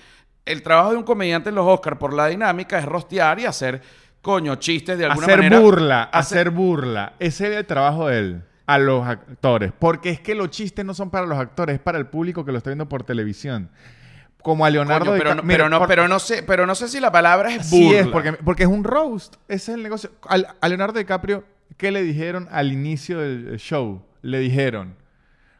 el 0.45 0.63
trabajo 0.63 0.91
de 0.91 0.97
un 0.99 1.05
comediante 1.05 1.49
en 1.49 1.55
los 1.55 1.67
Oscars 1.67 1.97
por 1.99 2.13
la 2.13 2.27
dinámica 2.27 2.79
es 2.79 2.85
rostear 2.85 3.39
y 3.41 3.47
hacer, 3.47 3.81
coño, 4.23 4.55
chistes 4.57 4.97
de 4.99 5.05
alguna 5.07 5.27
hacer 5.27 5.37
manera. 5.39 5.59
burla, 5.61 6.03
hacer- 6.05 6.39
hacer 6.39 6.51
burla. 6.51 7.13
Ese 7.19 7.51
es 7.51 7.57
el 7.57 7.67
trabajo 7.67 8.09
de 8.09 8.19
él. 8.19 8.43
A 8.65 8.79
los 8.79 9.07
actores. 9.07 9.73
Porque 9.79 10.09
es 10.11 10.21
que 10.21 10.35
los 10.37 10.49
chistes 10.51 10.85
no 10.85 10.95
son 10.95 11.11
para 11.11 11.27
los 11.27 11.37
actores, 11.39 11.75
es 11.75 11.81
para 11.81 11.99
el 11.99 12.07
público 12.07 12.45
que 12.45 12.53
lo 12.53 12.59
está 12.59 12.71
viendo 12.71 12.89
por 12.89 13.03
televisión. 13.03 13.69
Como 14.41 14.65
a 14.65 14.71
Leonardo 14.71 15.07
Coño, 15.07 15.19
pero, 15.19 15.35
no, 15.35 15.43
Mira, 15.43 15.57
pero, 15.59 15.69
no, 15.69 15.79
por- 15.81 15.89
pero, 15.89 16.09
no 16.09 16.19
sé, 16.19 16.43
pero 16.45 16.67
no 16.67 16.75
sé 16.75 16.89
si 16.89 16.99
la 17.01 17.13
palabra 17.13 17.53
es 17.55 17.67
Sí 17.67 17.85
burla. 17.85 18.01
es, 18.01 18.07
porque, 18.09 18.33
porque 18.33 18.63
es 18.63 18.69
un 18.69 18.85
roast. 18.85 19.35
Ese 19.49 19.73
es 19.73 19.77
el 19.77 19.83
negocio. 19.83 20.11
Al- 20.29 20.47
a 20.61 20.69
Leonardo 20.69 20.99
DiCaprio, 20.99 21.45
¿qué 21.77 21.91
le 21.91 22.03
dijeron 22.03 22.49
al 22.51 22.73
inicio 22.73 23.19
del 23.19 23.57
show? 23.59 24.03
Le 24.23 24.39
dijeron, 24.39 24.95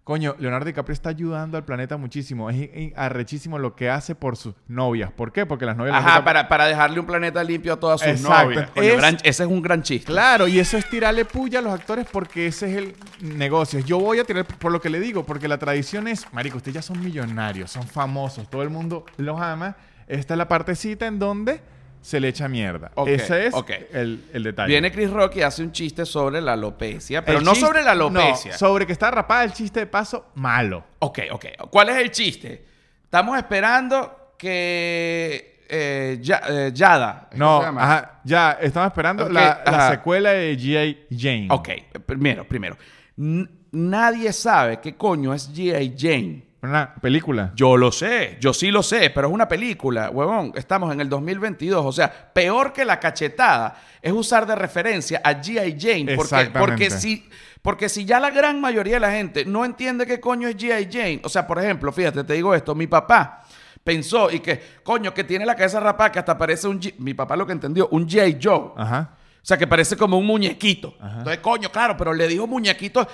coño, 0.05 0.35
Leonardo 0.39 0.67
DiCaprio 0.67 0.93
está 0.93 1.11
ayudando 1.11 1.57
al 1.57 1.65
planeta 1.65 1.97
muchísimo. 1.97 2.51
Es 2.51 2.69
arrechísimo 2.97 3.59
lo 3.59 3.77
que 3.77 3.89
hace 3.89 4.15
por 4.15 4.37
sus 4.37 4.55
novias. 4.67 5.13
¿Por 5.13 5.33
qué? 5.33 5.47
Porque 5.47 5.65
las 5.65 5.77
novias... 5.77 5.95
Ajá, 5.97 6.25
para, 6.25 6.49
para 6.49 6.67
dejarle 6.67 6.99
un 7.01 7.07
planeta 7.07 7.43
limpio 7.45 7.73
a 7.75 7.77
todas 7.81 8.01
sus 8.01 8.09
Exacto. 8.11 8.45
novias. 8.45 8.71
Coño, 8.71 8.89
Es- 8.89 8.97
gran- 8.97 9.19
ese 9.23 9.43
es 9.45 9.49
un 9.49 9.63
gran 9.63 9.83
chiste. 9.83 10.07
Claro, 10.11 10.49
y 10.49 10.59
eso 10.59 10.77
es 10.77 10.89
tirarle 10.91 11.25
puya 11.25 11.61
a 11.61 11.63
los 11.63 11.73
actores 11.73 12.07
porque 12.11 12.47
ese 12.49 12.71
es 12.71 12.77
el 12.79 12.95
negocio. 13.21 13.79
Yo 13.81 13.99
voy 14.01 14.19
a 14.19 14.25
tirar 14.25 14.45
por 14.45 14.73
lo 14.73 14.81
que 14.81 14.91
le 14.91 14.99
digo, 14.99 15.25
porque 15.25 15.47
la 15.47 15.59
tradición 15.59 16.09
es, 16.09 16.27
marico, 16.33 16.57
ustedes 16.57 16.75
ya 16.75 16.83
son 16.83 17.01
millonarios, 17.01 17.71
son 17.71 17.87
famosos, 17.87 18.51
todo 18.51 18.63
el 18.63 18.71
mundo 18.71 19.05
los 19.19 19.41
ama. 19.41 19.77
Esta 20.09 20.35
es 20.35 20.39
la 20.39 20.49
partecita 20.49 21.07
en 21.07 21.19
donde 21.21 21.61
se 22.03 22.21
le 22.21 22.29
echa 22.29 22.49
mierda. 22.49 22.91
Ese 23.07 23.47
es 23.47 23.55
el, 23.93 24.25
el 24.35 24.43
detalle. 24.43 24.69
Viene 24.69 24.93
Chris 24.93 25.09
Rock 25.11 25.37
y 25.37 25.43
hace 25.43 25.63
un 25.63 25.73
chiste 25.73 26.05
sobre 26.05 26.41
la 26.43 26.53
alopecia, 26.53 27.25
pero 27.25 27.39
El 27.39 27.45
no 27.45 27.53
chiste- 27.53 27.67
sobre 27.67 27.83
la 27.83 27.95
no, 27.95 28.07
alopecia. 28.09 28.59
sobre 28.59 28.85
que 28.87 28.93
está 28.93 29.11
rapada 29.11 29.45
el 29.45 29.53
chiste 29.53 29.81
de 29.81 29.87
paso, 29.87 30.27
malo. 30.35 30.85
Ok, 30.99 31.21
ok. 31.31 31.47
¿Cuál 31.71 31.89
es 31.91 31.97
el 31.97 32.11
chiste? 32.11 32.65
Estamos 33.05 33.39
esperando 33.39 34.35
que 34.37 35.65
eh, 35.69 36.19
Ya- 36.21 36.43
eh, 36.49 36.71
Yada. 36.75 37.29
¿es 37.31 37.35
que 37.35 37.39
No, 37.39 37.61
se 37.61 37.67
llama? 37.67 37.83
ajá, 37.83 38.21
ya, 38.25 38.59
estamos 38.61 38.89
esperando 38.89 39.29
la, 39.29 39.91
secuela 39.91 40.31
de 40.33 40.59
G.I. 40.59 41.07
Jane. 41.17 41.47
Ok, 41.51 41.69
primero, 42.05 42.45
primero. 42.47 42.77
N- 43.17 43.49
nadie 43.71 44.33
sabe 44.35 44.81
qué 44.81 44.95
coño 44.97 45.33
es 45.33 45.51
G.I. 45.55 45.95
Jane. 45.97 46.52
Una 46.63 46.95
película. 46.95 47.51
Yo 47.57 47.77
lo 47.77 47.91
sé, 47.91 48.37
yo 48.41 48.55
sí 48.55 48.71
lo 48.71 48.83
sé, 48.85 49.11
pero 49.11 49.27
es 49.29 49.35
una 49.35 49.49
película, 49.49 50.11
huevón. 50.11 50.53
Estamos 50.55 50.93
en 50.93 51.01
el 51.01 51.09
2022. 51.09 51.85
O 51.85 51.91
sea, 51.93 52.31
peor 52.33 52.73
que 52.73 52.85
la 52.85 53.01
cachetada 53.01 53.77
es 54.01 54.13
usar 54.13 54.47
de 54.47 54.55
referencia 54.55 55.21
a 55.25 55.33
G.I. 55.35 55.77
Jane. 55.79 56.15
Porque, 56.17 56.29
porque, 56.61 56.85
si, 57.01 57.29
porque 57.63 57.89
si 57.89 58.05
ya 58.05 58.21
la 58.21 58.31
gran 58.31 58.61
mayoría 58.61 58.95
de 58.95 59.01
la 59.01 59.11
gente 59.11 59.45
no 59.45 59.65
entiende 59.65 60.07
qué 60.07 60.21
coño 60.21 60.47
es 60.47 60.57
G.I. 60.57 60.89
Jane. 60.93 61.21
O 61.25 61.29
sea, 61.29 61.47
por 61.49 61.59
ejemplo, 61.59 61.91
fíjate, 61.93 62.23
te 62.23 62.35
digo 62.35 62.55
esto. 62.55 62.77
Mi 62.77 62.87
papá 62.87 63.43
pensó 63.83 64.31
y 64.31 64.39
que, 64.39 64.63
coño, 64.85 65.13
que 65.13 65.25
tiene 65.25 65.45
la 65.45 65.57
cabeza 65.57 65.81
rapada 65.81 66.13
que 66.13 66.21
hasta 66.21 66.39
parece 66.39 66.69
un... 66.69 66.81
G- 66.81 66.95
Mi 66.99 67.13
papá 67.15 67.35
lo 67.35 67.45
que 67.45 67.53
entendió, 67.55 67.89
un 67.89 68.09
G.I. 68.09 68.39
Joe. 68.41 68.71
Ajá. 68.77 69.17
O 69.43 69.45
sea, 69.45 69.57
que 69.59 69.67
parece 69.67 69.97
como 69.97 70.17
un 70.19 70.25
muñequito. 70.27 70.95
Entonces, 71.03 71.39
coño, 71.39 71.69
claro, 71.73 71.97
pero 71.97 72.15
le 72.15 72.29
dijo 72.29 72.47
muñequito. 72.47 73.05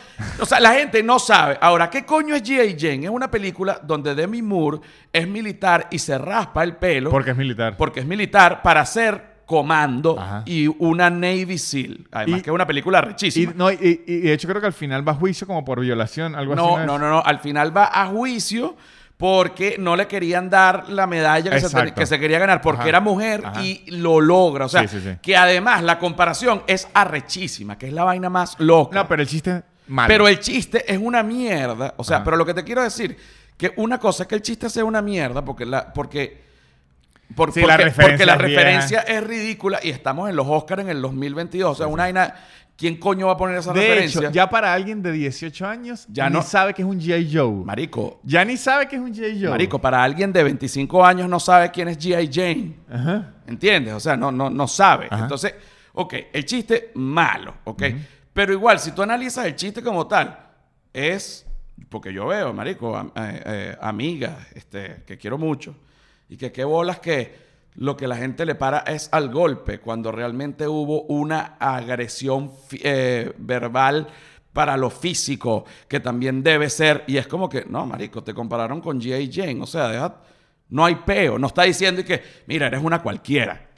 O 0.41 0.45
sea, 0.45 0.61
la 0.61 0.75
gente 0.75 1.03
no 1.03 1.19
sabe. 1.19 1.57
Ahora, 1.59 1.88
¿qué 1.88 2.05
coño 2.05 2.35
es 2.35 2.43
G.I. 2.43 2.77
Jane? 2.79 3.05
Es 3.07 3.11
una 3.11 3.31
película 3.31 3.81
donde 3.83 4.14
Demi 4.14 4.43
Moore 4.43 4.81
es 5.11 5.27
militar 5.27 5.88
y 5.91 5.99
se 5.99 6.19
raspa 6.19 6.62
el 6.64 6.77
pelo. 6.77 7.09
Porque 7.11 7.31
es 7.31 7.37
militar. 7.37 7.77
porque 7.79 8.01
es 8.01 8.07
militar 8.07 8.61
para 8.61 8.83
hacer 8.83 9.38
comando 9.47 10.21
Ajá. 10.21 10.43
y 10.45 10.67
una 10.67 11.09
Navy 11.09 11.57
SEAL. 11.57 12.07
Además, 12.12 12.41
Y- 12.41 12.43
que 12.43 12.51
es 12.51 12.55
una 12.55 12.67
película 12.67 12.99
Y, 13.03 13.07
rechísima. 13.09 13.53
no, 13.57 13.73
y, 13.73 13.77
y- 14.07 14.12
y 14.12 14.21
de 14.21 14.33
hecho 14.35 14.47
creo 14.47 14.61
que 14.61 14.67
al 14.67 14.75
final 14.75 15.09
va 15.09 15.12
a 15.12 15.14
juicio 15.14 15.47
como 15.47 15.64
por 15.64 15.81
violación, 15.81 16.35
algo 16.35 16.53
así. 16.53 16.62
No, 16.62 16.79
es? 16.79 16.87
no, 16.87 16.99
no, 16.99 17.09
no. 17.09 17.23
Al 17.25 17.38
final 17.41 17.75
va 17.75 17.88
a 17.91 18.07
juicio 18.09 18.77
porque 19.18 19.76
no 19.78 19.96
le 19.96 20.07
querían 20.07 20.48
dar 20.48 20.88
la 20.88 21.07
medalla 21.09 21.50
que, 21.50 21.59
se, 21.61 21.66
Exacto. 21.66 21.87
ten- 21.87 21.94
que 21.94 22.07
se 22.07 22.18
quería 22.20 22.38
ganar 22.38 22.61
porque 22.62 22.81
Ajá. 22.83 22.88
era 22.88 23.00
mujer 23.00 23.42
Ajá. 23.44 23.61
y 23.62 23.85
lo 23.90 24.20
logra. 24.20 24.64
O 24.66 24.68
sea, 24.68 24.87
Sí, 24.87 24.96
sí, 24.98 25.00
sí. 25.04 25.16
que 25.20 25.37
además 25.37 25.83
la 25.83 25.98
comparación 25.98 26.62
es 26.68 26.87
arrechísima, 26.94 27.76
que 27.76 27.88
es 27.88 27.92
la 27.92 28.04
vaina 28.04 28.31
más 28.31 28.54
loca. 28.61 28.94
No, 28.96 29.09
pero 29.09 29.20
el 29.20 29.28
chiste 29.28 29.50
es 29.57 29.62
malo. 29.88 30.07
Pero 30.09 30.28
el 30.28 30.38
chiste 30.38 30.85
es 30.90 30.98
una 31.02 31.22
mierda. 31.24 31.94
O 31.96 32.04
sea, 32.04 32.18
Ajá. 32.18 32.24
pero 32.24 32.37
lo 32.37 32.46
que 32.46 32.54
te 32.54 32.62
quiero 32.62 32.81
decir, 32.83 33.16
que 33.57 33.72
una 33.76 33.98
cosa 33.98 34.22
es 34.22 34.28
que 34.28 34.37
el 34.37 34.42
chiste 34.42 34.70
sea 34.70 34.85
una 34.85 35.02
mierda 35.02 35.44
porque 35.44 35.66
la, 35.66 35.92
porque, 35.92 36.40
por- 37.35 37.48
porque, 37.48 37.66
la 37.66 37.76
referencia 37.76 38.07
porque 38.09 38.24
la 38.26 38.35
es 38.35 38.38
referencia 38.40 39.00
es 39.00 39.24
ridícula 39.24 39.81
y 39.83 39.90
estamos 39.90 40.31
en 40.31 40.37
los 40.37 40.46
Oscars 40.48 40.83
en 40.83 40.90
el 40.90 41.02
2022. 41.02 41.72
O 41.72 41.74
sea, 41.74 41.88
una 41.88 42.04
vaina. 42.04 42.35
¿Quién 42.79 42.97
coño 42.97 43.27
va 43.27 43.33
a 43.33 43.37
poner 43.37 43.57
esa 43.59 43.73
De 43.73 43.81
referencia? 43.81 44.21
hecho, 44.21 44.31
ya 44.31 44.49
para 44.49 44.73
alguien 44.73 45.03
de 45.03 45.11
18 45.11 45.67
años, 45.67 46.07
Ya 46.09 46.27
ya 46.27 46.31
no- 46.31 46.43
sabe 46.43 46.73
que 46.75 46.83
es 46.83 46.87
un 46.88 47.01
G.I. 47.01 47.29
Joe. 47.37 47.64
Marico, 47.64 48.21
Ya 48.23 48.45
ni 48.45 48.57
sabe 48.57 48.87
que 48.87 48.95
es 48.95 49.03
un 49.03 49.12
G.I. 49.12 49.41
Joe. 49.41 49.51
Marico, 49.51 49.81
para 49.81 50.01
alguien 50.05 50.33
de 50.33 50.45
25 50.45 51.05
años 51.05 51.29
no 51.29 51.41
sabe 51.41 51.73
quién 51.73 51.88
es 51.88 51.99
G.I. 51.99 52.31
Jane. 52.33 52.75
Ajá. 52.88 53.35
¿Entiendes? 53.49 53.95
O 53.95 53.99
sea, 54.01 54.17
no, 54.17 54.31
no, 54.31 54.49
no 54.49 54.69
sabe. 54.69 55.09
Ajá. 55.11 55.25
Entonces, 55.25 55.55
ok, 55.93 56.14
el 56.33 56.45
chiste 56.45 56.93
malo, 56.95 57.55
ok. 57.64 57.83
Pero 58.33 58.53
igual, 58.53 58.79
si 58.79 58.93
tú 58.93 59.03
analizas 59.03 59.45
el 59.47 59.57
chiste 59.57 59.83
como 59.83 60.07
tal, 60.07 60.38
es. 60.93 61.45
Porque 61.88 62.12
yo 62.12 62.27
veo, 62.29 62.53
marico, 62.53 62.97
am- 62.97 63.11
eh, 63.17 63.43
eh, 63.45 63.77
amigas 63.81 64.37
este, 64.55 65.03
que 65.05 65.19
quiero 65.19 65.37
mucho. 65.37 65.75
Y 66.29 66.37
que 66.37 66.53
qué 66.53 66.62
bolas 66.62 67.01
que 67.01 67.47
lo 67.79 67.97
que 67.97 68.07
la 68.09 68.17
gente 68.17 68.45
le 68.45 68.55
para 68.57 68.79
es 68.81 69.09
al 69.12 69.31
golpe, 69.31 69.79
cuando 69.81 70.11
realmente 70.12 70.67
hubo 70.67 71.03
una 71.05 71.57
agresión 71.61 72.53
eh, 72.73 73.33
verbal 73.38 74.09
para 74.53 74.77
lo 74.77 74.91
físico, 74.91 75.64
que 75.87 76.01
también 76.01 76.43
debe 76.43 76.69
ser. 76.71 77.05
Y 77.07 77.17
es 77.19 77.27
como 77.29 77.49
que, 77.49 77.64
no, 77.69 77.87
marico, 77.87 78.23
te 78.25 78.35
compararon 78.35 78.81
con 78.81 79.01
G.I. 79.01 79.31
Jane. 79.33 79.62
O 79.62 79.67
sea, 79.67 79.88
deja. 79.88 80.17
No 80.71 80.85
hay 80.85 80.97
peo. 80.97 81.38
No 81.38 81.47
está 81.47 81.62
diciendo 81.62 82.05
que, 82.05 82.21
mira, 82.47 82.67
eres 82.67 82.83
una 82.83 83.01
cualquiera. 83.01 83.69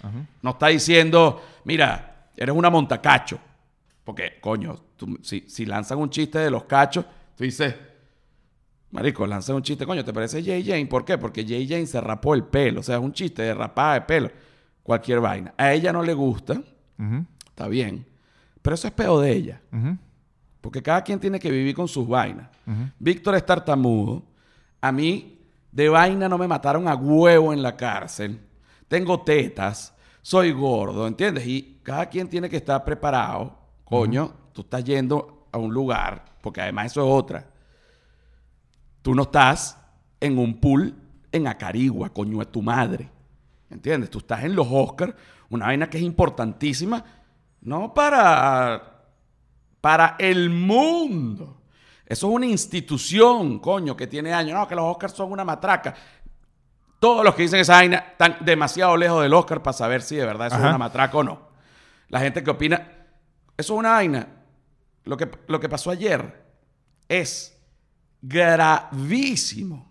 No 0.42 0.50
está 0.50 0.68
diciendo, 0.68 1.42
mira, 1.64 2.28
eres 2.36 2.54
una 2.56 2.70
montacacho. 2.70 3.38
Porque, 4.02 4.38
coño, 4.40 4.76
tú- 4.96 5.18
si, 5.22 5.44
si 5.46 5.66
lanzan 5.66 5.98
un 5.98 6.08
chiste 6.10 6.38
de 6.38 6.50
los 6.50 6.64
cachos, 6.64 7.04
tú 7.36 7.44
dices, 7.44 7.74
marico, 8.90 9.26
lanzan 9.26 9.56
un 9.56 9.62
chiste, 9.62 9.86
coño, 9.86 10.04
¿te 10.04 10.12
parece 10.12 10.42
Jay 10.42 10.64
Jane? 10.64 10.86
¿Por 10.86 11.04
qué? 11.04 11.18
Porque 11.18 11.44
Jay 11.46 11.66
Jane 11.68 11.86
se 11.86 12.00
rapó 12.00 12.34
el 12.34 12.44
pelo. 12.44 12.80
O 12.80 12.82
sea, 12.82 12.96
es 12.96 13.02
un 13.02 13.12
chiste 13.12 13.42
de 13.42 13.54
rapada 13.54 13.94
de 13.94 14.00
pelo. 14.02 14.30
Cualquier 14.82 15.20
vaina. 15.20 15.54
A 15.56 15.72
ella 15.72 15.92
no 15.92 16.02
le 16.02 16.14
gusta, 16.14 16.60
está 17.48 17.68
bien. 17.68 18.06
Pero 18.62 18.74
eso 18.74 18.88
es 18.88 18.92
peo 18.94 19.20
de 19.20 19.32
ella. 19.32 19.60
Porque 20.60 20.82
cada 20.82 21.02
quien 21.02 21.18
tiene 21.20 21.38
que 21.38 21.50
vivir 21.50 21.74
con 21.74 21.88
sus 21.88 22.06
vainas. 22.06 22.48
ujú. 22.66 22.90
Víctor 22.98 23.34
es 23.34 23.46
tartamudo. 23.46 24.22
A 24.80 24.92
mí, 24.92 25.38
de 25.72 25.88
vaina 25.88 26.28
no 26.28 26.36
me 26.36 26.48
mataron 26.48 26.88
a 26.88 26.94
huevo 26.94 27.52
en 27.52 27.62
la 27.62 27.76
cárcel. 27.76 28.40
Tengo 28.88 29.20
tetas. 29.20 29.94
Soy 30.22 30.52
gordo, 30.52 31.06
¿entiendes? 31.06 31.46
Y 31.46 31.80
cada 31.82 32.06
quien 32.06 32.28
tiene 32.28 32.48
que 32.50 32.56
estar 32.56 32.84
preparado. 32.84 33.56
Coño, 33.84 34.32
tú 34.52 34.62
estás 34.62 34.84
yendo 34.84 35.46
a 35.52 35.58
un 35.58 35.72
lugar, 35.72 36.24
porque 36.42 36.60
además 36.60 36.86
eso 36.86 37.00
es 37.00 37.22
otra. 37.22 37.48
Tú 39.02 39.14
no 39.14 39.22
estás 39.22 39.78
en 40.20 40.38
un 40.38 40.60
pool 40.60 40.94
en 41.32 41.46
Acarigua, 41.46 42.10
coño 42.10 42.38
de 42.38 42.46
tu 42.46 42.62
madre. 42.62 43.08
¿Entiendes? 43.70 44.10
Tú 44.10 44.18
estás 44.18 44.44
en 44.44 44.54
los 44.54 44.66
Oscars, 44.70 45.14
una 45.48 45.66
vaina 45.66 45.88
que 45.88 45.98
es 45.98 46.04
importantísima, 46.04 47.04
no 47.62 47.94
para, 47.94 49.04
para 49.80 50.16
el 50.18 50.50
mundo. 50.50 51.60
Eso 52.04 52.28
es 52.28 52.34
una 52.34 52.46
institución, 52.46 53.60
coño, 53.60 53.96
que 53.96 54.06
tiene 54.08 54.32
años. 54.32 54.58
No, 54.58 54.66
que 54.66 54.74
los 54.74 54.84
Oscars 54.84 55.14
son 55.14 55.30
una 55.30 55.44
matraca. 55.44 55.94
Todos 56.98 57.24
los 57.24 57.34
que 57.34 57.42
dicen 57.42 57.60
esa 57.60 57.74
vaina 57.74 57.98
están 57.98 58.38
demasiado 58.40 58.96
lejos 58.96 59.22
del 59.22 59.32
Oscar 59.32 59.62
para 59.62 59.72
saber 59.72 60.02
si 60.02 60.16
de 60.16 60.26
verdad 60.26 60.48
eso 60.48 60.56
Ajá. 60.56 60.64
es 60.64 60.70
una 60.70 60.78
matraca 60.78 61.16
o 61.16 61.22
no. 61.22 61.48
La 62.08 62.18
gente 62.18 62.42
que 62.42 62.50
opina, 62.50 62.76
eso 63.56 63.74
es 63.74 63.78
una 63.78 63.92
vaina. 63.92 64.26
Lo 65.04 65.16
que, 65.16 65.30
lo 65.46 65.60
que 65.60 65.68
pasó 65.68 65.90
ayer 65.90 66.44
es 67.08 67.59
gravísimo. 68.22 69.90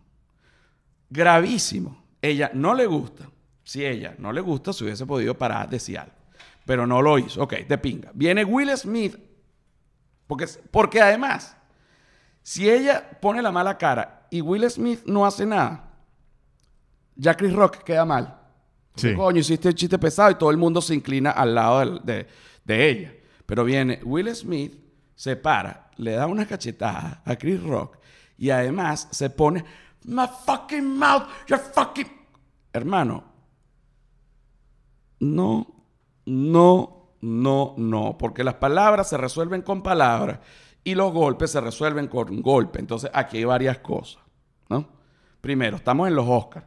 Gravísimo. 1.09 2.03
Ella 2.21 2.51
no 2.53 2.73
le 2.73 2.85
gusta. 2.85 3.29
Si 3.63 3.85
ella 3.85 4.15
no 4.17 4.31
le 4.33 4.41
gusta, 4.41 4.73
se 4.73 4.83
hubiese 4.83 5.05
podido 5.05 5.37
parar, 5.37 5.69
decir 5.69 5.97
algo. 5.99 6.13
Pero 6.65 6.85
no 6.85 7.01
lo 7.01 7.17
hizo. 7.17 7.41
Ok, 7.43 7.53
de 7.67 7.77
pinga. 7.77 8.11
Viene 8.13 8.43
Will 8.43 8.75
Smith. 8.77 9.17
Porque, 10.27 10.47
porque 10.71 11.01
además, 11.01 11.55
si 12.43 12.69
ella 12.69 13.09
pone 13.19 13.41
la 13.41 13.51
mala 13.51 13.77
cara 13.77 14.27
y 14.29 14.41
Will 14.41 14.69
Smith 14.69 15.01
no 15.05 15.25
hace 15.25 15.45
nada, 15.45 15.91
ya 17.15 17.35
Chris 17.35 17.53
Rock 17.53 17.77
queda 17.83 18.05
mal. 18.05 18.35
Sí. 18.95 19.13
Coño, 19.15 19.39
hiciste 19.39 19.69
el 19.69 19.75
chiste 19.75 19.97
pesado 19.97 20.29
y 20.31 20.35
todo 20.35 20.51
el 20.51 20.57
mundo 20.57 20.81
se 20.81 20.93
inclina 20.93 21.31
al 21.31 21.55
lado 21.55 21.79
del- 21.79 22.01
de, 22.03 22.27
de 22.65 22.89
ella. 22.89 23.13
Pero 23.45 23.63
viene 23.63 23.99
Will 24.03 24.33
Smith, 24.35 24.73
se 25.15 25.35
para, 25.35 25.89
le 25.97 26.11
da 26.11 26.27
una 26.27 26.45
cachetada 26.45 27.21
a 27.25 27.35
Chris 27.35 27.61
Rock 27.63 27.97
y 28.39 28.49
además 28.51 29.09
se 29.11 29.29
pone, 29.29 29.63
my 30.05 30.25
fucking 30.45 30.97
mouth, 30.97 31.23
your 31.47 31.59
fucking... 31.59 32.07
Hermano, 32.71 33.23
no, 35.19 35.67
no, 36.25 37.15
no, 37.21 37.73
no, 37.77 38.17
porque 38.17 38.43
las 38.43 38.55
palabras 38.55 39.09
se 39.09 39.17
resuelven 39.17 39.61
con 39.61 39.81
palabras 39.83 40.39
Y 40.83 40.95
los 40.95 41.11
golpes 41.11 41.51
se 41.51 41.59
resuelven 41.59 42.07
con 42.07 42.41
golpe. 42.41 42.79
Entonces, 42.79 43.11
aquí 43.13 43.37
hay 43.37 43.43
varias 43.43 43.79
cosas, 43.79 44.23
¿no? 44.69 44.87
Primero, 45.41 45.75
estamos 45.77 46.07
en 46.07 46.15
los 46.15 46.25
Oscars. 46.27 46.65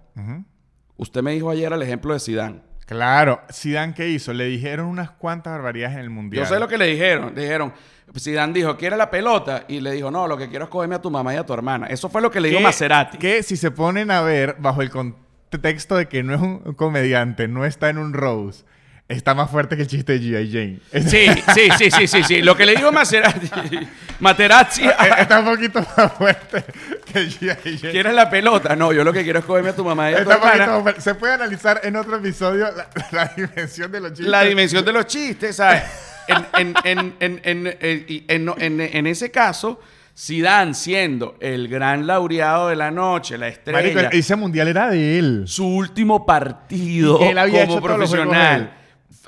Usted 0.99 1.23
me 1.23 1.33
dijo 1.33 1.49
ayer 1.49 1.73
el 1.73 1.83
ejemplo 1.83 2.13
de 2.13 2.21
Zidane. 2.21 2.63
Claro. 2.87 3.41
Zidane, 3.53 3.95
¿qué 3.95 4.09
hizo? 4.09 4.33
Le 4.33 4.45
dijeron 4.47 4.87
unas 4.87 5.11
cuantas 5.11 5.53
barbaridades 5.53 5.97
en 5.97 6.03
el 6.03 6.11
Mundial. 6.11 6.45
Yo 6.45 6.49
sé 6.49 6.59
lo 6.59 6.69
que 6.69 6.79
le 6.79 6.87
dijeron. 6.87 7.33
Le 7.35 7.43
dijeron, 7.43 7.73
Zidane 8.19 8.53
dijo, 8.53 8.77
¿quiere 8.77 8.97
la 8.97 9.11
pelota? 9.11 9.65
Y 9.69 9.81
le 9.81 9.93
dijo, 9.93 10.11
no, 10.11 10.27
lo 10.27 10.37
que 10.37 10.49
quiero 10.49 10.65
es 10.65 10.71
cogerme 10.71 10.97
a 10.97 11.01
tu 11.01 11.11
mamá 11.11 11.35
y 11.35 11.37
a 11.37 11.47
tu 11.47 11.55
hermana. 11.55 11.87
Eso 11.87 12.09
fue 12.09 12.21
lo 12.21 12.31
que 12.31 12.41
le 12.41 12.49
dijo 12.49 12.61
Maserati. 12.61 13.19
Que 13.19 13.43
si 13.43 13.57
se 13.57 13.71
ponen 13.71 14.11
a 14.11 14.21
ver 14.21 14.57
bajo 14.59 14.83
el 14.83 14.91
contexto 14.91 15.97
de 15.97 16.09
que 16.09 16.23
no 16.23 16.35
es 16.35 16.41
un 16.41 16.75
comediante, 16.75 17.49
no 17.49 17.65
está 17.65 17.89
en 17.89 17.99
un 17.99 18.13
rose, 18.13 18.65
está 19.09 19.35
más 19.35 19.51
fuerte 19.51 19.77
que 19.77 19.83
el 19.83 19.89
chiste 19.89 20.19
de 20.19 20.21
G.I. 20.21 20.53
Jane. 20.53 21.09
Sí, 21.09 21.27
sí, 21.55 21.69
sí, 21.79 21.91
sí, 21.91 22.07
sí, 22.07 22.23
sí. 22.25 22.43
Lo 22.43 22.57
que 22.57 22.65
le 22.67 22.75
dijo 22.77 22.91
Maserati. 22.93 23.51
Materazzi. 24.21 24.83
está 25.19 25.41
un 25.41 25.45
poquito 25.47 25.81
más 25.97 26.13
fuerte 26.13 26.65
que 27.13 27.21
G.I. 27.29 27.79
Jane. 27.79 27.93
¿Quieres 27.93 28.15
la 28.15 28.31
pelota? 28.31 28.75
No, 28.77 28.93
yo 28.93 29.05
lo 29.05 29.13
que 29.13 29.23
quiero 29.25 29.41
es 29.41 29.45
cogerme 29.45 29.71
a 29.71 29.77
tu 29.77 29.85
mamá 29.85 30.11
y 30.11 30.15
a 30.15 30.19
tu 30.25 30.31
poquito 30.31 30.47
hermana. 30.49 30.81
fuerte. 30.81 31.01
Se 31.01 31.15
puede 31.15 31.35
analizar 31.35 31.81
en 31.85 31.97
otro 31.97 32.17
episodio 32.17 32.67
la, 32.75 32.89
la 33.11 33.33
dimensión 33.37 33.93
de 33.93 34.01
los 34.01 34.11
chistes. 34.13 34.29
La 34.29 34.43
dimensión 34.45 34.85
de 34.85 34.93
los 34.93 35.07
chistes, 35.07 35.57
¿sabes? 35.57 35.83
En, 36.29 36.47
en, 36.57 36.75
en, 36.85 37.15
en, 37.21 37.41
en, 37.45 37.77
en- 37.81 38.05
y 38.09 38.25
en- 38.29 38.49
en- 38.59 38.81
en 38.81 39.07
ese 39.09 39.31
caso, 39.33 39.81
Zidane 40.17 40.73
siendo 40.75 41.37
el 41.41 41.67
gran 41.69 42.07
laureado 42.07 42.69
de 42.69 42.77
la 42.77 42.91
noche, 42.93 43.37
la 43.37 43.49
estrella, 43.49 43.81
Marico, 43.95 44.17
ese 44.17 44.37
mundial 44.37 44.69
era 44.69 44.89
de 44.89 45.19
él. 45.19 45.43
su 45.47 45.67
último 45.67 46.25
partido 46.25 47.19
Y 47.21 47.25
él 47.29 47.39
había 47.39 47.63
como 47.67 47.79
hecho 47.79 47.83
profesional, 47.83 48.73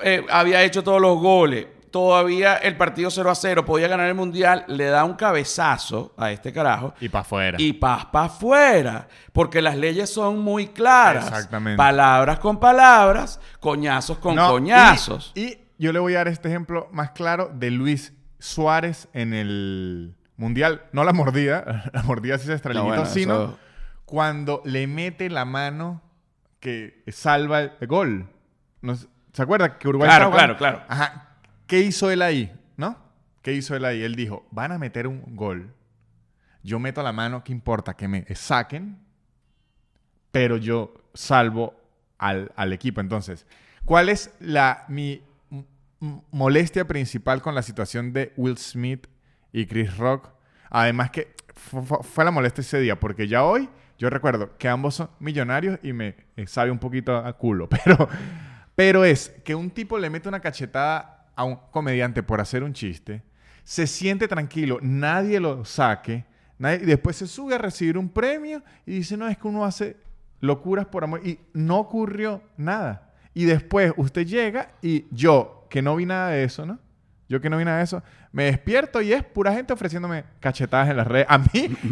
eh, 0.03 0.25
había 0.29 0.63
hecho 0.63 0.83
todos 0.83 1.01
los 1.01 1.17
goles, 1.19 1.67
todavía 1.91 2.55
el 2.57 2.75
partido 2.75 3.09
0 3.09 3.29
a 3.31 3.35
0, 3.35 3.63
podía 3.65 3.87
ganar 3.87 4.07
el 4.07 4.15
mundial, 4.15 4.65
le 4.67 4.85
da 4.85 5.05
un 5.05 5.13
cabezazo 5.13 6.13
a 6.17 6.31
este 6.31 6.51
carajo. 6.51 6.93
Y 6.99 7.07
para 7.09 7.21
afuera. 7.21 7.57
Y 7.59 7.73
paz 7.73 8.05
para 8.05 8.25
afuera, 8.25 9.07
porque 9.31 9.61
las 9.61 9.77
leyes 9.77 10.09
son 10.09 10.39
muy 10.39 10.67
claras. 10.67 11.27
Exactamente. 11.27 11.77
Palabras 11.77 12.39
con 12.39 12.59
palabras, 12.59 13.39
coñazos 13.59 14.17
con 14.17 14.35
No, 14.35 14.49
coñazos. 14.49 15.31
Y, 15.35 15.41
y 15.45 15.57
yo 15.77 15.93
le 15.93 15.99
voy 15.99 16.15
a 16.15 16.17
dar 16.17 16.27
este 16.27 16.49
ejemplo 16.49 16.89
más 16.91 17.11
claro 17.11 17.49
de 17.53 17.71
Luis 17.71 18.13
Suárez 18.39 19.07
en 19.13 19.33
el 19.33 20.15
Mundial. 20.37 20.83
No 20.91 21.03
la 21.05 21.13
mordida, 21.13 21.89
la 21.93 22.03
mordida 22.03 22.37
sí 22.37 22.47
se 22.47 22.73
No, 22.73 22.83
bueno, 22.85 23.05
sino 23.05 23.35
eso- 23.35 23.59
cuando 24.03 24.61
le 24.65 24.85
mete 24.87 25.29
la 25.29 25.45
mano 25.45 26.01
que 26.59 27.03
salva 27.07 27.61
el 27.61 27.87
gol. 27.87 28.27
No 28.81 28.95
sé, 28.95 29.07
¿Se 29.35 29.41
acuerda 29.43 29.77
que 29.77 29.87
Uruguay 29.87 30.07
Claro, 30.09 30.25
estaba 30.25 30.37
claro, 30.37 30.57
claro. 30.57 30.81
Ajá. 30.87 31.29
¿Qué 31.67 31.81
hizo 31.81 32.09
él 32.09 32.21
ahí? 32.21 32.55
¿No? 32.77 32.97
¿Qué 33.41 33.51
hizo 33.53 33.75
él 33.75 33.83
ahí? 33.83 34.01
Él 34.01 34.15
dijo, 34.15 34.47
van 34.51 34.71
a 34.71 34.77
meter 34.79 35.07
un 35.07 35.35
gol. 35.35 35.73
Yo 36.63 36.79
meto 36.79 37.03
la 37.03 37.11
mano, 37.11 37.43
¿qué 37.43 37.51
importa? 37.51 37.95
Que 37.95 38.07
me 38.07 38.25
saquen, 38.33 38.97
pero 40.31 40.57
yo 40.57 40.93
salvo 41.13 41.75
al, 42.17 42.51
al 42.55 42.71
equipo. 42.73 43.01
Entonces, 43.01 43.45
¿cuál 43.83 44.09
es 44.09 44.33
la, 44.39 44.85
mi 44.87 45.21
molestia 46.31 46.85
principal 46.85 47.41
con 47.41 47.55
la 47.55 47.61
situación 47.61 48.13
de 48.13 48.33
Will 48.37 48.57
Smith 48.57 49.07
y 49.51 49.65
Chris 49.65 49.97
Rock? 49.97 50.29
Además 50.69 51.11
que 51.11 51.35
fu- 51.53 51.83
fu- 51.83 52.03
fue, 52.03 52.25
la 52.25 52.31
molestia 52.31 52.61
ese 52.61 52.79
día, 52.79 52.99
porque 52.99 53.27
ya 53.27 53.43
hoy 53.43 53.69
yo 53.97 54.09
recuerdo 54.09 54.57
que 54.57 54.67
ambos 54.67 54.95
son 54.95 55.09
millonarios 55.19 55.79
y 55.83 55.93
me 55.93 56.15
eh, 56.35 56.47
sabe 56.47 56.71
un 56.71 56.79
poquito 56.79 57.15
a 57.17 57.33
culo, 57.33 57.69
pero, 57.85 58.09
pero 58.75 59.05
es 59.05 59.29
que 59.43 59.55
un 59.55 59.69
tipo 59.69 59.97
le 59.97 60.09
mete 60.09 60.27
una 60.29 60.39
cachetada 60.41 61.27
a 61.35 61.43
un 61.43 61.57
comediante 61.71 62.23
por 62.23 62.41
hacer 62.41 62.63
un 62.63 62.73
chiste, 62.73 63.23
se 63.63 63.87
siente 63.87 64.27
tranquilo, 64.27 64.79
nadie 64.81 65.39
lo 65.39 65.65
saque, 65.65 66.25
nadie- 66.59 66.83
y 66.83 66.85
después 66.85 67.15
se 67.15 67.27
sube 67.27 67.55
a 67.55 67.57
recibir 67.57 67.97
un 67.97 68.09
premio 68.09 68.61
y 68.85 68.91
dice, 68.97 69.17
no, 69.17 69.27
es 69.27 69.37
que 69.37 69.47
uno 69.47 69.65
hace 69.65 69.97
locuras 70.41 70.85
por 70.85 71.03
amor 71.03 71.21
y 71.25 71.39
no 71.53 71.77
ocurrió 71.79 72.41
nada. 72.57 73.13
Y 73.33 73.45
después 73.45 73.91
usted 73.97 74.25
llega 74.25 74.71
y 74.81 75.05
yo, 75.11 75.65
que 75.69 75.81
no 75.81 75.95
vi 75.95 76.05
nada 76.05 76.29
de 76.29 76.43
eso, 76.43 76.65
¿no? 76.65 76.79
Yo 77.27 77.41
que 77.41 77.49
no 77.49 77.57
vi 77.57 77.65
nada 77.65 77.79
de 77.79 77.83
eso, 77.85 78.03
me 78.31 78.43
despierto 78.45 79.01
y 79.01 79.11
es 79.11 79.23
pura 79.23 79.51
gente 79.51 79.73
ofreciéndome 79.73 80.23
cachetadas 80.39 80.89
en 80.89 80.97
las 80.97 81.07
redes. 81.07 81.25
A 81.27 81.39
mí, 81.39 81.47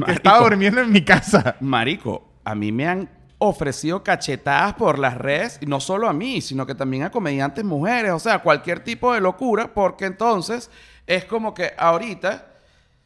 que 0.05 0.11
estaba 0.11 0.39
durmiendo 0.47 0.79
en 0.81 0.91
mi 0.91 1.03
casa. 1.03 1.55
Marico, 1.59 2.31
a 2.45 2.53
mí 2.53 2.71
me 2.71 2.87
han 2.87 3.09
ofrecido 3.45 4.03
cachetadas 4.03 4.73
por 4.75 4.97
las 4.99 5.17
redes, 5.17 5.59
y 5.61 5.65
no 5.65 5.81
solo 5.81 6.07
a 6.07 6.13
mí, 6.13 6.39
sino 6.39 6.65
que 6.65 6.75
también 6.75 7.03
a 7.03 7.11
comediantes 7.11 7.65
mujeres, 7.65 8.11
o 8.11 8.19
sea, 8.19 8.39
cualquier 8.39 8.83
tipo 8.83 9.13
de 9.13 9.19
locura, 9.19 9.73
porque 9.73 10.05
entonces 10.05 10.69
es 11.05 11.25
como 11.25 11.53
que 11.53 11.73
ahorita, 11.77 12.45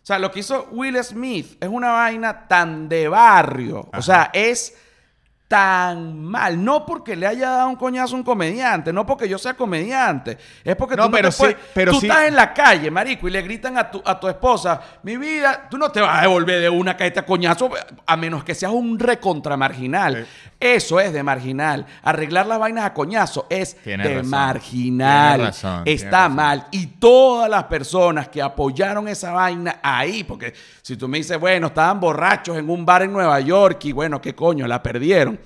o 0.04 0.06
sea, 0.06 0.20
lo 0.20 0.32
que 0.32 0.42
hizo 0.42 0.68
Will 0.72 1.04
Smith 1.04 1.58
es 1.60 1.68
una 1.68 1.92
vaina 1.92 2.48
tan 2.48 2.88
de 2.88 3.08
barrio, 3.08 3.90
o 3.92 4.02
sea, 4.02 4.30
es 4.32 4.78
tan 5.48 6.24
mal, 6.26 6.62
no 6.62 6.86
porque 6.86 7.16
le 7.16 7.26
haya 7.26 7.50
dado 7.50 7.70
un 7.70 7.78
coñazo 7.78 8.16
a 8.16 8.18
un 8.18 8.24
comediante, 8.24 8.92
no 8.92 9.06
porque 9.06 9.30
yo 9.30 9.38
sea 9.38 9.54
comediante, 9.54 10.38
es 10.64 10.76
porque 10.76 10.98
No, 10.98 11.04
tú 11.04 11.10
no 11.10 11.16
pero 11.16 11.30
te 11.30 11.38
puedes- 11.38 11.56
sí, 11.56 11.62
pero 11.74 11.92
tú 11.94 12.02
sí. 12.02 12.08
estás 12.08 12.26
en 12.28 12.36
la 12.36 12.54
calle, 12.54 12.92
marico, 12.92 13.28
y 13.30 13.32
le 13.32 13.42
gritan 13.42 13.78
a 13.78 13.90
tu, 13.90 14.02
a 14.04 14.20
tu 14.20 14.28
esposa, 14.28 14.82
mi 15.04 15.16
vida, 15.16 15.68
tú 15.72 15.78
no 15.78 15.90
te 15.90 16.02
vas 16.02 16.18
a 16.20 16.22
devolver 16.24 16.60
de 16.60 16.70
una 16.70 16.98
caeta 16.98 17.26
coñazo 17.26 17.70
a 18.06 18.18
menos 18.18 18.44
que 18.44 18.54
seas 18.56 18.74
un 18.74 19.00
recontra 19.00 19.56
marginal. 19.56 20.26
Sí. 20.26 20.52
Eso 20.60 21.00
es 21.00 21.14
de 21.14 21.22
marginal. 21.22 21.86
Arreglar 22.02 22.48
las 22.48 22.58
vainas 22.60 22.84
a 22.86 22.94
coñazo 22.94 23.46
es 23.50 23.78
de 23.86 23.96
razón. 23.96 24.28
marginal. 24.30 25.40
Razón, 25.42 25.84
Está 25.86 26.28
mal. 26.30 26.66
Y 26.72 26.88
todas 26.88 27.50
las 27.50 27.66
personas 27.66 28.28
que 28.28 28.42
apoyaron 28.42 29.08
esa 29.08 29.32
vaina 29.32 29.80
ahí, 29.84 30.24
porque 30.24 30.54
si 30.82 30.98
tú 30.98 31.08
me 31.08 31.20
dices, 31.20 31.40
bueno, 31.40 31.68
estaban 31.68 32.00
borrachos 32.00 32.58
en 32.58 32.70
un 32.70 32.86
bar 32.86 33.04
en 33.04 33.14
Nueva 33.14 33.40
York 33.40 33.86
y 33.86 33.92
bueno, 33.92 34.20
qué 34.20 34.34
coño, 34.36 34.68
la 34.68 34.82
perdieron. 34.82 35.37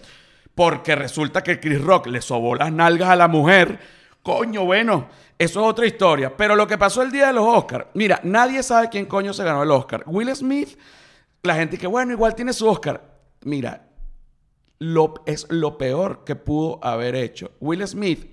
Porque 0.61 0.93
resulta 0.93 1.41
que 1.41 1.59
Chris 1.59 1.81
Rock 1.81 2.05
le 2.05 2.21
sobó 2.21 2.53
las 2.53 2.71
nalgas 2.71 3.09
a 3.09 3.15
la 3.15 3.27
mujer. 3.27 3.79
Coño, 4.21 4.63
bueno, 4.63 5.09
eso 5.39 5.59
es 5.59 5.67
otra 5.67 5.87
historia. 5.87 6.37
Pero 6.37 6.55
lo 6.55 6.67
que 6.67 6.77
pasó 6.77 7.01
el 7.01 7.11
día 7.11 7.25
de 7.25 7.33
los 7.33 7.47
Oscars, 7.47 7.87
mira, 7.95 8.19
nadie 8.21 8.61
sabe 8.61 8.87
quién 8.89 9.07
coño 9.07 9.33
se 9.33 9.43
ganó 9.43 9.63
el 9.63 9.71
Oscar. 9.71 10.03
Will 10.05 10.29
Smith, 10.35 10.77
la 11.41 11.55
gente 11.55 11.79
que, 11.79 11.87
bueno, 11.87 12.11
igual 12.11 12.35
tiene 12.35 12.53
su 12.53 12.67
Oscar. 12.67 13.01
Mira, 13.41 13.89
lo, 14.77 15.15
es 15.25 15.47
lo 15.49 15.79
peor 15.79 16.23
que 16.23 16.35
pudo 16.35 16.79
haber 16.83 17.15
hecho. 17.15 17.53
Will 17.59 17.87
Smith, 17.87 18.23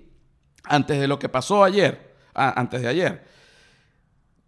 antes 0.64 1.01
de 1.01 1.09
lo 1.09 1.18
que 1.18 1.31
pasó 1.31 1.64
ayer, 1.64 2.14
antes 2.35 2.83
de 2.83 2.89
ayer, 2.89 3.24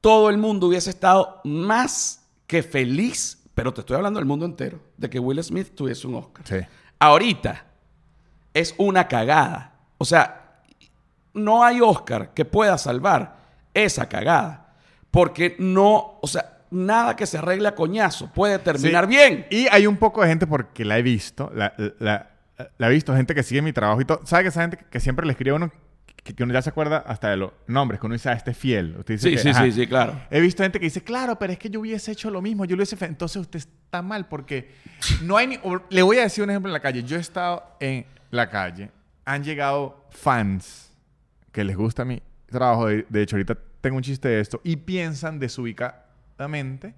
todo 0.02 0.28
el 0.28 0.36
mundo 0.36 0.66
hubiese 0.66 0.90
estado 0.90 1.40
más 1.44 2.28
que 2.46 2.62
feliz, 2.62 3.42
pero 3.54 3.72
te 3.72 3.80
estoy 3.80 3.96
hablando 3.96 4.18
del 4.20 4.26
mundo 4.26 4.44
entero, 4.44 4.82
de 4.98 5.08
que 5.08 5.18
Will 5.18 5.42
Smith 5.42 5.74
tuviese 5.74 6.06
un 6.06 6.16
Oscar. 6.16 6.46
Sí. 6.46 6.56
Ahorita 6.98 7.68
es 8.54 8.74
una 8.78 9.08
cagada. 9.08 9.72
O 9.98 10.04
sea, 10.04 10.60
no 11.34 11.62
hay 11.64 11.80
Oscar 11.80 12.30
que 12.34 12.44
pueda 12.44 12.76
salvar 12.78 13.36
esa 13.74 14.08
cagada. 14.08 14.74
Porque 15.10 15.56
no, 15.58 16.18
o 16.20 16.26
sea, 16.26 16.58
nada 16.70 17.16
que 17.16 17.26
se 17.26 17.38
arregle 17.38 17.68
a 17.68 17.74
coñazo 17.74 18.30
puede 18.32 18.58
terminar 18.58 19.04
Sí. 19.04 19.10
bien. 19.10 19.46
Y 19.50 19.66
hay 19.68 19.86
un 19.86 19.96
poco 19.96 20.22
de 20.22 20.28
gente 20.28 20.46
porque 20.46 20.84
la 20.84 20.98
he 20.98 21.02
visto, 21.02 21.50
la, 21.54 21.74
la- 21.98 22.28
la 22.78 22.86
he 22.88 22.90
visto, 22.90 23.14
gente 23.16 23.34
que 23.34 23.42
sigue 23.42 23.62
mi 23.62 23.72
trabajo 23.72 24.00
y 24.00 24.04
todo. 24.04 24.20
¿Sabe 24.24 24.44
que 24.44 24.48
esa 24.50 24.60
gente 24.62 24.78
que 24.90 25.00
siempre 25.00 25.24
le 25.26 25.32
escribe 25.32 25.52
a 25.52 25.54
uno, 25.54 25.72
que, 26.22 26.34
que 26.34 26.42
uno 26.44 26.52
ya 26.52 26.60
se 26.60 26.68
acuerda 26.70 26.98
hasta 26.98 27.30
de 27.30 27.38
los 27.38 27.52
nombres, 27.66 27.98
que 27.98 28.06
uno 28.06 28.12
dice, 28.12 28.28
ah, 28.28 28.34
este 28.34 28.50
es 28.50 28.56
fiel. 28.58 28.94
Usted 28.98 29.14
dice 29.14 29.28
Sí, 29.30 29.34
que, 29.36 29.42
sí, 29.42 29.48
ajá. 29.48 29.64
sí, 29.64 29.72
sí, 29.72 29.86
claro. 29.86 30.20
He 30.30 30.40
visto 30.40 30.62
gente 30.62 30.78
que 30.78 30.84
dice, 30.84 31.02
claro, 31.02 31.38
pero 31.38 31.52
es 31.54 31.58
que 31.58 31.70
yo 31.70 31.80
hubiese 31.80 32.12
hecho 32.12 32.30
lo 32.30 32.42
mismo, 32.42 32.66
yo 32.66 32.76
lo 32.76 32.80
hubiese... 32.80 32.96
fe-". 32.96 33.06
Entonces 33.06 33.40
usted 33.40 33.58
está 33.58 34.02
mal 34.02 34.26
porque 34.28 34.70
no 35.22 35.36
hay 35.38 35.46
ni... 35.46 35.58
Le 35.88 36.02
voy 36.02 36.18
a 36.18 36.22
decir 36.22 36.44
un 36.44 36.50
ejemplo 36.50 36.68
en 36.68 36.74
la 36.74 36.80
calle. 36.80 37.02
Yo 37.02 37.16
he 37.16 37.20
estado 37.20 37.64
en 37.80 38.04
la 38.30 38.48
calle, 38.48 38.90
han 39.24 39.44
llegado 39.44 40.06
fans 40.10 40.92
que 41.52 41.64
les 41.64 41.76
gusta 41.76 42.04
mi 42.04 42.22
trabajo, 42.46 42.86
de, 42.86 43.06
de 43.08 43.22
hecho 43.22 43.36
ahorita 43.36 43.56
tengo 43.80 43.96
un 43.96 44.02
chiste 44.02 44.28
de 44.28 44.40
esto, 44.40 44.60
y 44.64 44.76
piensan 44.76 45.38
desubicadamente 45.38 46.94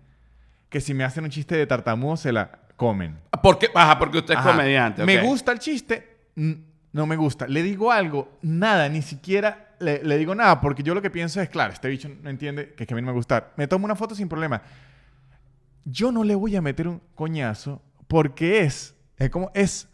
que 0.68 0.80
si 0.80 0.94
me 0.94 1.04
hacen 1.04 1.24
un 1.24 1.30
chiste 1.30 1.56
de 1.56 1.66
tartamudo 1.66 2.16
se 2.16 2.32
la 2.32 2.50
comen. 2.76 3.18
Porque, 3.42 3.68
ajá, 3.74 3.98
porque 3.98 4.18
usted 4.18 4.34
es 4.34 4.40
Ajá. 4.40 4.52
comediante. 4.52 5.04
Me 5.04 5.20
gusta 5.22 5.52
el 5.52 5.58
chiste, 5.58 6.16
no 6.34 7.06
me 7.06 7.16
gusta. 7.16 7.46
Le 7.46 7.62
digo 7.62 7.92
algo, 7.92 8.38
nada, 8.42 8.88
ni 8.88 9.02
siquiera 9.02 9.74
le, 9.78 10.02
le 10.02 10.16
digo 10.16 10.34
nada, 10.34 10.60
porque 10.60 10.82
yo 10.82 10.94
lo 10.94 11.02
que 11.02 11.10
pienso 11.10 11.40
es, 11.40 11.48
claro, 11.48 11.72
este 11.72 11.88
bicho 11.88 12.08
no 12.22 12.30
entiende 12.30 12.72
que, 12.74 12.86
que 12.86 12.94
a 12.94 12.96
mí 12.96 13.02
no 13.02 13.08
me 13.08 13.12
gusta. 13.12 13.52
Me 13.56 13.66
tomo 13.66 13.84
una 13.84 13.96
foto 13.96 14.14
sin 14.14 14.28
problema. 14.28 14.62
Yo 15.84 16.12
no 16.12 16.22
le 16.24 16.34
voy 16.34 16.56
a 16.56 16.62
meter 16.62 16.86
un 16.88 17.00
coñazo 17.14 17.82
porque 18.08 18.60
es, 18.60 18.94
es 19.16 19.30
como, 19.30 19.50
es 19.54 19.88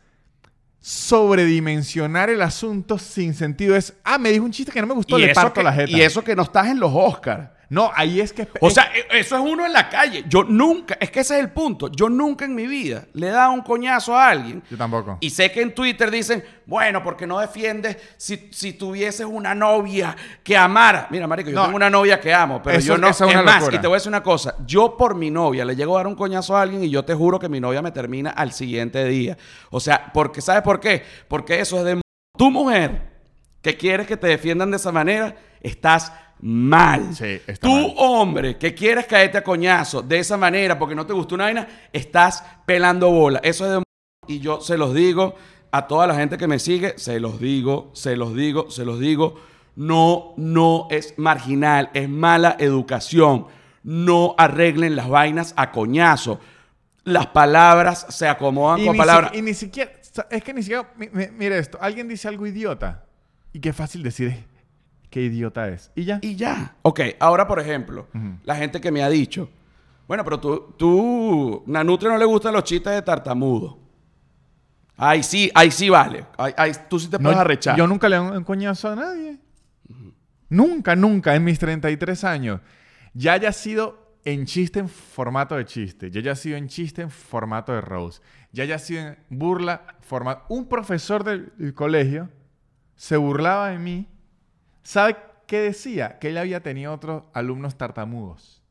sobredimensionar 0.80 2.30
el 2.30 2.42
asunto 2.42 2.98
sin 2.98 3.34
sentido. 3.34 3.76
Es, 3.76 3.94
ah, 4.04 4.18
me 4.18 4.30
dijo 4.30 4.44
un 4.44 4.52
chiste 4.52 4.72
que 4.72 4.80
no 4.80 4.86
me 4.86 4.94
gustó, 4.94 5.18
le 5.18 5.34
parto 5.34 5.54
que, 5.54 5.62
la 5.62 5.72
jeta. 5.72 5.90
y 5.90 6.00
eso 6.00 6.22
que 6.22 6.36
no 6.36 6.42
estás 6.42 6.68
en 6.68 6.80
los 6.80 6.92
Oscars. 6.94 7.50
No, 7.70 7.90
ahí 7.94 8.20
es 8.20 8.32
que... 8.32 8.48
O 8.62 8.70
sea, 8.70 8.84
e- 8.94 9.18
eso 9.18 9.36
es 9.36 9.42
uno 9.42 9.66
en 9.66 9.74
la 9.74 9.90
calle. 9.90 10.24
Yo 10.26 10.42
nunca, 10.42 10.96
es 11.00 11.10
que 11.10 11.20
ese 11.20 11.34
es 11.34 11.40
el 11.40 11.50
punto. 11.50 11.88
Yo 11.92 12.08
nunca 12.08 12.46
en 12.46 12.54
mi 12.54 12.66
vida 12.66 13.04
le 13.12 13.28
he 13.28 13.30
dado 13.30 13.52
un 13.52 13.60
coñazo 13.60 14.16
a 14.16 14.30
alguien. 14.30 14.62
Yo 14.70 14.76
tampoco. 14.78 15.18
Y 15.20 15.28
sé 15.28 15.52
que 15.52 15.60
en 15.60 15.74
Twitter 15.74 16.10
dicen, 16.10 16.42
bueno, 16.64 17.02
porque 17.02 17.26
no 17.26 17.38
defiendes 17.38 17.98
si, 18.16 18.48
si 18.52 18.72
tuvieses 18.72 19.26
una 19.26 19.54
novia 19.54 20.16
que 20.42 20.56
amara. 20.56 21.08
Mira, 21.10 21.26
marico, 21.26 21.50
yo 21.50 21.56
No. 21.56 21.64
tengo 21.64 21.76
una 21.76 21.90
novia 21.90 22.18
que 22.18 22.32
amo, 22.32 22.62
pero 22.62 22.78
Eso- 22.78 22.88
yo 22.88 22.96
no. 22.98 23.08
eso 23.08 23.24
es 23.26 23.30
es 23.30 23.34
una 23.36 23.42
más, 23.44 23.60
locura. 23.60 23.76
y 23.76 23.80
te 23.80 23.86
voy 23.86 23.94
a 23.94 23.98
decir 23.98 24.08
una 24.08 24.22
cosa. 24.22 24.54
Yo 24.66 24.96
por 24.96 25.14
mi 25.14 25.30
novia 25.30 25.64
le 25.66 25.76
llego 25.76 25.94
a 25.96 26.00
dar 26.00 26.06
un 26.06 26.14
coñazo 26.14 26.56
a 26.56 26.62
alguien 26.62 26.82
y 26.84 26.88
yo 26.88 27.04
te 27.04 27.12
juro 27.14 27.38
que 27.38 27.50
mi 27.50 27.60
novia 27.60 27.82
me 27.82 27.90
termina 27.92 28.30
al 28.30 28.52
siguiente 28.52 29.04
día. 29.04 29.36
O 29.70 29.78
sea, 29.80 30.10
porque 30.14 30.40
¿sabes 30.40 30.62
por 30.62 30.80
qué? 30.80 31.02
Porque 31.28 31.60
eso 31.60 31.78
es 31.80 31.84
de 31.84 32.00
tu 32.38 32.50
mujer 32.50 33.02
que 33.60 33.76
quieres 33.76 34.06
que 34.06 34.16
te 34.16 34.26
defiendan 34.28 34.70
de 34.70 34.78
esa 34.78 34.90
manera, 34.92 35.36
estás 35.60 36.12
mal. 36.40 37.14
Sí, 37.14 37.40
está 37.46 37.66
Tú, 37.66 37.72
mal. 37.74 37.94
hombre, 37.96 38.56
que 38.56 38.74
quieres 38.74 39.06
caerte 39.06 39.38
a 39.38 39.44
coñazo 39.44 40.02
de 40.02 40.18
esa 40.18 40.36
manera 40.36 40.78
porque 40.78 40.94
no 40.94 41.06
te 41.06 41.12
gustó 41.12 41.34
una 41.34 41.44
vaina, 41.44 41.66
estás 41.92 42.44
pelando 42.66 43.10
bola. 43.10 43.40
Eso 43.42 43.64
es 43.66 43.72
de 43.72 43.82
y 44.26 44.40
yo 44.40 44.60
se 44.60 44.76
los 44.76 44.92
digo 44.94 45.34
a 45.70 45.86
toda 45.86 46.06
la 46.06 46.14
gente 46.14 46.36
que 46.38 46.46
me 46.46 46.58
sigue, 46.58 46.94
se 46.98 47.18
los 47.20 47.40
digo, 47.40 47.90
se 47.94 48.16
los 48.16 48.34
digo, 48.34 48.70
se 48.70 48.84
los 48.84 48.98
digo. 49.00 49.40
No, 49.76 50.34
no 50.36 50.88
es 50.90 51.14
marginal, 51.18 51.90
es 51.94 52.08
mala 52.08 52.56
educación. 52.58 53.46
No 53.84 54.34
arreglen 54.36 54.96
las 54.96 55.08
vainas 55.08 55.54
a 55.56 55.70
coñazo. 55.70 56.40
Las 57.04 57.28
palabras 57.28 58.06
se 58.10 58.28
acomodan 58.28 58.80
Y 58.80 58.86
con 58.86 58.96
palabras. 58.96 59.30
si- 59.32 59.38
y 59.38 59.42
ni 59.42 59.54
siquiera... 59.54 59.92
Es 60.30 60.42
que 60.42 60.52
ni 60.52 60.62
siquiera... 60.62 60.92
mi- 60.96 61.08
mi- 61.12 61.28
Mire 61.30 61.58
esto. 61.58 61.78
Alguien 61.80 62.08
dice 62.08 62.26
algo 62.28 62.44
idiota. 62.46 63.04
Y 63.52 63.60
qué 63.60 63.72
fácil 63.72 64.02
decir 64.02 64.28
es 64.28 64.36
qué 65.10 65.22
idiota 65.22 65.68
es. 65.68 65.90
Y 65.94 66.04
ya. 66.04 66.18
Y 66.22 66.36
ya. 66.36 66.76
Ok, 66.82 67.00
ahora 67.20 67.46
por 67.46 67.60
ejemplo, 67.60 68.08
la 68.44 68.56
gente 68.56 68.80
que 68.80 68.90
me 68.90 69.02
ha 69.02 69.08
dicho, 69.08 69.50
bueno, 70.06 70.24
pero 70.24 70.40
tú, 70.40 70.74
tú, 70.76 71.62
Nanutria 71.66 72.10
no 72.10 72.18
le 72.18 72.24
gustan 72.24 72.52
los 72.52 72.64
chistes 72.64 72.92
de 72.92 73.02
tartamudo. 73.02 73.78
Ahí 74.96 75.22
sí, 75.22 75.50
ahí 75.54 75.70
sí 75.70 75.88
vale. 75.88 76.26
Ahí, 76.36 76.52
ahí 76.56 76.72
tú 76.88 76.98
sí 76.98 77.08
te 77.08 77.18
No, 77.18 77.24
puedes 77.24 77.38
arrechar. 77.38 77.76
Yo 77.76 77.86
nunca 77.86 78.08
le 78.08 78.16
he 78.16 78.20
un 78.20 78.42
coñazo 78.42 78.88
a 78.90 78.96
nadie. 78.96 79.38
Nunca, 80.48 80.96
nunca 80.96 81.34
en 81.36 81.44
mis 81.44 81.58
33 81.58 82.24
años. 82.24 82.60
Ya 83.14 83.34
haya 83.34 83.52
sido 83.52 84.16
en 84.24 84.46
chiste 84.46 84.80
en 84.80 84.88
formato 84.88 85.56
de 85.56 85.64
chiste. 85.64 86.10
Ya 86.10 86.20
haya 86.20 86.34
sido 86.34 86.56
en 86.56 86.68
chiste 86.68 87.02
en 87.02 87.10
formato 87.10 87.72
de 87.72 87.80
rose. 87.80 88.20
Ya 88.50 88.64
haya 88.64 88.78
sido 88.78 89.02
en 89.02 89.18
burla 89.28 89.82
formato... 90.00 90.44
Un 90.48 90.68
profesor 90.68 91.22
del, 91.22 91.52
del 91.58 91.74
colegio 91.74 92.28
se 92.96 93.16
burlaba 93.16 93.68
de 93.68 93.78
mí. 93.78 94.08
¿Sabe 94.88 95.18
qué 95.46 95.60
decía? 95.60 96.18
Que 96.18 96.30
él 96.30 96.38
había 96.38 96.62
tenido 96.62 96.94
otros 96.94 97.24
alumnos 97.34 97.76
tartamudos. 97.76 98.62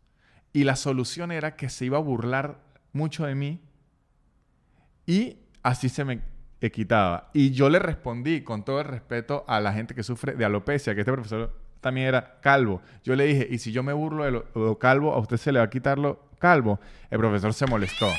Y 0.51 0.63
la 0.63 0.75
solución 0.75 1.31
era 1.31 1.55
que 1.55 1.69
se 1.69 1.85
iba 1.85 1.99
a 1.99 2.01
burlar 2.01 2.57
mucho 2.91 3.27
de 3.27 3.35
mí 3.35 3.61
y 5.05 5.37
así 5.61 5.89
se 5.89 6.03
me 6.05 6.21
quitaba. 6.73 7.29
Y 7.33 7.51
yo 7.51 7.69
le 7.69 7.77
respondí 7.77 8.41
con 8.41 8.65
todo 8.65 8.81
el 8.81 8.87
respeto 8.87 9.45
a 9.47 9.59
la 9.59 9.73
gente 9.73 9.93
que 9.93 10.01
sufre 10.01 10.33
de 10.33 10.43
alopecia, 10.43 10.95
que 10.95 11.01
este 11.01 11.13
profesor 11.13 11.55
también 11.81 12.07
era 12.07 12.39
calvo. 12.41 12.81
Yo 13.03 13.15
le 13.15 13.25
dije, 13.25 13.47
y 13.51 13.59
si 13.59 13.71
yo 13.71 13.83
me 13.83 13.93
burlo 13.93 14.23
de 14.23 14.31
lo, 14.31 14.45
lo 14.55 14.79
calvo, 14.79 15.13
a 15.13 15.19
usted 15.19 15.37
se 15.37 15.51
le 15.51 15.59
va 15.59 15.65
a 15.65 15.69
quitar 15.69 15.99
lo 15.99 16.31
calvo. 16.39 16.79
El 17.11 17.19
profesor 17.19 17.53
se 17.53 17.67
molestó. 17.67 18.09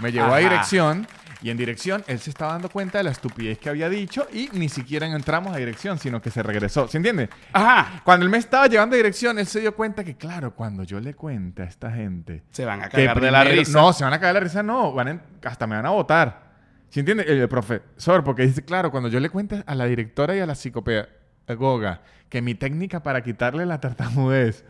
Me 0.00 0.10
llevó 0.10 0.28
Ajá. 0.28 0.36
a 0.36 0.38
dirección 0.38 1.06
y 1.42 1.50
en 1.50 1.56
dirección 1.56 2.04
él 2.06 2.18
se 2.18 2.30
estaba 2.30 2.52
dando 2.52 2.68
cuenta 2.68 2.98
de 2.98 3.04
la 3.04 3.10
estupidez 3.10 3.58
que 3.58 3.68
había 3.68 3.88
dicho 3.88 4.26
y 4.32 4.48
ni 4.52 4.68
siquiera 4.68 5.06
entramos 5.06 5.54
a 5.54 5.58
dirección, 5.58 5.98
sino 5.98 6.20
que 6.22 6.30
se 6.30 6.42
regresó. 6.42 6.88
¿Se 6.88 6.96
entiende? 6.96 7.28
Ajá. 7.52 8.00
Cuando 8.04 8.24
él 8.24 8.30
me 8.30 8.38
estaba 8.38 8.66
llevando 8.66 8.94
a 8.94 8.96
dirección, 8.96 9.38
él 9.38 9.46
se 9.46 9.60
dio 9.60 9.74
cuenta 9.74 10.04
que, 10.04 10.16
claro, 10.16 10.54
cuando 10.54 10.82
yo 10.82 11.00
le 11.00 11.14
cuente 11.14 11.62
a 11.62 11.66
esta 11.66 11.90
gente 11.90 12.42
Se 12.50 12.64
van 12.64 12.82
a 12.82 12.88
cagar 12.88 13.20
de 13.20 13.30
la 13.30 13.44
risa. 13.44 13.72
No, 13.80 13.92
se 13.92 14.04
van 14.04 14.12
a 14.12 14.20
cagar 14.20 14.34
de 14.34 14.40
la 14.40 14.44
risa, 14.44 14.62
no. 14.62 14.92
Van 14.92 15.22
hasta 15.44 15.66
me 15.66 15.76
van 15.76 15.86
a 15.86 15.90
votar. 15.90 16.46
¿Sí 16.88 17.00
entiende? 17.00 17.24
El, 17.24 17.38
el 17.38 17.48
profesor, 17.48 18.24
porque 18.24 18.46
dice, 18.46 18.64
claro, 18.64 18.90
cuando 18.90 19.08
yo 19.08 19.20
le 19.20 19.28
cuente 19.28 19.62
a 19.66 19.74
la 19.74 19.86
directora 19.86 20.36
y 20.36 20.40
a 20.40 20.46
la 20.46 20.54
psicopedagoga 20.54 22.02
que 22.28 22.42
mi 22.42 22.54
técnica 22.54 23.02
para 23.02 23.22
quitarle 23.22 23.66
la 23.66 23.80
tartamudez 23.80 24.64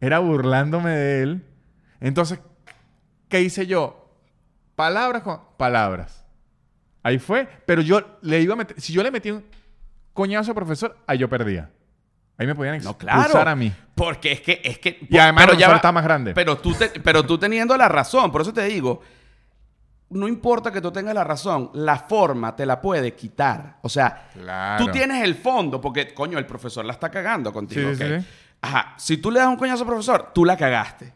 era 0.00 0.18
burlándome 0.18 0.90
de 0.90 1.22
él, 1.22 1.44
entonces, 2.00 2.40
¿qué 3.28 3.40
hice 3.40 3.66
yo? 3.66 4.05
Palabras 4.76 5.22
con 5.22 5.40
palabras. 5.56 6.24
Ahí 7.02 7.18
fue. 7.18 7.48
Pero 7.66 7.82
yo 7.82 8.18
le 8.22 8.40
iba 8.40 8.54
a 8.54 8.56
meter... 8.56 8.80
Si 8.80 8.92
yo 8.92 9.02
le 9.02 9.10
metí 9.10 9.30
un 9.30 9.44
coñazo 10.12 10.50
al 10.52 10.54
profesor, 10.54 10.96
ahí 11.06 11.18
yo 11.18 11.28
perdía. 11.28 11.70
Ahí 12.38 12.46
me 12.46 12.54
podían 12.54 12.78
No, 12.82 12.90
expulsar 12.90 13.30
claro. 13.30 13.50
a 13.50 13.56
mí. 13.56 13.72
Porque 13.94 14.32
es 14.32 14.40
que, 14.42 14.60
es 14.62 14.78
que. 14.78 14.98
Y 15.08 15.16
además 15.16 15.48
el 15.52 15.56
ya 15.56 15.70
va- 15.70 15.76
está 15.76 15.90
más 15.90 16.04
grande. 16.04 16.34
Pero 16.34 16.58
tú, 16.58 16.74
te- 16.74 16.90
pero 17.00 17.24
tú 17.24 17.38
teniendo 17.38 17.74
la 17.78 17.88
razón, 17.88 18.30
por 18.30 18.42
eso 18.42 18.52
te 18.52 18.62
digo, 18.64 19.00
no 20.10 20.28
importa 20.28 20.70
que 20.70 20.82
tú 20.82 20.92
tengas 20.92 21.14
la 21.14 21.24
razón, 21.24 21.70
la 21.72 21.96
forma 21.96 22.54
te 22.54 22.66
la 22.66 22.78
puede 22.80 23.14
quitar. 23.14 23.78
O 23.80 23.88
sea, 23.88 24.28
Claro. 24.34 24.84
tú 24.84 24.92
tienes 24.92 25.24
el 25.24 25.34
fondo, 25.36 25.80
porque, 25.80 26.12
coño, 26.12 26.38
el 26.38 26.44
profesor 26.44 26.84
la 26.84 26.92
está 26.92 27.10
cagando 27.10 27.52
contigo. 27.54 27.88
Sí, 27.90 27.96
sí, 27.96 28.04
¿ok? 28.04 28.20
sí. 28.20 28.26
Ajá, 28.60 28.94
si 28.98 29.16
tú 29.16 29.30
le 29.30 29.38
das 29.40 29.48
un 29.48 29.56
coñazo 29.56 29.82
al 29.84 29.88
profesor, 29.88 30.30
tú 30.34 30.44
la 30.44 30.56
cagaste. 30.58 31.12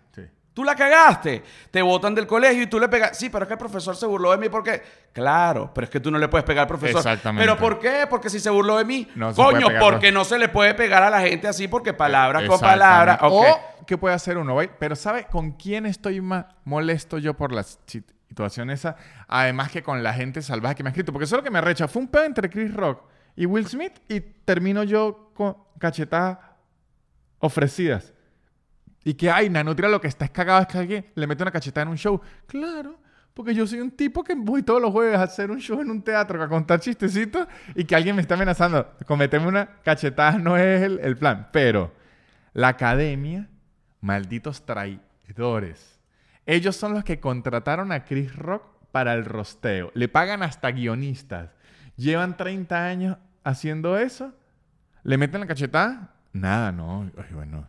Tú 0.53 0.65
la 0.65 0.75
cagaste. 0.75 1.43
Te 1.71 1.81
botan 1.81 2.15
del 2.15 2.27
colegio 2.27 2.63
y 2.63 2.67
tú 2.67 2.81
le 2.81 2.89
pegas. 2.89 3.17
Sí, 3.17 3.31
pero 3.31 3.45
es 3.45 3.47
que 3.47 3.55
el 3.55 3.59
profesor 3.59 3.95
se 3.95 4.07
burló 4.07 4.33
de 4.33 4.39
mí 4.39 4.49
porque. 4.49 4.83
Claro, 5.13 5.71
pero 5.73 5.85
es 5.85 5.91
que 5.91 6.01
tú 6.01 6.11
no 6.11 6.19
le 6.19 6.29
puedes 6.29 6.45
pegar 6.45 6.63
al 6.63 6.69
profesor. 6.69 6.99
Exactamente. 6.99 7.47
¿Pero 7.47 7.59
por 7.59 7.79
qué? 7.79 8.07
Porque 8.09 8.29
si 8.29 8.41
se 8.41 8.51
burló 8.51 8.77
de 8.77 8.85
mí. 8.85 9.09
No 9.15 9.31
se 9.31 9.37
puede 9.37 9.63
coño, 9.63 9.79
porque 9.81 10.11
no. 10.11 10.21
no 10.21 10.25
se 10.25 10.39
le 10.39 10.49
puede 10.49 10.75
pegar 10.75 11.03
a 11.03 11.11
la 11.11 11.21
gente 11.21 11.47
así 11.47 11.69
porque 11.69 11.93
palabra 11.93 12.47
con 12.47 12.59
palabra. 12.59 13.19
O, 13.23 13.45
¿qué 13.87 13.97
puede 13.97 14.15
hacer 14.15 14.39
uno? 14.39 14.57
Pero 14.79 14.97
¿sabe 14.97 15.27
con 15.27 15.53
quién 15.53 15.87
estoy 15.87 16.21
más 16.21 16.47
molesto 16.65 17.19
yo 17.19 17.35
por 17.35 17.53
la 17.53 17.63
situación 17.63 18.71
esa? 18.71 18.97
Además 19.29 19.71
que 19.71 19.83
con 19.85 20.03
la 20.03 20.13
gente 20.13 20.43
salvaje 20.43 20.75
que 20.75 20.83
me 20.83 20.89
ha 20.89 20.93
escrito. 20.93 21.13
Porque 21.13 21.27
eso 21.27 21.37
es 21.37 21.41
lo 21.41 21.45
que 21.45 21.51
me 21.51 21.59
arrecha. 21.59 21.87
Fue 21.87 22.03
un 22.03 22.09
pedo 22.09 22.25
entre 22.25 22.51
Chris 22.51 22.75
Rock 22.75 23.05
y 23.37 23.47
Will 23.47 23.69
Smith 23.69 23.93
y 24.09 24.21
termino 24.21 24.83
yo 24.83 25.31
con 25.35 25.57
cachetadas 25.79 26.39
ofrecidas. 27.39 28.13
Y 29.05 29.15
que, 29.15 29.31
ay, 29.31 29.49
Nanutria 29.49 29.89
lo 29.89 30.01
que 30.01 30.09
está 30.09 30.25
es 30.25 30.31
cagado 30.31 30.61
es 30.61 30.67
que 30.67 30.79
alguien 30.79 31.07
le 31.15 31.27
mete 31.27 31.43
una 31.43 31.51
cachetada 31.51 31.83
en 31.83 31.89
un 31.89 31.97
show. 31.97 32.21
Claro, 32.47 32.99
porque 33.35 33.55
yo 33.55 33.67
soy 33.67 33.81
un 33.81 33.91
tipo 33.91 34.23
que 34.23 34.35
voy 34.35 34.63
todos 34.63 34.81
los 34.81 34.93
jueves 34.93 35.19
a 35.19 35.23
hacer 35.23 35.51
un 35.51 35.59
show 35.59 35.81
en 35.81 35.91
un 35.91 36.03
teatro, 36.03 36.43
a 36.43 36.49
contar 36.49 36.81
chistecitos 36.81 37.47
y 37.75 37.85
que 37.85 37.97
alguien 37.97 38.17
me 38.17 38.23
está 38.23 38.35
amenazando. 38.35 38.93
Cometerme 39.07 39.49
una 39.49 39.67
cachetada 39.83 40.39
no 40.39 40.57
es 40.57 40.83
el, 40.83 40.99
el 41.01 41.17
plan. 41.17 41.49
Pero 41.53 41.93
la 42.53 42.69
academia, 42.69 43.49
malditos 44.01 44.67
traidores. 44.67 45.99
Ellos 46.45 46.77
son 46.77 46.95
los 46.95 47.05
que 47.05 47.21
contrataron 47.21 47.93
a 47.93 48.05
Chris 48.05 48.35
Rock 48.35 48.65
para 48.93 49.15
el 49.15 49.25
rosteo. 49.25 49.91
Le 49.95 50.09
pagan 50.09 50.43
hasta 50.43 50.71
guionistas. 50.71 51.51
Llevan 51.97 52.37
30 52.37 52.85
años 52.85 53.17
haciendo 53.45 53.99
eso. 53.99 54.33
¿Le 55.03 55.17
meten 55.17 55.41
la 55.41 55.47
cachetada? 55.47 56.15
Nada, 56.33 56.73
no. 56.73 57.11
Ay, 57.17 57.35
bueno. 57.35 57.69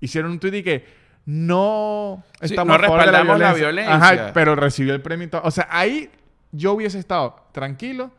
Hicieron 0.00 0.30
un 0.30 0.40
tweet 0.40 0.56
y 0.58 0.62
que 0.62 0.84
no 1.26 2.24
Sí, 2.40 2.46
estamos 2.46 2.68
no 2.68 2.74
a 2.74 2.78
favor 2.86 3.00
de 3.00 3.06
respaldamos 3.06 3.38
la 3.38 3.52
violencia. 3.52 3.94
Ajá, 3.94 4.30
pero 4.32 4.56
recibió 4.56 4.94
el 4.94 5.02
premio 5.02 5.26
y 5.26 5.30
todo. 5.30 5.42
O 5.44 5.50
sea, 5.50 5.68
ahí 5.70 6.10
yo 6.52 6.72
hubiese 6.72 6.98
estado 6.98 7.36
tranquilo. 7.52 8.10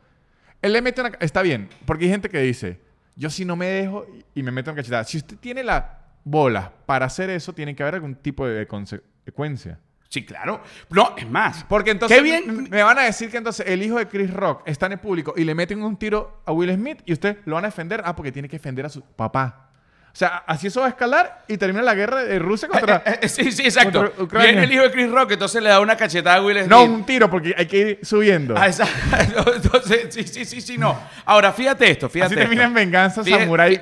Él 0.62 0.74
le 0.74 0.82
mete 0.82 1.02
una... 1.02 1.12
Está 1.20 1.42
bien, 1.42 1.70
porque 1.86 2.06
hay 2.06 2.12
gente 2.12 2.30
que 2.30 2.40
dice, 2.40 2.80
yo 3.16 3.30
si 3.30 3.46
no 3.46 3.56
me 3.56 3.66
dejo 3.66 4.06
y 4.36 4.44
me 4.44 4.52
meto 4.52 4.70
en 4.70 4.76
cachetada. 4.76 5.04
Si 5.04 5.18
usted 5.18 5.38
tiene 5.38 5.64
la 5.64 6.00
bola 6.24 6.72
para 6.86 7.08
hacer 7.08 7.30
eso, 7.30 7.54
tiene 7.54 7.76
que 7.76 7.84
haber 7.84 7.96
algún 7.96 8.16
tipo 8.16 8.46
de 8.46 8.68
consecuencia. 8.68 9.80
Sí, 10.08 10.26
claro. 10.26 10.62
No, 10.90 11.16
es 11.18 11.28
más. 11.30 11.64
Porque 11.64 11.92
entonces 11.92 12.18
Qué 12.18 12.24
bien. 12.24 12.68
me 12.70 12.84
van 12.84 13.00
a 13.00 13.04
decir 13.04 13.32
que 13.32 13.38
entonces 13.38 13.66
el 13.66 13.82
hijo 13.82 13.98
de 13.98 14.08
Chris 14.08 14.32
Rock 14.32 14.62
está 14.66 14.86
en 14.88 14.92
el 14.94 15.00
público 15.00 15.34
y 15.38 15.46
le 15.46 15.56
meten 15.56 15.82
un 15.82 15.96
tiro 15.98 16.42
a 16.46 16.52
Will 16.52 16.74
Smith 16.74 17.02
y 17.06 17.14
usted 17.14 17.38
lo 17.46 17.56
van 17.56 17.64
a 17.64 17.70
defender. 17.70 18.02
Ah, 18.04 18.14
porque 18.16 18.32
tiene 18.32 18.50
que 18.50 18.58
defender 18.58 18.86
a 18.86 18.90
su 18.90 19.02
papá. 19.02 19.71
O 20.14 20.16
sea, 20.16 20.44
así 20.46 20.68
eso 20.68 20.82
va 20.82 20.88
a 20.88 20.90
escalar 20.90 21.44
y 21.48 21.56
termina 21.58 21.82
la 21.82 21.96
guerra 21.96 22.24
de 22.24 22.38
Rusia 22.38 22.68
contra... 22.68 23.02
Eh, 23.06 23.20
eh, 23.24 23.30
sí, 23.30 23.50
sí, 23.52 23.64
exacto. 23.64 24.12
Viene 24.32 24.64
el 24.66 24.72
hijo 24.74 24.84
de 24.84 24.92
Chris 24.92 25.10
Rock, 25.10 25.32
entonces 25.32 25.64
le 25.64 25.70
da 25.70 25.80
una 25.80 25.96
cachetada 25.96 26.36
a 26.36 26.42
Will 26.44 26.58
Smith. 26.58 26.70
no, 26.70 26.84
un 26.84 27.06
tiro 27.06 27.30
porque 27.30 27.56
hay 27.58 27.66
que 27.66 27.78
ir 27.78 28.00
subiendo. 28.04 28.56
Ah, 28.58 28.68
exacto. 28.68 29.54
Entonces, 29.56 30.08
sí, 30.14 30.24
sí, 30.28 30.44
sí, 30.44 30.60
sí, 30.60 30.78
no. 30.78 31.00
Ahora, 31.26 31.54
fíjate 31.54 31.90
esto, 31.90 32.10
fíjate 32.10 32.34
así 32.34 32.42
termina 32.42 32.66
en 32.66 32.74
venganza 32.74 33.24
Fíjate- 33.24 33.82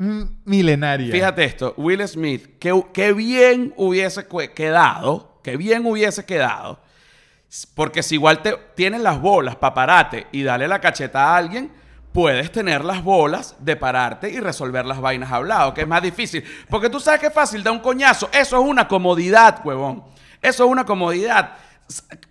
m- 0.00 0.26
milenaria. 0.44 1.12
Fíjate 1.12 1.44
esto, 1.44 1.74
Will 1.76 2.06
Smith, 2.08 2.58
qué, 2.58 2.82
qué 2.92 3.12
bien 3.12 3.72
hubiese 3.76 4.26
quedado, 4.54 5.40
qué 5.44 5.56
bien 5.56 5.86
hubiese 5.86 6.24
quedado, 6.24 6.80
porque 7.74 8.02
si 8.02 8.16
igual 8.16 8.42
te 8.42 8.54
tienes 8.74 9.00
las 9.00 9.20
bolas 9.20 9.56
para 9.56 9.74
pararte 9.74 10.26
y 10.32 10.42
darle 10.42 10.66
la 10.68 10.80
cachetada 10.80 11.34
a 11.34 11.36
alguien, 11.36 11.70
puedes 12.12 12.50
tener 12.50 12.84
las 12.84 13.02
bolas 13.02 13.56
de 13.60 13.76
pararte 13.76 14.30
y 14.30 14.40
resolver 14.40 14.84
las 14.86 15.00
vainas 15.00 15.30
hablado, 15.32 15.74
que 15.74 15.82
es 15.82 15.88
más 15.88 16.02
difícil. 16.02 16.44
Porque 16.68 16.90
tú 16.90 17.00
sabes 17.00 17.20
que 17.20 17.26
es 17.26 17.32
fácil 17.32 17.62
dar 17.62 17.72
un 17.72 17.80
coñazo, 17.80 18.28
eso 18.32 18.60
es 18.60 18.66
una 18.66 18.88
comodidad, 18.88 19.60
huevón. 19.64 20.04
Eso 20.40 20.64
es 20.64 20.70
una 20.70 20.84
comodidad. 20.84 21.56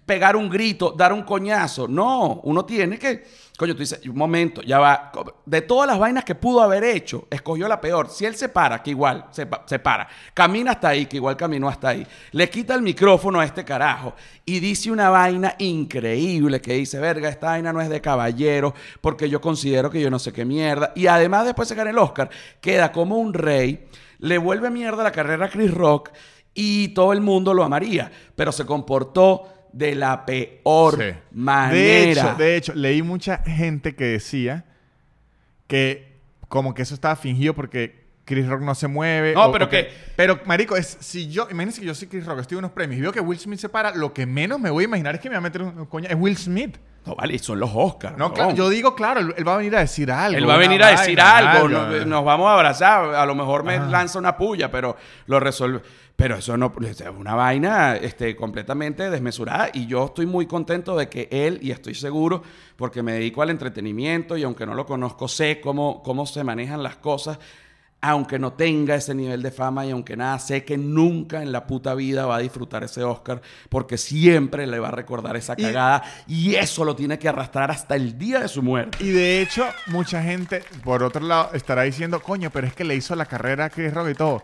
pegar 0.05 0.35
un 0.35 0.49
grito, 0.49 0.93
dar 0.95 1.11
un 1.11 1.23
coñazo. 1.23 1.87
No, 1.87 2.41
uno 2.43 2.65
tiene 2.65 2.97
que. 2.97 3.25
Coño, 3.57 3.73
tú 3.73 3.79
dices, 3.79 3.99
un 4.05 4.15
momento, 4.15 4.61
ya 4.61 4.77
va. 4.77 5.11
De 5.43 5.61
todas 5.61 5.87
las 5.87 5.97
vainas 5.97 6.23
que 6.23 6.35
pudo 6.35 6.61
haber 6.61 6.83
hecho, 6.83 7.27
escogió 7.31 7.67
la 7.67 7.81
peor. 7.81 8.07
Si 8.07 8.23
él 8.23 8.35
se 8.35 8.49
para, 8.49 8.83
que 8.83 8.91
igual 8.91 9.25
se, 9.31 9.47
pa- 9.47 9.63
se 9.65 9.79
para. 9.79 10.07
Camina 10.35 10.71
hasta 10.73 10.89
ahí, 10.89 11.07
que 11.07 11.17
igual 11.17 11.35
caminó 11.35 11.67
hasta 11.67 11.89
ahí. 11.89 12.05
Le 12.33 12.51
quita 12.51 12.75
el 12.75 12.83
micrófono 12.83 13.39
a 13.39 13.45
este 13.45 13.65
carajo 13.65 14.13
y 14.45 14.59
dice 14.59 14.91
una 14.91 15.09
vaina 15.09 15.55
increíble 15.57 16.61
que 16.61 16.73
dice, 16.73 16.99
verga, 16.99 17.29
esta 17.29 17.47
vaina 17.47 17.73
no 17.73 17.81
es 17.81 17.89
de 17.89 17.99
caballero 17.99 18.75
porque 19.01 19.27
yo 19.27 19.41
considero 19.41 19.89
que 19.89 20.01
yo 20.01 20.11
no 20.11 20.19
sé 20.19 20.31
qué 20.31 20.45
mierda. 20.45 20.91
Y 20.95 21.07
además 21.07 21.45
después 21.45 21.67
se 21.67 21.73
gana 21.73 21.89
el 21.89 21.97
Oscar, 21.97 22.29
queda 22.61 22.91
como 22.91 23.17
un 23.17 23.33
rey, 23.33 23.87
le 24.19 24.37
vuelve 24.37 24.69
mierda 24.69 25.01
la 25.01 25.11
carrera 25.11 25.47
a 25.47 25.49
Chris 25.49 25.73
Rock 25.73 26.11
y 26.53 26.89
todo 26.89 27.11
el 27.11 27.21
mundo 27.21 27.55
lo 27.55 27.63
amaría, 27.63 28.11
pero 28.35 28.51
se 28.51 28.65
comportó 28.67 29.56
de 29.73 29.95
la 29.95 30.25
peor 30.25 30.97
Sí. 30.97 31.17
manera. 31.31 31.73
De 31.73 32.11
hecho, 32.11 32.35
de 32.37 32.55
hecho, 32.55 32.73
leí 32.75 33.01
mucha 33.01 33.37
gente 33.39 33.95
que 33.95 34.05
decía 34.05 34.65
que 35.67 36.13
como 36.47 36.73
que 36.73 36.81
eso 36.81 36.93
estaba 36.93 37.15
fingido 37.15 37.53
porque 37.53 38.05
Chris 38.25 38.47
Rock 38.47 38.61
no 38.61 38.75
se 38.75 38.87
mueve. 38.87 39.33
No, 39.33 39.45
o- 39.47 39.51
pero 39.51 39.65
o 39.65 39.69
que- 39.69 39.89
Pero, 40.15 40.39
marico, 40.45 40.75
es 40.75 40.97
si 40.99 41.29
yo... 41.29 41.47
Imagínense 41.49 41.79
que 41.81 41.87
yo 41.87 41.95
soy 41.95 42.07
Chris 42.07 42.25
Rock, 42.25 42.39
estoy 42.39 42.55
en 42.55 42.59
unos 42.59 42.71
premios 42.71 42.97
y 42.99 43.01
veo 43.01 43.11
que 43.11 43.19
Will 43.21 43.39
Smith 43.39 43.59
se 43.59 43.69
para, 43.69 43.93
lo 43.95 44.13
que 44.13 44.25
menos 44.25 44.59
me 44.59 44.69
voy 44.69 44.83
a 44.83 44.87
imaginar 44.87 45.15
es 45.15 45.21
que 45.21 45.29
me 45.29 45.35
va 45.35 45.39
a 45.39 45.41
meter 45.41 45.61
un, 45.61 45.77
un 45.79 45.85
coña... 45.85 46.09
Es 46.09 46.15
Will 46.17 46.37
Smith. 46.37 46.77
No, 47.07 47.15
vale, 47.15 47.39
son 47.39 47.59
los 47.59 47.71
Oscars. 47.73 48.17
No, 48.17 48.33
claro, 48.33 48.53
yo 48.53 48.69
digo, 48.69 48.93
claro, 48.93 49.21
él, 49.21 49.33
él 49.37 49.47
va 49.47 49.53
a 49.55 49.57
venir 49.57 49.75
a 49.75 49.79
decir 49.79 50.11
algo. 50.11 50.37
Él 50.37 50.49
va 50.49 50.55
a 50.55 50.57
venir 50.57 50.83
a 50.83 50.91
decir 50.91 51.17
vaina, 51.17 51.51
algo, 51.53 51.69
no- 51.69 52.05
nos 52.05 52.25
vamos 52.25 52.47
a 52.47 52.53
abrazar, 52.53 53.15
a 53.15 53.25
lo 53.25 53.33
mejor 53.33 53.63
me 53.63 53.75
Ajá. 53.75 53.85
lanza 53.87 54.19
una 54.19 54.35
puya, 54.35 54.69
pero 54.69 54.97
lo 55.27 55.39
resuelve. 55.39 55.81
Pero 56.17 56.35
eso 56.35 56.57
no 56.57 56.73
es 56.81 57.03
una 57.17 57.35
vaina 57.35 57.95
este, 57.95 58.35
completamente 58.35 59.09
desmesurada 59.09 59.69
y 59.71 59.85
yo 59.85 60.05
estoy 60.05 60.25
muy 60.25 60.47
contento 60.47 60.97
de 60.97 61.07
que 61.09 61.27
él, 61.31 61.59
y 61.61 61.69
estoy 61.71 61.93
seguro, 61.93 62.41
porque 62.75 63.03
me 63.03 63.13
dedico 63.13 63.43
al 63.43 63.51
entretenimiento 63.51 64.35
y 64.35 64.43
aunque 64.43 64.65
no 64.65 64.73
lo 64.73 64.85
conozco, 64.85 65.27
sé 65.27 65.61
cómo, 65.61 66.01
cómo 66.01 66.25
se 66.25 66.43
manejan 66.43 66.81
las 66.81 66.97
cosas, 66.97 67.37
aunque 67.99 68.37
no 68.37 68.53
tenga 68.53 68.95
ese 68.95 69.15
nivel 69.15 69.41
de 69.41 69.49
fama 69.51 69.85
y 69.85 69.91
aunque 69.91 70.15
nada, 70.15 70.37
sé 70.39 70.63
que 70.63 70.77
nunca 70.77 71.41
en 71.41 71.51
la 71.51 71.65
puta 71.65 71.95
vida 71.95 72.25
va 72.27 72.35
a 72.35 72.39
disfrutar 72.39 72.83
ese 72.83 73.03
Oscar 73.03 73.41
porque 73.69 73.97
siempre 73.97 74.67
le 74.67 74.77
va 74.79 74.89
a 74.89 74.91
recordar 74.91 75.35
esa 75.35 75.55
Y- 75.57 75.63
cagada 75.63 76.03
y 76.27 76.55
eso 76.55 76.85
lo 76.85 76.95
tiene 76.95 77.17
que 77.17 77.27
arrastrar 77.27 77.71
hasta 77.71 77.95
el 77.95 78.17
día 78.17 78.39
de 78.41 78.47
su 78.47 78.61
muerte. 78.61 78.97
Y 79.03 79.09
de 79.09 79.41
hecho, 79.41 79.65
mucha 79.87 80.21
gente, 80.21 80.63
por 80.83 81.01
otro 81.03 81.25
lado, 81.25 81.49
estará 81.53 81.81
diciendo, 81.83 82.21
coño, 82.21 82.49
pero 82.51 82.67
es 82.67 82.73
que 82.73 82.83
le 82.83 82.95
hizo 82.95 83.15
la 83.15 83.25
carrera 83.25 83.65
a 83.65 83.69
Chris 83.69 83.93
Rock 83.93 84.09
y 84.09 84.13
todo. 84.13 84.43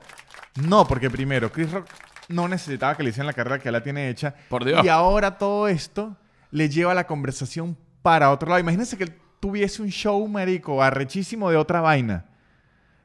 No, 0.68 0.88
porque 0.88 1.10
primero, 1.10 1.52
Chris 1.52 1.72
Rock 1.72 1.88
no 2.30 2.48
necesitaba 2.48 2.96
que 2.98 3.04
le 3.04 3.10
hicieran 3.10 3.28
la 3.28 3.34
carrera 3.34 3.60
que 3.60 3.66
ya 3.66 3.72
la 3.72 3.84
tiene 3.84 4.10
hecha. 4.10 4.34
Por 4.50 4.66
Dios. 4.66 4.84
Y 4.84 4.90
ahora 4.90 5.38
todo 5.38 5.68
esto 5.68 6.18
le 6.52 6.70
lleva 6.70 6.94
la 6.94 7.06
conversación 7.06 7.78
para 8.02 8.32
otro 8.32 8.50
lado. 8.50 8.60
Imagínense 8.60 8.98
que 8.98 9.04
él 9.06 9.14
tuviese 9.40 9.82
un 9.82 9.90
show, 9.90 10.28
marico, 10.28 10.82
arrechísimo 10.82 11.50
de 11.52 11.58
otra 11.58 11.82
vaina. 11.82 12.26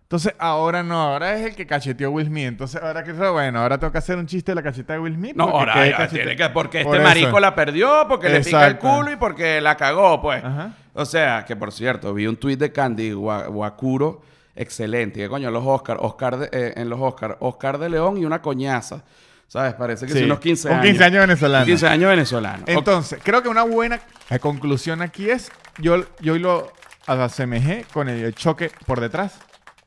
Entonces, 0.09 0.33
ahora 0.39 0.83
no, 0.83 0.99
ahora 0.99 1.35
es 1.37 1.45
el 1.45 1.55
que 1.55 1.67
cacheteó 1.67 2.11
Will 2.11 2.29
Smith. 2.29 2.47
Entonces, 2.47 2.81
ahora 2.83 3.05
que 3.05 3.13
bueno, 3.13 3.61
ahora 3.61 3.77
tengo 3.77 3.93
que 3.93 3.99
hacer 3.99 4.17
un 4.17 4.27
chiste 4.27 4.53
de 4.53 4.55
la 4.57 4.63
cacheta 4.63 4.95
de 4.95 5.01
Will 5.01 5.15
Smith. 5.17 5.37
No, 5.37 5.45
ahora 5.45 6.09
tiene 6.09 6.35
que, 6.35 6.49
porque 6.49 6.83
Por 6.83 6.97
este 6.97 7.07
eso. 7.07 7.09
marico 7.15 7.39
la 7.41 7.55
perdió, 7.55 8.07
porque 8.09 8.31
le 8.31 8.41
pica 8.41 8.65
el 8.67 8.73
Exacto. 8.73 8.89
culo 8.97 9.13
y 9.13 9.17
porque 9.17 9.61
la 9.61 9.77
cagó, 9.77 10.23
pues. 10.23 10.43
Ajá. 10.43 10.73
O 10.95 11.05
sea, 11.05 11.45
que 11.45 11.57
por 11.57 11.73
cierto, 11.73 12.15
vi 12.15 12.27
un 12.27 12.39
tuit 12.39 12.59
de 12.59 12.73
Candy 12.73 13.13
Guacuro, 13.13 14.23
excelente. 14.57 15.21
Que 15.21 15.29
coño, 15.29 15.51
los 15.51 15.63
Oscar, 15.67 15.99
Oscar 16.01 16.39
de- 16.39 16.49
eh, 16.53 16.73
en 16.77 16.89
los 16.89 16.99
Oscar, 17.03 17.37
Oscar 17.41 17.77
de 17.77 17.91
León 17.91 18.17
y 18.17 18.25
una 18.25 18.41
coñaza. 18.41 19.03
¿Sabes? 19.47 19.75
Parece 19.75 20.07
que 20.07 20.13
Sí, 20.13 20.19
son 20.21 20.25
unos 20.27 20.41
15 20.41 20.69
un 20.69 20.75
años. 20.75 20.87
15 20.87 21.05
años 21.05 21.21
venezolano. 21.21 21.67
15 21.67 21.87
años 21.87 22.09
venezolano. 22.11 22.63
Entonces, 22.67 23.21
creo 23.23 23.43
que 23.43 23.51
una 23.51 23.63
buena 23.65 24.01
conclusión 24.41 25.03
aquí 25.03 25.29
es, 25.29 25.53
yo, 25.77 26.03
yo 26.21 26.39
lo 26.39 26.73
asemejé 27.07 27.85
con 27.93 28.09
el 28.09 28.35
choque 28.35 28.71
por 28.87 29.01
detrás. 29.01 29.39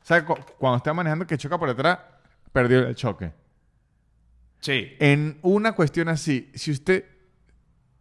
O 0.02 0.04
sea, 0.04 0.24
cu- 0.24 0.36
cuando 0.58 0.78
está 0.78 0.92
manejando 0.92 1.26
que 1.26 1.36
choca 1.38 1.58
por 1.58 1.68
detrás, 1.68 1.98
perdió 2.52 2.80
el 2.86 2.94
choque. 2.94 3.32
Sí. 4.60 4.96
En 5.00 5.38
una 5.42 5.72
cuestión 5.72 6.08
así, 6.08 6.50
si 6.54 6.70
usted 6.70 7.04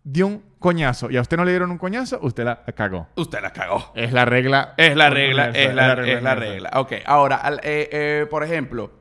dio 0.03 0.27
un 0.27 0.43
coñazo 0.59 1.09
y 1.11 1.17
a 1.17 1.21
usted 1.21 1.37
no 1.37 1.45
le 1.45 1.51
dieron 1.51 1.71
un 1.71 1.77
coñazo, 1.77 2.19
usted 2.21 2.43
la 2.43 2.63
cagó. 2.75 3.07
Usted 3.15 3.41
la 3.41 3.51
cagó. 3.53 3.91
Es 3.95 4.11
la 4.13 4.25
regla. 4.25 4.73
Es 4.77 4.95
la 4.95 5.09
regla, 5.09 5.49
es 5.49 5.73
la, 5.73 5.93
es 5.93 6.21
la 6.23 6.35
regla. 6.35 6.71
Ok, 6.75 6.93
ahora, 7.05 7.37
al- 7.37 7.59
eh, 7.63 7.89
eh, 7.91 8.27
por 8.29 8.43
ejemplo, 8.43 8.91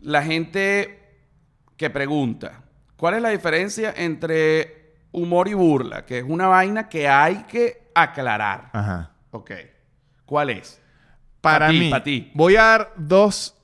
la 0.00 0.22
gente 0.22 1.16
que 1.76 1.90
pregunta, 1.90 2.62
¿cuál 2.96 3.14
es 3.14 3.22
la 3.22 3.30
diferencia 3.30 3.92
entre 3.96 4.94
humor 5.12 5.48
y 5.48 5.54
burla? 5.54 6.04
Que 6.04 6.18
es 6.18 6.24
una 6.26 6.46
vaina 6.48 6.88
que 6.88 7.08
hay 7.08 7.44
que 7.44 7.90
aclarar. 7.94 8.70
Ajá. 8.72 9.12
Ok. 9.30 9.52
¿Cuál 10.26 10.50
es? 10.50 10.80
Para 11.40 11.66
Pa' 11.66 11.72
mí, 11.72 11.90
pa' 11.90 12.02
ti. 12.02 12.30
voy 12.34 12.56
a 12.56 12.62
dar 12.62 12.92
dos 12.96 13.54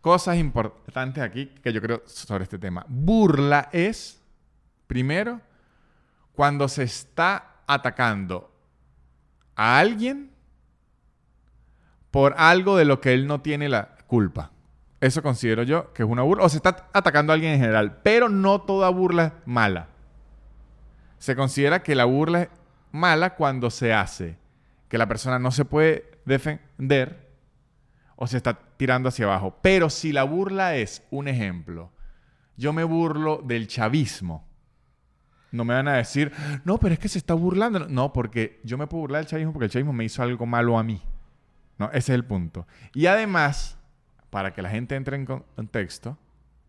cosas 0.00 0.36
importantes 0.36 1.22
aquí 1.22 1.46
que 1.62 1.72
yo 1.72 1.80
creo 1.80 2.02
sobre 2.06 2.44
este 2.44 2.58
tema. 2.58 2.84
Burla 2.88 3.68
es, 3.72 4.20
primero, 4.86 5.40
cuando 6.34 6.68
se 6.68 6.82
está 6.82 7.62
atacando 7.66 8.52
a 9.56 9.78
alguien 9.78 10.30
por 12.10 12.34
algo 12.36 12.76
de 12.76 12.84
lo 12.84 13.00
que 13.00 13.14
él 13.14 13.26
no 13.26 13.40
tiene 13.40 13.68
la 13.68 13.96
culpa. 14.06 14.50
Eso 15.00 15.22
considero 15.22 15.62
yo 15.62 15.92
que 15.92 16.02
es 16.02 16.08
una 16.08 16.22
burla. 16.22 16.44
O 16.44 16.48
se 16.48 16.58
está 16.58 16.88
atacando 16.92 17.32
a 17.32 17.34
alguien 17.34 17.54
en 17.54 17.60
general. 17.60 18.00
Pero 18.02 18.28
no 18.28 18.60
toda 18.60 18.88
burla 18.90 19.24
es 19.24 19.32
mala. 19.46 19.88
Se 21.18 21.34
considera 21.34 21.82
que 21.82 21.94
la 21.94 22.04
burla 22.04 22.42
es 22.42 22.48
mala 22.92 23.34
cuando 23.34 23.70
se 23.70 23.92
hace 23.92 24.36
que 24.88 24.98
la 24.98 25.08
persona 25.08 25.38
no 25.38 25.50
se 25.50 25.64
puede 25.64 26.13
defender 26.24 27.32
o 28.16 28.26
se 28.26 28.36
está 28.36 28.58
tirando 28.76 29.08
hacia 29.08 29.26
abajo. 29.26 29.58
Pero 29.62 29.90
si 29.90 30.12
la 30.12 30.24
burla 30.24 30.76
es 30.76 31.02
un 31.10 31.28
ejemplo, 31.28 31.90
yo 32.56 32.72
me 32.72 32.84
burlo 32.84 33.42
del 33.44 33.66
chavismo. 33.68 34.46
No 35.50 35.64
me 35.64 35.74
van 35.74 35.86
a 35.88 35.94
decir, 35.94 36.32
no, 36.64 36.78
pero 36.78 36.94
es 36.94 36.98
que 36.98 37.08
se 37.08 37.18
está 37.18 37.34
burlando. 37.34 37.88
No, 37.88 38.12
porque 38.12 38.60
yo 38.64 38.76
me 38.76 38.86
puedo 38.86 39.02
burlar 39.02 39.20
del 39.22 39.28
chavismo 39.30 39.52
porque 39.52 39.66
el 39.66 39.70
chavismo 39.70 39.92
me 39.92 40.04
hizo 40.04 40.22
algo 40.22 40.46
malo 40.46 40.78
a 40.78 40.82
mí. 40.82 41.00
No, 41.78 41.86
ese 41.86 41.98
es 41.98 42.08
el 42.10 42.24
punto. 42.24 42.66
Y 42.92 43.06
además, 43.06 43.78
para 44.30 44.52
que 44.52 44.62
la 44.62 44.70
gente 44.70 44.96
entre 44.96 45.16
en 45.16 45.26
con- 45.26 45.44
contexto, 45.54 46.18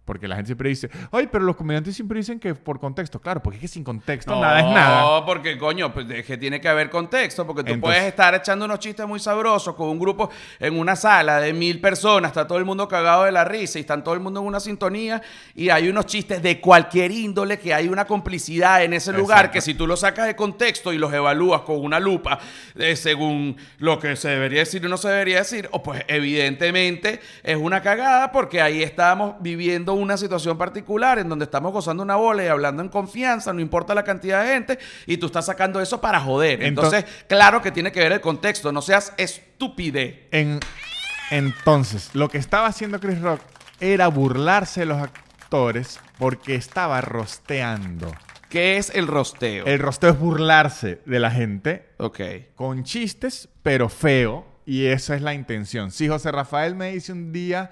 porque 0.06 0.28
la 0.28 0.36
gente 0.36 0.48
siempre 0.50 0.70
dice, 0.70 0.90
ay, 1.12 1.28
pero 1.32 1.44
los 1.44 1.56
comediantes 1.56 1.96
siempre 1.96 2.20
dicen 2.20 2.40
que 2.40 2.54
por 2.56 2.80
contexto. 2.80 3.20
Claro, 3.20 3.42
porque 3.42 3.58
es 3.58 3.62
que 3.62 3.68
sin 3.68 3.84
contexto 3.84 4.40
nada 4.40 4.60
es 4.60 4.66
nada. 4.66 5.02
No, 5.02 5.26
porque 5.26 5.58
coño, 5.58 5.92
pues 5.94 6.10
es 6.12 6.26
que 6.26 6.38
tiene 6.38 6.62
que 6.62 6.68
haber 6.70 6.90
contexto, 6.90 7.46
porque 7.46 7.64
tú 7.64 7.74
Entonces- 7.74 7.98
puedes 7.98 8.08
estar 8.10 8.34
echando 8.36 8.66
unos 8.66 8.80
chistes 8.80 9.08
muy 9.08 9.20
sabrosos 9.20 9.76
con 9.76 9.90
un 9.90 10.00
grupo 10.00 10.30
en 10.60 10.78
una 10.78 10.96
sala 10.96 11.40
de 11.40 11.54
mil 11.54 11.82
personas, 11.82 12.30
está 12.30 12.46
todo 12.48 12.58
el 12.60 12.66
mundo 12.66 12.88
cagado 12.88 13.24
de 13.24 13.32
la 13.32 13.44
risa 13.44 13.80
y 13.80 13.82
están 13.82 14.04
todo 14.04 14.14
el 14.14 14.20
mundo 14.20 14.40
en 14.42 14.46
una 14.46 14.60
sintonía 14.60 15.22
y 15.56 15.70
hay 15.70 15.90
unos 15.90 16.06
chistes 16.06 16.42
de 16.44 16.62
cualquier 16.62 17.12
índole 17.12 17.58
que 17.60 17.74
hay 17.74 17.88
una 17.88 18.06
complicidad 18.06 18.84
en 18.84 18.94
ese 18.94 19.12
lugar 19.12 19.38
Exacto. 19.40 19.54
que 19.54 19.62
si 19.62 19.74
tú 19.74 19.88
los 19.88 20.02
sacas 20.02 20.28
de 20.28 20.36
contexto 20.36 20.94
y 20.94 20.98
los 21.00 21.12
evalúas 21.12 21.62
con 21.62 21.84
una 21.84 22.00
lupa 22.00 22.40
eh, 22.76 22.96
según 22.96 23.58
lo 23.80 23.98
que 24.00 24.16
se 24.16 24.30
debería 24.30 24.60
decir 24.60 24.86
o 24.86 24.90
no 24.90 24.98
se 24.98 25.10
debería 25.10 25.40
decir, 25.40 25.68
o 25.72 25.82
pues 25.82 26.04
evidentemente 26.08 27.20
es 27.44 27.56
una 27.58 27.82
cagada 27.82 28.32
porque 28.32 28.62
ahí 28.62 28.84
estamos 28.84 29.36
viviendo 29.40 29.95
una 29.96 30.18
situación 30.18 30.58
particular 30.58 31.20
en 31.20 31.30
donde 31.30 31.46
estamos 31.46 31.72
gozando 31.74 32.04
una 32.04 32.16
bola 32.16 32.44
y 32.44 32.48
hablando 32.48 32.82
en 32.84 32.90
confianza, 32.90 33.54
no 33.54 33.60
importa 33.62 33.94
la 33.96 34.04
cantidad 34.04 34.44
de 34.44 34.54
gente, 34.54 34.80
y 35.06 35.18
tú 35.18 35.26
estás 35.28 35.46
sacando 35.48 35.82
eso 35.82 36.00
para 36.02 36.20
joder. 36.20 36.64
Entonces, 36.64 37.06
claro 37.28 37.62
que 37.62 37.72
tiene 37.72 37.92
que 37.92 38.00
ver 38.00 38.12
el 38.12 38.22
contexto, 38.22 38.72
no 38.72 38.82
seas 38.82 39.14
estúpide. 39.18 40.28
En- 40.32 40.60
entonces, 41.32 42.12
lo 42.14 42.30
que 42.30 42.38
estaba 42.38 42.68
haciendo 42.68 43.00
Chris 43.00 43.20
Rock 43.22 43.42
era 43.80 44.08
burlarse 44.08 44.82
de 44.82 44.86
los 44.86 44.98
actores 45.02 46.00
porque 46.18 46.56
estaba 46.56 47.02
rosteando. 47.02 48.14
¿Qué 48.50 48.78
es 48.78 48.92
el 48.96 49.08
rosteo? 49.08 49.66
El 49.66 49.80
rosteo 49.80 50.12
es 50.12 50.20
burlarse 50.20 51.02
de 51.06 51.20
la 51.20 51.32
gente 51.32 51.90
Ok. 51.98 52.22
con 52.56 52.84
chistes, 52.84 53.50
pero 53.64 53.90
feo. 53.90 54.46
Y 54.68 54.86
esa 54.88 55.16
es 55.16 55.22
la 55.22 55.34
intención. 55.34 55.92
Si 55.92 56.08
José 56.08 56.32
Rafael 56.32 56.74
me 56.76 56.92
dice 56.92 57.12
un 57.12 57.32
día 57.32 57.72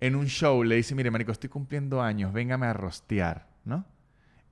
en 0.00 0.16
un 0.16 0.26
show, 0.26 0.62
le 0.62 0.76
dice, 0.76 0.94
mire, 0.94 1.10
marico, 1.10 1.32
estoy 1.32 1.50
cumpliendo 1.50 2.02
años, 2.02 2.32
véngame 2.32 2.66
a 2.66 2.72
rostear, 2.72 3.46
¿no? 3.64 3.84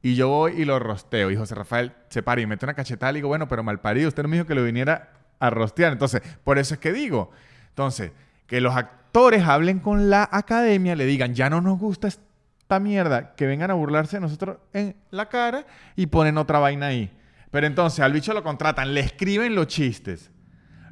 Y 0.03 0.14
yo 0.14 0.28
voy 0.28 0.61
y 0.61 0.64
lo 0.64 0.78
rosteo. 0.78 1.30
Y 1.30 1.36
José 1.36 1.55
Rafael 1.55 1.92
se 2.09 2.22
para 2.22 2.40
y 2.40 2.47
mete 2.47 2.64
una 2.64 2.74
cachetada 2.74 3.12
y 3.12 3.16
digo, 3.16 3.28
bueno, 3.28 3.49
pero 3.49 3.62
mal 3.62 3.80
parido, 3.80 4.09
usted 4.09 4.22
no 4.22 4.28
me 4.28 4.36
dijo 4.36 4.47
que 4.47 4.55
lo 4.55 4.62
viniera 4.62 5.11
a 5.38 5.51
rostear. 5.51 5.92
Entonces, 5.92 6.22
por 6.44 6.59
eso 6.59 6.74
es 6.74 6.80
que 6.80 6.92
digo. 6.92 7.30
Entonces, 7.70 8.12
que 8.47 8.61
los 8.61 8.76
actores 8.76 9.42
hablen 9.42 9.80
con 9.80 10.09
la 10.11 10.28
academia, 10.30 10.94
le 10.94 11.07
digan, 11.07 11.34
ya 11.34 11.51
no 11.51 11.61
nos 11.61 11.78
gusta 11.78 12.09
esta 12.09 12.78
mierda, 12.80 13.34
que 13.34 13.47
vengan 13.47 13.70
a 13.70 13.74
burlarse 13.74 14.18
de 14.18 14.20
nosotros 14.20 14.59
en 14.72 14.97
la 15.11 15.28
cara 15.28 15.66
y 15.97 16.07
ponen 16.07 16.38
otra 16.38 16.59
vaina 16.59 16.86
ahí. 16.86 17.11
Pero 17.51 17.66
entonces 17.66 18.01
al 18.01 18.12
bicho 18.12 18.34
lo 18.34 18.42
contratan, 18.42 18.92
le 18.92 19.01
escriben 19.01 19.55
los 19.55 19.66
chistes, 19.66 20.30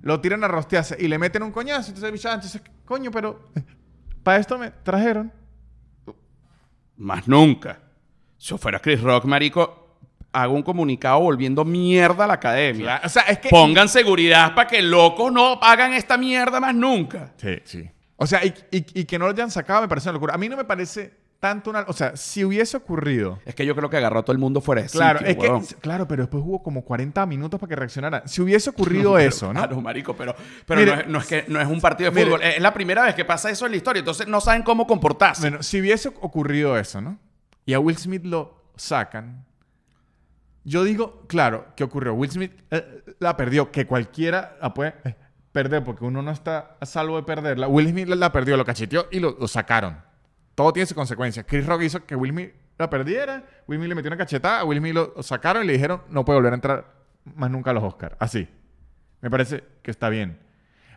lo 0.03 0.21
tiran 0.21 0.43
a 0.45 0.49
rostearse 0.49 0.97
y 0.99 1.09
le 1.09 1.19
meten 1.19 1.43
un 1.43 1.53
coñazo. 1.53 1.89
Entonces 1.89 2.05
el 2.05 2.13
bicho, 2.13 2.29
ah, 2.29 2.35
entonces, 2.35 2.63
coño, 2.85 3.11
pero 3.11 3.51
para 4.25 4.39
esto 4.39 4.59
me 4.59 4.71
trajeron. 4.71 5.33
Más 6.97 7.27
nunca. 7.29 7.79
Si 8.39 8.49
yo 8.49 8.59
fuera 8.59 8.79
Chris 8.81 9.01
Rock, 9.01 9.25
marico, 9.25 9.99
hago 10.33 10.55
un 10.55 10.63
comunicado 10.63 11.21
volviendo 11.21 11.65
mierda 11.65 12.25
a 12.25 12.27
la 12.27 12.35
academia. 12.35 12.85
Claro, 12.85 13.07
O 13.07 13.09
sea, 13.09 13.23
es 13.23 13.39
que... 13.39 13.49
Pongan 13.49 13.89
seguridad 13.89 14.55
para 14.55 14.69
que 14.69 14.83
locos 14.83 15.33
no 15.33 15.59
hagan 15.63 15.93
esta 15.93 16.17
mierda 16.17 16.61
más 16.61 16.75
nunca. 16.75 17.33
Sí, 17.37 17.59
sí. 17.65 17.91
O 18.17 18.27
sea, 18.27 18.45
y, 18.45 18.55
y- 18.71 19.01
y 19.01 19.05
que 19.05 19.19
no 19.19 19.27
lo 19.27 19.33
hayan 19.33 19.51
sacado 19.51 19.83
me 19.83 19.89
parece 19.89 20.09
una 20.09 20.15
locura. 20.15 20.35
A 20.35 20.39
mí 20.39 20.49
no 20.49 20.57
me 20.57 20.65
parece 20.65 21.13
tanto 21.41 21.71
una... 21.71 21.81
O 21.89 21.93
sea, 21.93 22.17
si 22.17 22.45
hubiese 22.45 22.77
ocurrido... 22.77 23.39
Es 23.45 23.55
que 23.55 23.67
yo 23.67 23.75
creo 23.77 23.91
que 23.91 23.97
agarró 23.99 24.21
a 24.21 24.23
todo 24.23 24.33
el 24.33 24.39
mundo 24.39 24.61
fuera 24.61 24.83
de 24.83 24.89
Claro, 24.89 25.19
sitio, 25.21 25.57
es 25.59 25.69
que... 25.69 25.75
Claro, 25.77 26.09
pero 26.09 26.23
después 26.23 26.43
hubo 26.47 26.63
como 26.63 26.83
40 26.85 27.27
minutos 27.27 27.61
para 27.61 27.69
que 27.69 27.77
reaccionara. 27.77 28.27
Si 28.27 28.41
hubiese 28.41 28.71
ocurrido 28.71 29.19
eso, 29.19 29.49
¿no? 29.53 29.61
Claro, 29.61 29.81
marico, 29.81 30.15
pero, 30.17 30.35
pero 30.67 30.81
Mire- 30.81 30.95
no, 30.97 31.01
es, 31.03 31.09
no 31.09 31.19
es 31.19 31.27
que 31.27 31.45
no 31.49 31.61
es 31.61 31.69
un 31.69 31.81
partido 31.81 32.11
de 32.11 32.15
Mire- 32.17 32.27
fútbol. 32.31 32.43
Es 32.43 32.61
la 32.61 32.73
primera 32.73 33.03
vez 33.05 33.15
que 33.15 33.25
pasa 33.25 33.51
eso 33.51 33.67
en 33.67 33.73
la 33.73 33.77
historia. 33.77 33.99
Entonces 34.01 34.27
no 34.27 34.41
saben 34.41 34.63
cómo 34.63 34.87
comportarse. 34.87 35.43
Bueno, 35.43 35.63
si 35.63 35.81
hubiese 35.81 36.09
ocurrido 36.09 36.79
eso, 36.79 37.01
¿no? 37.01 37.19
Y 37.67 37.75
a 37.75 37.79
Will 37.81 37.97
Smith 37.99 38.25
lo 38.25 38.71
sacan. 38.77 39.45
Yo 40.65 40.83
digo, 40.83 41.25
claro, 41.27 41.67
¿qué 41.77 41.85
ocurrió? 41.85 42.15
Will 42.15 42.31
Smith 42.31 42.53
eh, 42.71 43.03
la 43.19 43.37
perdió, 43.37 43.71
que 43.71 43.87
cualquiera 43.87 44.57
la 44.63 44.73
puede 44.73 44.95
eh, 45.05 45.15
perder 45.53 45.85
porque 45.85 46.05
uno 46.07 46.23
no 46.23 46.31
está 46.31 46.77
a 46.81 46.87
salvo 46.87 47.17
de 47.17 47.23
perderla. 47.23 47.69
Will 47.69 47.89
Smith 47.91 48.09
la, 48.09 48.17
la 48.17 48.33
perdió, 48.33 48.57
lo 48.57 48.65
cacheteó 48.65 49.07
y 49.11 49.21
lo, 49.21 49.37
lo 49.39 49.47
sacaron. 49.47 49.99
Todo 50.55 50.73
tiene 50.73 50.87
su 50.87 50.95
consecuencia. 50.95 51.45
Chris 51.45 51.67
Rock 51.67 51.83
hizo 51.83 52.05
que 52.05 52.17
Will 52.17 52.33
Smith 52.33 52.53
la 52.79 52.91
perdiera, 52.91 53.45
Will 53.67 53.79
Smith 53.79 53.89
le 53.89 53.95
metió 53.95 54.09
una 54.09 54.17
cachetada, 54.17 54.61
a 54.61 54.65
Will 54.65 54.79
Smith 54.79 54.95
lo, 54.95 55.23
sacaron 55.23 55.65
y 55.65 55.67
le 55.67 55.73
dijeron, 55.75 56.03
no 56.09 56.25
puede 56.25 56.39
volver 56.39 56.53
a 56.53 56.57
entrar 56.57 56.95
más 57.25 57.51
nunca 57.51 57.71
a 57.71 57.75
los 57.75 57.85
Oscars. 57.85 58.17
Así. 58.19 58.49
Me 59.21 59.31
parece 59.31 59.65
que 59.83 59.91
está 59.91 60.09
bien. 60.09 60.39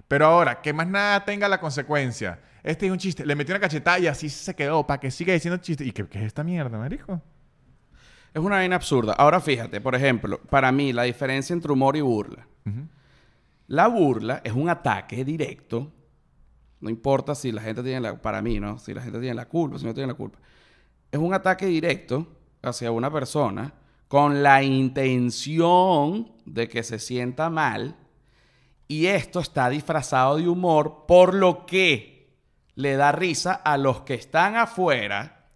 Pero 0.08 0.26
ahora, 0.26 0.62
que 0.62 0.74
más 0.74 0.88
nada 0.88 1.24
tenga 1.26 1.48
la 1.48 1.60
consecuencia. 1.60 2.40
Este 2.64 2.86
es 2.86 2.92
un 2.92 2.98
chiste. 2.98 3.26
Le 3.26 3.36
metió 3.36 3.54
una 3.54 3.62
cachetada 3.62 4.00
y 4.00 4.08
así 4.08 4.30
se 4.30 4.56
quedó 4.56 4.86
para 4.86 5.00
que 5.00 5.12
siga 5.12 5.34
diciendo 5.34 5.58
chiste. 5.58 5.86
¿Y 5.86 5.92
qué, 5.92 6.06
qué 6.08 6.20
es 6.20 6.26
esta 6.26 6.44
mierda, 6.44 6.78
marico? 6.78 7.22
Es 8.34 8.42
una 8.42 8.58
vaina 8.58 8.76
absurda. 8.76 9.14
Ahora 9.14 9.40
fíjate, 9.40 9.82
por 9.82 9.96
ejemplo, 9.96 10.40
para 10.50 10.72
mí 10.72 10.94
la 10.94 11.04
diferencia 11.04 11.54
entre 11.54 11.72
humor 11.72 11.96
y 11.96 12.02
burla. 12.02 12.48
La 13.68 13.88
burla 13.88 14.42
es 14.44 14.54
un 14.54 14.70
ataque 14.70 15.26
directo. 15.26 15.92
No 16.80 16.90
importa 16.90 17.36
si 17.36 17.52
la 17.52 17.62
gente 17.62 17.84
tiene 17.84 18.02
la... 18.02 18.22
Para 18.22 18.42
mí, 18.42 18.60
¿no? 18.60 18.78
Si 18.78 18.94
la 18.94 19.02
gente 19.02 19.20
tiene 19.20 19.36
la 19.36 19.48
culpa, 19.48 19.80
si 19.80 19.86
no 19.86 19.94
tiene 19.94 20.08
la 20.08 20.14
culpa. 20.14 20.40
Es 21.12 21.20
un 21.20 21.34
ataque 21.34 21.66
directo 21.66 22.28
hacia 22.62 22.92
una 22.92 23.12
persona 23.12 23.74
con 24.08 24.44
la 24.44 24.64
intención 24.64 26.32
de 26.46 26.68
que 26.68 26.84
se 26.84 27.00
sienta 27.00 27.50
mal. 27.50 27.98
Y 28.88 29.08
esto 29.08 29.40
está 29.40 29.70
disfrazado 29.70 30.38
de 30.38 30.48
humor, 30.48 31.06
por 31.08 31.34
lo 31.34 31.66
que 31.66 32.38
le 32.76 32.96
da 32.96 33.12
risa 33.12 33.54
a 33.54 33.78
los 33.78 34.02
que 34.02 34.14
están 34.14 34.56
afuera, 34.56 35.50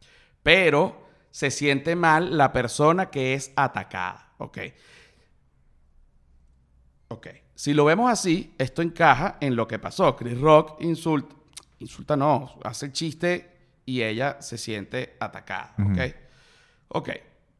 pero 0.43 1.07
se 1.29 1.51
siente 1.51 1.95
mal 1.95 2.37
la 2.37 2.51
persona 2.51 3.09
que 3.09 3.33
es 3.33 3.53
atacada. 3.55 4.33
Ok. 4.37 4.57
Ok. 7.07 7.27
Si 7.61 7.75
lo 7.75 7.85
vemos 7.85 8.11
así, 8.11 8.55
esto 8.57 8.81
encaja 8.81 9.37
en 9.39 9.55
lo 9.55 9.67
que 9.67 9.77
pasó. 9.77 10.15
Chris 10.15 10.39
Rock 10.41 10.81
insulta, 10.81 11.35
insulta 11.77 12.17
no, 12.17 12.57
hace 12.63 12.87
el 12.87 12.91
chiste 12.91 13.51
y 13.85 14.01
ella 14.01 14.37
se 14.41 14.57
siente 14.57 15.15
atacada. 15.19 15.75
Ok. 15.77 15.99
Ok. 16.87 17.09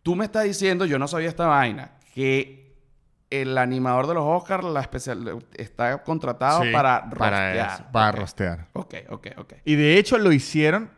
Tú 0.02 0.16
me 0.16 0.26
estás 0.26 0.46
diciendo, 0.46 0.86
yo 0.86 0.98
no 0.98 1.08
sabía 1.08 1.30
esta 1.30 1.46
vaina, 1.46 1.92
que 2.16 2.74
el 3.30 3.56
animador 3.60 4.08
de 4.08 4.16
los 4.16 4.24
Oscars 4.26 4.64
la 4.64 4.82
especial, 4.82 5.46
está 5.54 6.02
contratado 6.02 6.64
Sí, 6.64 6.72
para 6.72 7.08
para 7.08 7.52
rostear. 7.52 7.72
eso, 7.76 7.84
para 7.92 8.10
Ok. 8.10 8.16
rostear. 8.18 8.68
Ok, 8.74 8.96
ok, 9.10 9.28
ok. 9.38 9.54
Y 9.66 9.76
de 9.76 10.00
hecho 10.00 10.18
lo 10.18 10.32
hicieron 10.32 10.90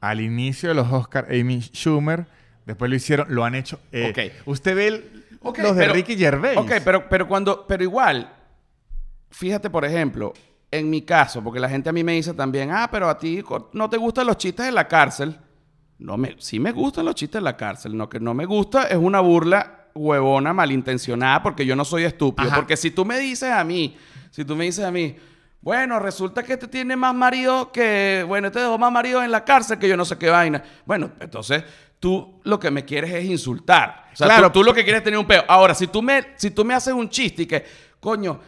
al 0.00 0.20
inicio 0.20 0.70
de 0.70 0.74
los 0.74 0.90
Oscars, 0.92 1.28
Amy 1.30 1.60
Schumer. 1.60 2.26
Después 2.66 2.90
lo 2.90 2.96
hicieron, 2.96 3.28
lo 3.32 3.44
han 3.44 3.54
hecho. 3.54 3.78
eh, 3.92 4.10
Ok. 4.10 4.48
Usted 4.48 4.74
ve 4.74 4.86
el- 4.88 5.24
Ok, 5.42 5.58
los 5.58 5.76
de 5.76 5.82
pero- 5.82 5.94
Ricky 5.94 6.16
Gervais. 6.18 6.58
Ok, 6.58 6.72
pero, 6.84 7.08
pero 7.08 7.28
cuando, 7.28 7.64
pero 7.68 7.84
igual, 7.84 8.34
fíjate, 9.30 9.70
por 9.70 9.84
ejemplo, 9.84 10.32
en 10.70 10.90
mi 10.90 11.02
caso, 11.02 11.42
porque 11.42 11.60
la 11.60 11.68
gente 11.68 11.88
a 11.88 11.92
mí 11.92 12.04
me 12.04 12.12
dice 12.12 12.34
también, 12.34 12.70
ah, 12.70 12.88
pero 12.90 13.08
a 13.08 13.18
ti 13.18 13.42
no 13.72 13.88
te 13.88 13.96
gustan 13.96 14.26
los 14.26 14.36
chistes 14.36 14.66
de 14.66 14.72
la 14.72 14.86
cárcel. 14.86 15.38
No 15.98 16.16
me, 16.16 16.36
sí 16.38 16.60
me 16.60 16.72
gustan 16.72 17.04
los 17.06 17.14
chistes 17.14 17.40
de 17.40 17.44
la 17.44 17.56
cárcel. 17.56 17.92
Lo 17.92 18.08
que 18.08 18.20
no 18.20 18.34
me 18.34 18.44
gusta 18.44 18.84
es 18.84 18.96
una 18.96 19.20
burla 19.20 19.86
huevona, 19.94 20.52
malintencionada, 20.52 21.42
porque 21.42 21.66
yo 21.66 21.74
no 21.74 21.84
soy 21.84 22.04
estúpido. 22.04 22.48
Ajá. 22.48 22.56
Porque 22.56 22.76
si 22.76 22.90
tú 22.90 23.04
me 23.04 23.18
dices 23.18 23.50
a 23.50 23.64
mí, 23.64 23.96
si 24.30 24.44
tú 24.44 24.54
me 24.54 24.64
dices 24.64 24.84
a 24.84 24.92
mí, 24.92 25.16
bueno, 25.60 25.98
resulta 25.98 26.44
que 26.44 26.52
este 26.52 26.68
tiene 26.68 26.94
más 26.94 27.14
marido 27.14 27.72
que, 27.72 28.24
bueno, 28.28 28.46
este 28.46 28.60
dejó 28.60 28.78
más 28.78 28.92
marido 28.92 29.24
en 29.24 29.32
la 29.32 29.44
cárcel 29.44 29.78
que 29.78 29.88
yo 29.88 29.96
no 29.96 30.04
sé 30.04 30.16
qué 30.16 30.28
vaina. 30.30 30.62
Bueno, 30.86 31.10
entonces 31.18 31.64
tú 31.98 32.40
lo 32.44 32.60
que 32.60 32.70
me 32.70 32.84
quieres 32.84 33.12
es 33.12 33.24
insultar. 33.24 34.04
O 34.12 34.16
sea, 34.16 34.28
Claro. 34.28 34.52
tú, 34.52 34.60
tú 34.60 34.64
lo 34.66 34.72
que 34.74 34.84
quieres 34.84 35.00
es 35.00 35.04
tener 35.04 35.18
un 35.18 35.26
peo. 35.26 35.42
Ahora, 35.48 35.74
si 35.74 35.88
tú 35.88 36.00
me, 36.00 36.28
si 36.36 36.52
tú 36.52 36.64
me 36.64 36.74
haces 36.74 36.94
un 36.94 37.08
chiste 37.08 37.42
y 37.42 37.46
que, 37.46 37.64
coño, 37.98 38.38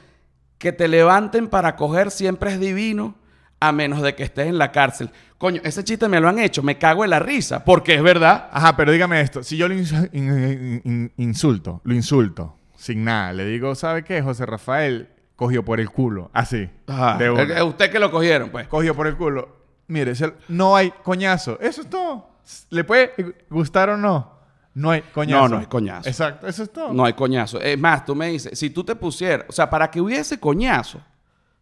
que 0.60 0.72
te 0.72 0.86
levanten 0.88 1.48
para 1.48 1.74
coger 1.74 2.10
siempre 2.10 2.52
es 2.52 2.60
divino, 2.60 3.16
a 3.60 3.72
menos 3.72 4.02
de 4.02 4.14
que 4.14 4.22
estés 4.22 4.46
en 4.46 4.58
la 4.58 4.70
cárcel. 4.72 5.10
Coño, 5.38 5.60
ese 5.64 5.82
chiste 5.82 6.06
me 6.06 6.20
lo 6.20 6.28
han 6.28 6.38
hecho, 6.38 6.62
me 6.62 6.76
cago 6.78 7.02
en 7.02 7.10
la 7.10 7.18
risa, 7.18 7.64
porque 7.64 7.94
es 7.94 8.02
verdad. 8.02 8.48
Ajá, 8.52 8.76
pero 8.76 8.92
dígame 8.92 9.20
esto. 9.22 9.42
Si 9.42 9.56
yo 9.56 9.66
lo 9.68 9.74
ins- 9.74 10.10
in- 10.12 10.82
in- 10.84 11.12
insulto, 11.16 11.80
lo 11.84 11.94
insulto, 11.94 12.56
sin 12.76 13.04
nada, 13.04 13.32
le 13.32 13.46
digo, 13.46 13.74
¿sabe 13.74 14.04
qué? 14.04 14.20
José 14.22 14.44
Rafael 14.44 15.08
cogió 15.34 15.64
por 15.64 15.80
el 15.80 15.88
culo. 15.90 16.30
Así. 16.34 16.68
Ajá. 16.86 17.16
de 17.16 17.62
usted 17.62 17.90
que 17.90 17.98
lo 17.98 18.10
cogieron, 18.10 18.50
pues. 18.50 18.68
Cogió 18.68 18.94
por 18.94 19.06
el 19.06 19.16
culo. 19.16 19.56
Mire, 19.86 20.12
no 20.48 20.76
hay 20.76 20.92
coñazo. 21.02 21.58
Eso 21.60 21.80
es 21.80 21.88
todo. 21.90 22.28
¿Le 22.68 22.84
puede 22.84 23.12
gustar 23.48 23.88
o 23.90 23.96
no? 23.96 24.39
No 24.74 24.90
hay 24.90 25.02
coñazo. 25.02 25.42
No, 25.42 25.48
no 25.48 25.58
hay 25.58 25.66
coñazo. 25.66 26.08
Exacto, 26.08 26.46
eso 26.46 26.62
es 26.62 26.72
todo. 26.72 26.92
No 26.92 27.04
hay 27.04 27.12
coñazo. 27.14 27.60
Es 27.60 27.78
más, 27.78 28.04
tú 28.04 28.14
me 28.14 28.28
dices, 28.28 28.58
si 28.58 28.70
tú 28.70 28.84
te 28.84 28.94
pusieras, 28.94 29.46
o 29.48 29.52
sea, 29.52 29.68
para 29.68 29.90
que 29.90 30.00
hubiese 30.00 30.38
coñazo, 30.38 31.00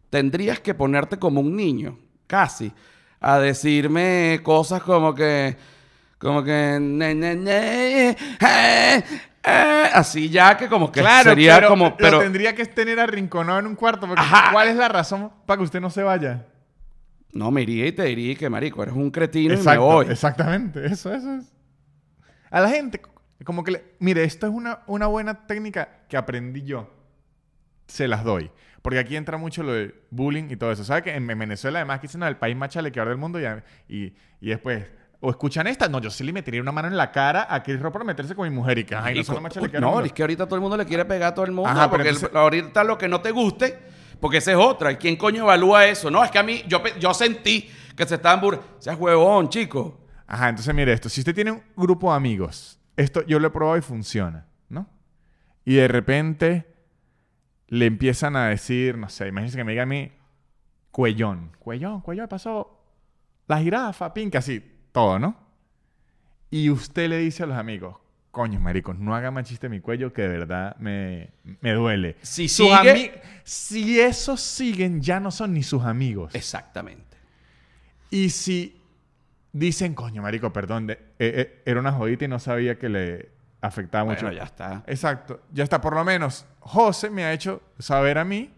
tendrías 0.09 0.59
que 0.59 0.73
ponerte 0.73 1.17
como 1.17 1.41
un 1.41 1.55
niño, 1.55 1.97
casi, 2.27 2.71
a 3.19 3.39
decirme 3.39 4.39
cosas 4.43 4.81
como 4.83 5.13
que, 5.15 5.57
como 6.19 6.43
que, 6.43 6.77
ne, 6.79 7.15
ne, 7.15 7.35
ne, 7.35 8.09
eh, 8.09 8.15
eh, 9.43 9.89
así 9.93 10.29
ya 10.29 10.55
que 10.57 10.67
como 10.67 10.91
que 10.91 10.99
Claro, 10.99 11.31
sería 11.31 11.55
pero 11.55 11.69
como, 11.69 11.85
lo 11.85 11.97
pero 11.97 12.19
tendría 12.19 12.53
que 12.53 12.65
tener 12.65 12.99
arrinconado 12.99 13.59
en 13.59 13.67
un 13.67 13.75
cuarto. 13.75 14.07
Porque 14.07 14.21
Ajá. 14.21 14.51
¿Cuál 14.51 14.67
es 14.67 14.75
la 14.75 14.87
razón 14.87 15.31
para 15.45 15.57
que 15.57 15.63
usted 15.63 15.81
no 15.81 15.89
se 15.89 16.03
vaya? 16.03 16.45
no 17.31 17.51
me 17.51 17.61
iría 17.61 17.85
y 17.85 17.91
te 17.91 18.03
diría 18.05 18.35
que 18.35 18.49
marico, 18.49 18.81
eres 18.81 18.95
un 18.95 19.11
cretino 19.11 19.53
y 19.53 19.57
me 19.57 19.61
Exacto, 19.61 19.83
voy. 19.83 20.07
Exactamente, 20.09 20.85
eso, 20.85 21.13
eso 21.13 21.35
es. 21.35 21.45
A 22.51 22.61
la 22.61 22.69
gente, 22.69 23.01
como 23.43 23.63
que 23.63 23.71
le, 23.71 23.83
mire, 23.99 24.23
esto 24.23 24.47
es 24.47 24.53
una, 24.53 24.79
una 24.87 25.07
buena 25.07 25.45
técnica 25.47 26.03
que 26.07 26.17
aprendí 26.17 26.63
yo. 26.63 26.89
Se 27.87 28.07
las 28.07 28.23
doy. 28.23 28.51
Porque 28.81 28.99
aquí 28.99 29.15
entra 29.15 29.37
mucho 29.37 29.61
lo 29.63 29.73
de 29.73 29.93
bullying 30.11 30.45
y 30.49 30.55
todo 30.55 30.71
eso. 30.71 30.83
¿Sabe 30.83 31.03
que 31.03 31.15
en 31.15 31.29
en 31.29 31.39
Venezuela 31.39 31.79
además 31.79 31.99
que 31.99 32.07
dicen 32.07 32.19
"No, 32.21 32.27
el 32.27 32.37
país 32.37 32.55
más 32.55 32.69
chalequeador 32.69 33.09
del 33.09 33.17
mundo 33.17 33.39
y, 33.39 33.45
y, 33.93 34.15
y 34.41 34.49
después... 34.49 34.85
O 35.21 35.29
escuchan 35.31 35.67
esta. 35.67 35.89
No, 35.89 35.99
yo 35.99 36.09
sí 36.09 36.23
le 36.23 36.31
metería 36.31 36.61
una 36.61 36.71
mano 36.71 36.87
en 36.87 36.95
la 36.95 37.11
cara 37.11 37.45
a 37.49 37.61
Chris 37.61 37.77
Rock 37.81 37.91
por 37.91 38.05
meterse 38.05 38.33
con 38.35 38.47
mi 38.47 38.55
mujer 38.55 38.77
y 38.77 38.83
que... 38.85 38.95
Ay, 38.95 39.15
no 39.17 39.23
son 39.25 39.43
más 39.43 39.53
no, 39.53 39.61
mundo". 39.91 40.05
es 40.05 40.13
que 40.13 40.23
ahorita 40.23 40.45
todo 40.45 40.55
el 40.55 40.61
mundo 40.61 40.77
le 40.77 40.85
quiere 40.85 41.03
pegar 41.03 41.33
a 41.33 41.35
todo 41.35 41.43
el 41.43 41.51
mundo. 41.51 41.69
Ajá, 41.69 41.89
porque 41.89 42.07
entonces- 42.07 42.29
el- 42.31 42.37
ahorita 42.37 42.83
lo 42.85 42.97
que 42.97 43.09
no 43.09 43.19
te 43.19 43.31
guste, 43.31 43.77
porque 44.21 44.37
esa 44.37 44.51
es 44.51 44.57
otra. 44.57 44.93
¿Y 44.93 44.95
quién 44.95 45.17
coño 45.17 45.43
evalúa 45.43 45.85
eso? 45.87 46.09
No, 46.09 46.23
es 46.23 46.31
que 46.31 46.39
a 46.39 46.43
mí, 46.43 46.63
yo, 46.67 46.81
yo 47.01 47.13
sentí 47.13 47.69
que 47.97 48.05
se 48.05 48.15
estaban 48.15 48.39
burlando. 48.39 48.65
Seas 48.79 48.97
huevón, 48.97 49.49
chico. 49.49 49.99
Ajá, 50.31 50.49
entonces 50.49 50.73
mire 50.75 50.93
esto. 50.93 51.09
Si 51.09 51.21
usted 51.21 51.33
tiene 51.33 51.51
un 51.51 51.63
grupo 51.75 52.11
de 52.11 52.17
amigos, 52.17 52.79
esto 52.95 53.25
yo 53.25 53.39
lo 53.39 53.47
he 53.47 53.51
probado 53.51 53.77
y 53.77 53.81
funciona, 53.81 54.45
¿no? 54.69 54.87
Y 55.65 55.73
de 55.75 55.87
repente 55.87 56.67
le 57.67 57.87
empiezan 57.87 58.35
a 58.35 58.47
decir, 58.49 58.95
no 58.95 59.09
sé, 59.09 59.27
imagínense 59.27 59.57
que 59.57 59.63
me 59.63 59.71
diga 59.71 59.83
a 59.83 59.87
mí, 59.87 60.11
cuellón, 60.91 61.51
cuellón, 61.57 62.01
cuellón, 62.01 62.27
pasó 62.27 62.79
la 63.47 63.59
jirafa, 63.59 64.13
pinca, 64.13 64.37
así, 64.37 64.63
todo, 64.91 65.17
¿no? 65.17 65.35
Y 66.51 66.69
usted 66.69 67.09
le 67.09 67.17
dice 67.17 67.41
a 67.43 67.45
los 67.47 67.57
amigos, 67.57 67.97
coño, 68.29 68.59
maricos, 68.59 68.99
no 68.99 69.15
haga 69.15 69.31
más 69.31 69.47
chiste 69.47 69.65
en 69.65 69.71
mi 69.71 69.79
cuello 69.79 70.13
que 70.13 70.21
de 70.21 70.27
verdad 70.27 70.75
me, 70.77 71.31
me 71.61 71.73
duele. 71.73 72.17
Si 72.21 72.47
sigue- 72.47 73.21
si 73.43 73.99
esos 73.99 74.41
siguen, 74.41 75.01
ya 75.01 75.19
no 75.19 75.31
son 75.31 75.53
ni 75.55 75.63
sus 75.63 75.83
amigos. 75.83 76.35
Exactamente. 76.35 77.17
Y 78.11 78.29
si 78.29 78.78
dicen, 79.51 79.93
coño, 79.95 80.21
marico, 80.21 80.51
perdón, 80.53 80.87
de- 80.87 80.93
eh, 80.93 80.99
eh, 81.19 81.61
era 81.65 81.79
una 81.79 81.91
jodita 81.91 82.25
y 82.25 82.27
no 82.27 82.39
sabía 82.39 82.77
que 82.77 82.89
le 82.89 83.29
afectaba 83.61 84.05
mucho. 84.05 84.21
Bueno, 84.25 84.37
ya 84.37 84.43
está. 84.43 84.83
Exacto, 84.87 85.41
ya 85.51 85.63
está. 85.63 85.81
Por 85.81 85.95
lo 85.95 86.03
menos, 86.03 86.45
José 86.59 87.09
me 87.09 87.23
ha 87.25 87.33
hecho 87.33 87.61
saber 87.79 88.17
a 88.17 88.23
mí 88.25 88.51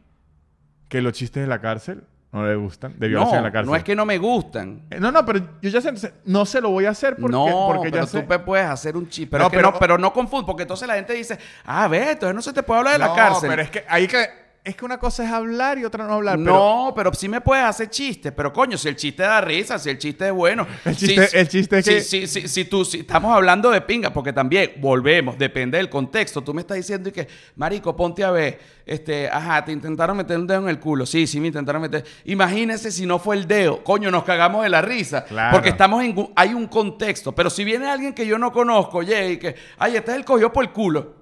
que 0.90 1.02
los 1.02 1.14
chistes 1.14 1.42
de 1.44 1.48
la 1.48 1.60
cárcel 1.62 2.04
no 2.34 2.46
le 2.46 2.56
gustan, 2.56 2.98
de 2.98 3.08
violación 3.10 3.38
en 3.40 3.44
la 3.44 3.50
No, 3.50 3.54
cárcel. 3.54 3.70
no 3.72 3.76
es 3.76 3.84
que 3.84 3.96
no 3.96 4.06
me 4.06 4.18
gustan. 4.18 4.84
Eh, 4.90 5.00
No, 5.00 5.12
no, 5.12 5.26
pero 5.26 5.40
yo 5.62 5.70
ya 5.70 5.82
sé, 5.82 6.14
no 6.26 6.46
se 6.46 6.62
lo 6.62 6.70
voy 6.70 6.86
a 6.86 6.92
hacer 6.92 7.16
porque, 7.18 7.32
no, 7.34 7.68
porque 7.74 7.90
pero 7.92 8.04
ya 8.06 8.08
sé. 8.10 8.22
tú 8.22 8.44
puedes 8.46 8.66
hacer 8.68 8.96
un 8.96 9.10
chiste. 9.10 9.32
Pero, 9.32 9.44
No, 9.44 9.48
es 9.48 9.52
que 9.52 9.58
pero- 9.58 9.72
no, 9.72 9.80
pero 9.80 9.98
no 9.98 10.14
confund, 10.14 10.46
porque 10.46 10.62
entonces 10.62 10.88
la 10.88 10.96
gente 10.96 11.14
dice, 11.14 11.38
ah, 11.66 11.88
ve, 11.90 12.12
entonces 12.12 12.34
no 12.36 12.42
se 12.42 12.54
te 12.54 12.64
puede 12.64 12.80
hablar 12.80 12.94
de 12.94 13.00
la 13.00 13.08
no, 13.08 13.16
cárcel. 13.16 13.50
pero 13.50 13.62
es 13.62 13.70
que 13.70 13.84
ahí 13.88 14.08
que 14.08 14.26
es 14.64 14.76
que 14.76 14.86
una 14.86 15.00
cosa 15.00 15.24
es 15.26 15.32
hablar 15.32 15.80
y 15.80 15.86
otra 15.86 16.06
no 16.06 16.14
hablar. 16.14 16.38
No, 16.38 16.94
pero 16.96 17.12
sí 17.14 17.28
me 17.28 17.42
puedes 17.42 17.66
hacer 17.66 17.90
chistes. 17.90 18.32
Pero 18.32 18.54
coño, 18.54 18.78
si 18.78 18.88
el 18.90 18.96
chiste 18.96 19.24
da 19.24 19.42
risa, 19.42 19.80
si 19.80 19.90
el 19.90 19.98
chiste 19.98 20.28
es 20.28 20.32
bueno. 20.32 20.68
El 20.86 20.96
si- 20.96 21.08
chiste- 21.08 21.40
el 21.40 21.48
chiste 21.48 21.78
es 21.80 21.86
si- 21.86 21.92
que- 21.92 22.02
Si, 22.02 22.28
si- 22.28 22.48
si 22.48 22.66
tú, 22.66 22.86
si 22.86 23.00
estamos 23.00 23.34
hablando 23.36 23.72
de 23.72 23.82
pinga, 23.82 24.12
porque 24.14 24.32
también 24.34 24.74
volvemos, 24.78 25.38
depende 25.38 25.78
del 25.78 25.90
contexto. 25.90 26.42
Tú 26.44 26.54
me 26.54 26.62
estás 26.62 26.78
diciendo 26.78 27.10
y 27.10 27.12
que, 27.12 27.28
Marico, 27.56 27.96
ponte 27.96 28.24
a 28.24 28.30
ver, 28.32 28.60
este, 28.86 29.28
ajá, 29.30 29.66
te 29.66 29.72
intentaron 29.72 30.16
meter 30.16 30.38
un 30.38 30.46
dedo 30.46 30.62
en 30.62 30.70
el 30.70 30.80
culo. 30.80 31.06
Sí, 31.08 31.26
sí, 31.26 31.40
me 31.40 31.48
intentaron 31.48 31.82
meter. 31.82 32.06
Imagínese 32.26 32.92
si 32.92 33.06
no 33.08 33.18
fue 33.18 33.38
el 33.38 33.48
dedo. 33.48 33.84
Coño, 33.84 34.12
nos 34.12 34.24
cagamos 34.24 34.62
de 34.64 34.70
la 34.70 34.82
risa. 34.84 35.24
Claro. 35.26 35.54
Porque 35.54 35.70
estamos 35.70 36.04
en. 36.04 36.16
Hay 36.36 36.54
un 36.54 36.68
contexto. 36.68 37.32
Pero 37.34 37.50
si 37.50 37.64
viene 37.64 37.88
alguien 37.90 38.14
que 38.14 38.28
yo 38.28 38.38
no 38.38 38.52
conozco, 38.52 39.00
oye, 39.00 39.32
y 39.32 39.38
que, 39.38 39.56
ay, 39.80 39.96
este 39.96 40.12
es 40.12 40.18
el 40.18 40.26
cogió 40.26 40.54
por 40.54 40.64
el 40.66 40.72
culo. 40.72 41.16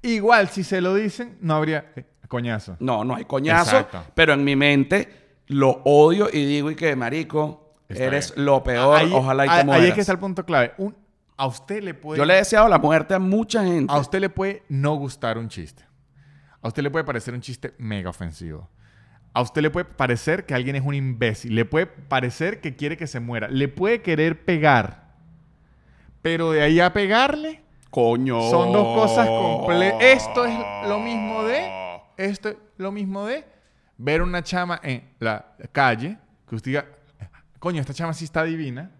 Igual, 0.00 0.48
si 0.48 0.62
se 0.64 0.80
lo 0.80 0.94
dicen, 0.94 1.36
no 1.40 1.54
habría 1.56 1.86
eh, 1.96 2.04
coñazo. 2.28 2.76
No, 2.80 3.04
no 3.04 3.16
hay 3.16 3.24
coñazo, 3.24 3.78
Exacto. 3.78 4.04
pero 4.14 4.32
en 4.34 4.44
mi 4.44 4.54
mente 4.54 5.08
lo 5.48 5.80
odio 5.84 6.28
y 6.32 6.44
digo 6.44 6.70
y 6.70 6.76
que, 6.76 6.94
marico, 6.94 7.74
Está 7.88 8.04
eres 8.04 8.34
bien. 8.34 8.44
lo 8.46 8.62
peor, 8.62 8.98
Ahí- 8.98 9.10
ojalá 9.12 9.46
y 9.46 9.48
te 9.48 9.54
ahí- 9.54 9.64
mueras. 9.64 9.82
Ahí 9.82 9.88
es 9.88 9.94
que 9.94 10.00
está 10.02 10.12
el 10.12 10.18
punto 10.18 10.44
clave. 10.44 10.72
Un- 10.78 10.94
a 11.36 11.46
usted 11.46 11.82
le 11.82 11.94
puede... 11.94 12.18
Yo 12.18 12.24
le 12.24 12.34
he 12.34 12.36
deseado 12.38 12.68
la 12.68 12.78
muerte 12.78 13.14
a 13.14 13.18
mucha 13.18 13.64
gente. 13.64 13.92
A 13.92 13.98
usted 13.98 14.20
le 14.20 14.28
puede 14.28 14.62
no 14.68 14.94
gustar 14.96 15.38
un 15.38 15.48
chiste. 15.48 15.84
A 16.60 16.68
usted 16.68 16.82
le 16.82 16.90
puede 16.90 17.04
parecer 17.04 17.32
un 17.32 17.40
chiste 17.40 17.74
mega 17.78 18.10
ofensivo. 18.10 18.68
A 19.32 19.42
usted 19.42 19.62
le 19.62 19.70
puede 19.70 19.84
parecer 19.84 20.44
que 20.46 20.54
alguien 20.54 20.74
es 20.74 20.82
un 20.84 20.94
imbécil. 20.94 21.54
Le 21.54 21.64
puede 21.64 21.86
parecer 21.86 22.60
que 22.60 22.74
quiere 22.74 22.96
que 22.96 23.06
se 23.06 23.20
muera. 23.20 23.46
Le 23.48 23.68
puede 23.68 24.02
querer 24.02 24.44
pegar. 24.44 25.14
Pero 26.22 26.50
de 26.50 26.62
ahí 26.62 26.80
a 26.80 26.92
pegarle 26.92 27.62
Coño. 27.90 28.50
son 28.50 28.72
dos 28.72 28.96
cosas 28.98 29.28
completas. 29.28 30.02
Esto 30.02 30.44
es 30.44 30.58
lo 30.88 30.98
mismo 30.98 31.44
de... 31.44 31.87
Esto 32.18 32.50
es 32.50 32.56
lo 32.76 32.92
mismo 32.92 33.24
de 33.26 33.44
ver 33.96 34.20
una 34.22 34.42
chama 34.42 34.78
en 34.82 35.08
la 35.20 35.54
calle 35.72 36.18
que 36.48 36.54
usted 36.56 36.70
diga, 36.72 36.86
coño, 37.58 37.80
esta 37.80 37.94
chama 37.94 38.12
sí 38.12 38.24
está 38.26 38.44
divina, 38.44 38.90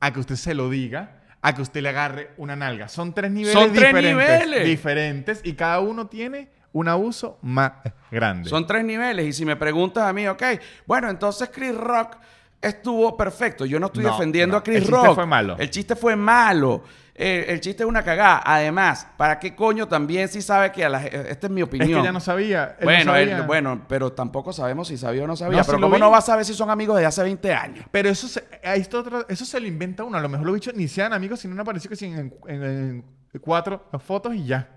a 0.00 0.12
que 0.12 0.20
usted 0.20 0.34
se 0.36 0.52
lo 0.54 0.68
diga, 0.68 1.22
a 1.42 1.54
que 1.54 1.62
usted 1.62 1.80
le 1.80 1.88
agarre 1.90 2.30
una 2.36 2.56
nalga. 2.56 2.88
Son 2.88 3.14
tres 3.14 3.30
niveles 3.30 3.52
Son 3.54 3.72
tres 3.72 3.94
diferentes. 3.94 4.12
niveles. 4.16 4.64
Diferentes 4.66 5.40
y 5.44 5.54
cada 5.54 5.80
uno 5.80 6.06
tiene 6.08 6.50
un 6.72 6.88
abuso 6.88 7.38
más 7.42 7.72
grande. 8.10 8.48
Son 8.50 8.66
tres 8.66 8.84
niveles. 8.84 9.26
Y 9.26 9.32
si 9.32 9.44
me 9.46 9.56
preguntas 9.56 10.04
a 10.04 10.12
mí, 10.12 10.26
ok, 10.26 10.42
bueno, 10.86 11.08
entonces 11.08 11.48
Chris 11.52 11.74
Rock 11.74 12.16
estuvo 12.60 13.16
perfecto. 13.16 13.64
Yo 13.64 13.78
no 13.78 13.86
estoy 13.86 14.04
No, 14.04 14.10
defendiendo 14.12 14.54
no. 14.54 14.58
a 14.58 14.62
Chris 14.64 14.78
El 14.78 14.82
chiste 14.84 14.96
Rock. 15.06 15.14
fue 15.14 15.26
malo. 15.26 15.56
El 15.58 15.70
chiste 15.70 15.94
fue 15.96 16.16
malo. 16.16 16.82
Eh, 17.18 17.46
el 17.48 17.60
chiste 17.60 17.82
es 17.82 17.88
una 17.88 18.02
cagada. 18.02 18.42
Además, 18.44 19.06
¿para 19.16 19.38
qué 19.38 19.54
coño 19.56 19.88
también 19.88 20.28
si 20.28 20.42
sabe 20.42 20.70
que 20.70 20.84
a 20.84 20.88
la, 20.90 21.00
ge- 21.00 21.30
esta 21.30 21.46
es 21.46 21.50
mi 21.52 21.62
es 21.62 21.66
opinión? 21.66 22.00
que 22.00 22.04
ya 22.04 22.12
no 22.12 22.20
sabía. 22.20 22.76
él 22.78 22.80
no 22.80 22.84
bueno, 22.84 23.16
él- 23.16 23.30
sabía. 23.30 23.46
bueno, 23.46 23.80
pero 23.88 24.12
tampoco 24.12 24.52
sabemos 24.52 24.88
si 24.88 24.98
sabía 24.98 25.24
o 25.24 25.26
no 25.26 25.34
sabía. 25.34 25.58
No, 25.60 25.64
pero 25.64 25.80
¿cómo 25.80 25.96
no 25.96 26.10
va 26.10 26.18
a 26.18 26.20
saber 26.22 26.44
si 26.44 26.52
son 26.52 26.68
amigos 26.68 26.98
de 26.98 27.06
hace 27.06 27.22
20 27.22 27.54
años? 27.54 27.86
Pero 27.90 28.10
eso 28.10 28.28
se, 28.28 28.44
ahí 28.62 28.82
está 28.82 28.98
otra- 28.98 29.24
eso 29.28 29.44
se 29.46 29.58
lo 29.58 29.66
inventa 29.66 30.04
uno. 30.04 30.18
A 30.18 30.20
lo 30.20 30.28
mejor 30.28 30.46
lo 30.46 30.52
bichos 30.52 30.74
ni 30.74 30.88
sean 30.88 31.12
amigos, 31.14 31.40
sino 31.40 31.54
no 31.54 31.62
apareció 31.62 31.90
que 31.90 32.04
en, 32.04 32.34
en- 32.48 32.62
en 32.62 33.04
cuatro 33.40 33.88
fotos 34.04 34.34
y 34.34 34.44
ya. 34.44 34.68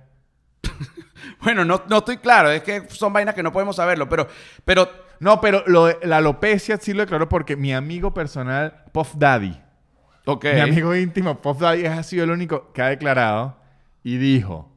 Bueno, 1.43 1.65
no, 1.65 1.81
no 1.89 1.97
estoy 1.97 2.17
claro. 2.17 2.49
Es 2.51 2.63
que 2.63 2.85
son 2.89 3.11
vainas 3.13 3.35
que 3.35 3.43
no 3.43 3.51
podemos 3.51 3.75
saberlo. 3.75 4.07
Pero, 4.09 4.27
pero 4.65 4.89
No, 5.19 5.41
pero 5.41 5.63
lo 5.67 5.89
la 6.03 6.17
alopecia 6.17 6.77
sí 6.77 6.93
lo 6.93 7.01
declaró 7.01 7.27
porque 7.27 7.55
mi 7.57 7.73
amigo 7.73 8.13
personal, 8.13 8.85
Puff 8.93 9.13
Daddy, 9.17 9.59
mi 10.35 10.59
amigo 10.61 10.95
íntimo, 10.95 11.41
Puff 11.41 11.59
Daddy, 11.59 11.85
ha 11.85 12.03
sido 12.03 12.23
el 12.23 12.31
único 12.31 12.71
que 12.73 12.81
ha 12.81 12.87
declarado 12.89 13.57
y 14.03 14.17
dijo, 14.17 14.71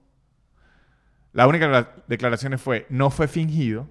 la 1.32 1.46
única 1.46 1.66
de 1.66 1.72
las 1.72 1.86
declaraciones 2.08 2.60
fue, 2.60 2.86
no 2.90 3.10
fue 3.10 3.28
fingido. 3.28 3.88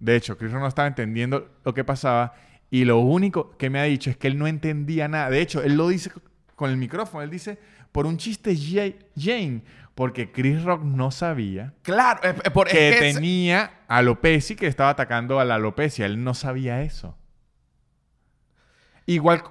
De 0.00 0.16
hecho, 0.16 0.36
Chris 0.38 0.50
Rock 0.52 0.62
no 0.62 0.68
estaba 0.68 0.88
entendiendo 0.88 1.50
lo 1.64 1.74
que 1.74 1.84
pasaba 1.84 2.34
y 2.70 2.84
lo 2.84 2.98
único 2.98 3.56
que 3.58 3.70
me 3.70 3.78
ha 3.78 3.84
dicho 3.84 4.10
es 4.10 4.16
que 4.16 4.26
él 4.28 4.38
no 4.38 4.46
entendía 4.46 5.06
nada. 5.08 5.30
De 5.30 5.40
hecho, 5.40 5.62
él 5.62 5.76
lo 5.76 5.88
dice 5.88 6.10
con 6.56 6.70
el 6.70 6.76
micrófono, 6.76 7.22
él 7.22 7.30
dice, 7.30 7.58
por 7.92 8.06
un 8.06 8.16
chiste 8.16 8.56
Jane, 9.16 9.62
porque 9.94 10.32
Chris 10.32 10.62
Rock 10.62 10.82
no 10.84 11.10
sabía 11.10 11.74
Claro, 11.82 12.22
es- 12.22 12.34
es 12.36 12.42
que 12.42 12.50
que 12.70 13.12
tenía 13.14 13.80
alopecia 13.88 14.54
y 14.54 14.56
que 14.56 14.66
estaba 14.66 14.90
atacando 14.90 15.38
a 15.38 15.44
la 15.44 15.56
alopecia. 15.56 16.06
Él 16.06 16.24
no 16.24 16.32
sabía 16.34 16.80
eso. 16.82 17.14
Igual 19.06 19.42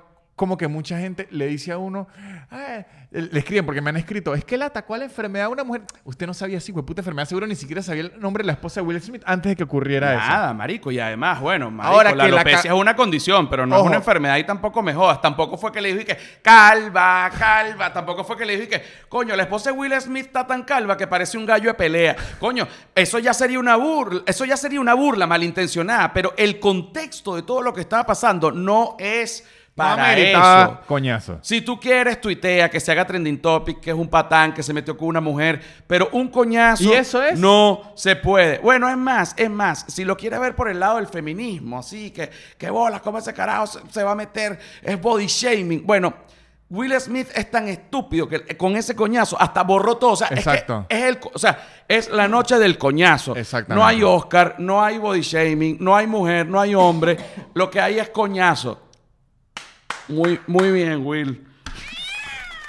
como 0.42 0.58
que 0.58 0.68
mucha 0.68 0.98
gente 0.98 1.28
le 1.30 1.46
dice 1.46 1.72
a 1.72 1.78
uno, 1.78 2.08
"Ah", 2.50 2.84
le 3.12 3.38
escriben 3.38 3.64
porque 3.64 3.80
me 3.80 3.92
han 3.92 3.98
escrito, 3.98 4.34
es 4.34 4.44
que 4.44 4.56
él 4.56 4.64
atacó 4.64 4.96
a 4.96 4.98
la 4.98 5.04
enfermedad 5.06 5.46
de 5.46 5.52
una 5.52 5.64
mujer. 5.64 5.84
Usted 6.04 6.26
no 6.26 6.34
sabía 6.34 6.60
si 6.60 6.74
fue 6.74 6.84
puta 6.84 7.02
enfermedad, 7.02 7.28
seguro 7.28 7.46
ni 7.46 7.54
siquiera 7.54 7.84
sabía 7.84 8.02
el 8.06 8.20
nombre 8.20 8.42
de 8.42 8.48
la 8.48 8.54
esposa 8.54 8.82
de 8.82 8.88
Will 8.88 9.00
Smith 9.00 9.22
antes 9.28 9.52
de 9.52 9.56
que 9.56 9.64
ocurriera 9.64 10.16
eso. 10.16 10.28
Nada, 10.28 10.52
marico. 10.56 10.92
Y 10.92 11.00
además, 11.00 11.42
bueno, 11.42 11.70
marico, 11.70 11.94
Ahora 11.96 12.16
la 12.16 12.24
que 12.26 12.32
alopecia 12.32 12.72
es 12.72 12.76
una 12.76 12.96
condición, 12.96 13.52
pero 13.52 13.68
no 13.68 13.78
es 13.78 13.84
una 13.84 13.98
enfermedad 13.98 14.38
y 14.38 14.44
tampoco 14.46 14.82
me 14.82 14.96
jodas. 14.96 15.22
Tampoco 15.22 15.60
fue 15.60 15.72
que 15.72 15.80
le 15.80 15.94
dije 15.94 16.06
que 16.06 16.18
calva, 16.42 17.30
calva. 17.38 17.94
Tampoco 17.94 18.24
fue 18.24 18.36
que 18.36 18.46
le 18.48 18.56
dije 18.56 18.68
que, 18.68 18.82
coño, 19.10 19.36
la 19.36 19.44
esposa 19.44 19.72
de 19.72 19.78
Will 19.78 19.94
Smith 20.02 20.26
está 20.26 20.48
tan 20.48 20.64
calva 20.64 20.98
que 20.98 21.06
parece 21.06 21.38
un 21.38 21.46
gallo 21.46 21.68
de 21.70 21.76
pelea. 21.76 22.16
Coño, 22.40 22.68
eso 22.96 23.20
ya 23.20 23.36
sería 23.36 23.60
una 23.60 23.76
burla, 23.76 24.24
eso 24.26 24.44
ya 24.46 24.58
sería 24.58 24.82
una 24.82 24.96
burla 24.96 25.28
malintencionada, 25.28 26.12
pero 26.14 26.34
el 26.36 26.60
contexto 26.60 27.36
de 27.36 27.44
todo 27.44 27.62
lo 27.62 27.76
que 27.76 27.82
estaba 27.82 28.08
pasando 28.08 28.52
no 28.52 28.96
es 28.98 29.48
para 29.76 30.18
eso. 30.18 30.80
coñazo. 30.86 31.40
Si 31.42 31.62
tú 31.62 31.80
quieres, 31.80 32.20
tuitea, 32.20 32.70
que 32.70 32.80
se 32.80 32.92
haga 32.92 33.06
trending 33.06 33.42
topic, 33.42 33.80
que 33.80 33.92
es 33.92 33.96
un 33.96 34.10
patán, 34.10 34.54
que 34.54 34.64
se 34.64 34.74
metió 34.74 34.98
con 34.98 35.08
una 35.08 35.22
mujer, 35.22 35.62
pero 35.88 36.10
un 36.12 36.28
coñazo 36.28 36.84
¿Y 36.84 36.94
eso 36.94 37.24
es? 37.24 37.40
no 37.40 37.94
se 37.96 38.16
puede. 38.16 38.60
Bueno, 38.60 38.90
es 38.90 38.98
más, 38.98 39.34
es 39.38 39.50
más, 39.50 39.86
si 39.88 40.04
lo 40.04 40.18
quieres 40.18 40.40
ver 40.40 40.56
por 40.56 40.70
el 40.70 40.80
lado 40.80 40.98
del 40.98 41.08
feminismo, 41.08 41.80
así 41.80 42.12
que, 42.12 42.30
que 42.58 42.70
bolas, 42.70 43.02
cómo 43.02 43.18
ese 43.18 43.34
carajo 43.34 43.68
se, 43.68 43.80
se 43.90 44.04
va 44.04 44.12
a 44.12 44.16
meter, 44.16 44.60
es 44.82 45.02
body 45.02 45.28
shaming. 45.28 45.86
Bueno, 45.86 46.14
Will 46.72 46.98
Smith 47.02 47.28
es 47.36 47.52
tan 47.52 47.68
estúpido 47.68 48.30
que 48.30 48.56
con 48.56 48.78
ese 48.78 48.96
coñazo 48.96 49.36
hasta 49.40 49.62
borró 49.64 49.98
todo. 49.98 50.12
O 50.12 50.16
sea, 50.16 50.28
es, 50.28 50.36
que 50.36 50.40
Exacto. 50.40 50.86
es 50.88 51.04
el, 51.04 51.20
o 51.34 51.38
sea, 51.38 51.68
es 51.86 52.10
la 52.10 52.30
noche 52.30 52.58
del 52.58 52.78
coñazo. 52.78 53.36
Exactamente. 53.36 53.76
No 53.76 53.86
hay 53.86 54.04
Oscar, 54.04 54.56
no 54.58 54.82
hay 54.82 54.98
body 54.98 55.20
shaming, 55.20 55.78
no 55.82 55.94
hay 55.94 56.08
mujer, 56.08 56.48
no 56.48 56.62
hay 56.62 56.74
hombre. 56.74 57.18
Lo 57.54 57.70
que 57.70 57.82
hay 57.82 58.00
es 58.00 58.10
coñazo. 58.10 58.91
Muy, 60.08 60.40
muy 60.48 60.72
bien, 60.72 61.06
Will. 61.06 61.46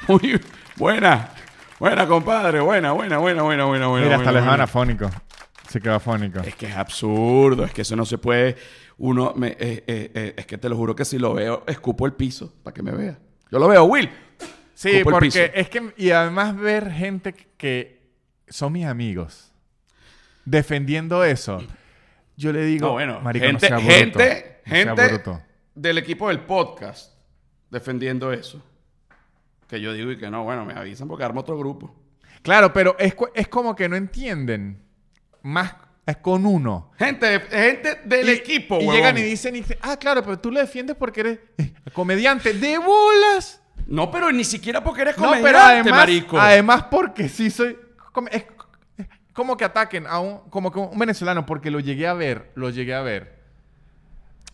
Muy 0.08 0.40
buena. 0.76 1.30
Buena, 1.78 2.06
compadre. 2.06 2.60
Buena, 2.60 2.92
buena, 2.92 3.18
buena, 3.18 3.42
buena, 3.42 3.64
buena, 3.64 3.86
buena. 3.86 4.04
Mira, 4.06 4.16
hasta 4.16 4.30
buena, 4.30 4.32
le 4.32 4.38
dejaban 4.38 4.50
buena. 4.58 4.64
afónico. 4.64 5.10
Se 5.68 5.80
quedó 5.80 5.94
afónico. 5.94 6.40
Es 6.40 6.54
que 6.54 6.66
es 6.66 6.76
absurdo, 6.76 7.64
es 7.64 7.72
que 7.72 7.82
eso 7.82 7.96
no 7.96 8.04
se 8.04 8.18
puede. 8.18 8.56
Uno, 8.98 9.32
me- 9.36 9.56
eh, 9.58 9.84
eh, 9.86 10.10
eh, 10.14 10.34
es 10.36 10.46
que 10.46 10.58
te 10.58 10.68
lo 10.68 10.76
juro 10.76 10.94
que 10.94 11.04
si 11.04 11.18
lo 11.18 11.34
veo, 11.34 11.64
escupo 11.66 12.06
el 12.06 12.12
piso 12.12 12.52
para 12.62 12.74
que 12.74 12.82
me 12.82 12.92
vea. 12.92 13.18
Yo 13.50 13.58
lo 13.58 13.68
veo, 13.68 13.84
Will. 13.84 14.08
Sí, 14.74 14.90
Escupo 14.90 15.10
porque 15.18 15.50
es 15.54 15.68
que... 15.68 15.92
Y 15.96 16.10
además 16.10 16.56
ver 16.56 16.90
gente 16.90 17.32
que 17.56 18.02
son 18.48 18.72
mis 18.72 18.86
amigos 18.86 19.52
defendiendo 20.44 21.24
eso. 21.24 21.62
Yo 22.36 22.52
le 22.52 22.64
digo... 22.64 22.88
No, 22.88 22.92
bueno, 22.94 23.20
marico, 23.20 23.46
gente, 23.46 23.70
no 23.70 23.78
sea 23.78 23.86
bruto. 23.86 23.92
gente, 24.18 24.60
No 24.66 24.72
sea 24.72 24.84
gente 24.84 25.08
bruto. 25.08 25.42
del 25.74 25.98
equipo 25.98 26.28
del 26.28 26.40
podcast 26.40 27.11
defendiendo 27.72 28.32
eso. 28.32 28.62
Que 29.68 29.80
yo 29.80 29.92
digo 29.94 30.12
y 30.12 30.18
que 30.18 30.30
no, 30.30 30.44
bueno, 30.44 30.64
me 30.64 30.74
avisan 30.74 31.08
porque 31.08 31.24
armo 31.24 31.40
otro 31.40 31.58
grupo. 31.58 31.94
Claro, 32.42 32.72
pero 32.72 32.94
es, 32.98 33.14
es 33.34 33.48
como 33.48 33.74
que 33.74 33.88
no 33.88 33.96
entienden. 33.96 34.82
Más 35.42 35.74
es 36.06 36.16
con 36.18 36.44
uno. 36.44 36.92
Gente, 36.98 37.40
gente 37.40 38.00
del 38.04 38.28
Y- 38.28 38.32
equipo, 38.32 38.76
Y 38.76 38.80
huevón. 38.80 38.94
llegan 38.94 39.18
y 39.18 39.22
dicen, 39.22 39.56
y 39.56 39.60
dicen, 39.60 39.78
ah, 39.82 39.96
claro, 39.96 40.22
pero 40.22 40.38
tú 40.38 40.50
le 40.50 40.60
defiendes 40.60 40.94
porque 40.96 41.20
eres 41.20 41.38
eh, 41.58 41.72
comediante. 41.92 42.52
¡De 42.52 42.76
bolas! 42.78 43.60
No, 43.86 44.10
pero 44.10 44.30
ni 44.30 44.44
siquiera 44.44 44.82
porque 44.84 45.02
eres 45.02 45.16
No, 45.16 45.24
comediante, 45.24 45.48
pero 45.48 45.58
además, 45.64 45.92
marico. 45.92 46.38
además 46.38 46.84
porque 46.90 47.28
sí 47.28 47.50
soy... 47.50 47.76
como- 48.12 48.28
Es 48.28 48.44
es 48.98 49.06
como 49.32 49.56
que 49.56 49.64
ataquen 49.64 50.06
a 50.06 50.18
un, 50.20 50.40
como 50.50 50.70
que 50.70 50.78
un 50.78 50.98
venezolano, 50.98 51.46
porque 51.46 51.70
lo 51.70 51.80
llegué 51.80 52.06
a 52.06 52.12
ver, 52.12 52.50
lo 52.54 52.68
llegué 52.68 52.94
a 52.94 53.00
ver. 53.00 53.40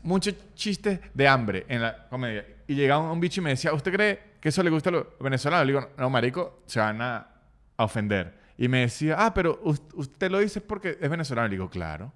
Muchos 0.03 0.35
chistes 0.55 1.01
de 1.13 1.27
hambre 1.27 1.67
en 1.69 1.83
la 1.83 2.07
comedia. 2.09 2.47
Y 2.69 2.75
llegaba 2.77 3.11
un 3.11 3.19
bicho 3.19 3.41
y 3.41 3.45
me 3.45 3.51
decía, 3.51 3.73
¿usted 3.73 3.93
cree 3.93 4.21
que 4.41 4.51
eso 4.51 4.63
le 4.63 4.71
gusta 4.71 4.91
a 4.91 4.93
los 4.93 5.07
venezolanos? 5.19 5.67
Le 5.67 5.73
digo, 5.73 5.89
no, 5.99 6.09
marico, 6.11 6.63
se 6.67 6.79
van 6.79 7.03
a, 7.03 7.17
a 7.77 7.85
ofender. 7.85 8.39
Y 8.57 8.69
me 8.69 8.81
decía, 8.81 9.17
ah, 9.19 9.35
pero 9.35 9.59
us- 9.65 9.83
usted 9.95 10.31
lo 10.31 10.39
dice 10.39 10.61
porque 10.61 10.99
es 11.01 11.11
venezolano. 11.11 11.49
Le 11.49 11.55
digo, 11.55 11.69
claro. 11.71 12.13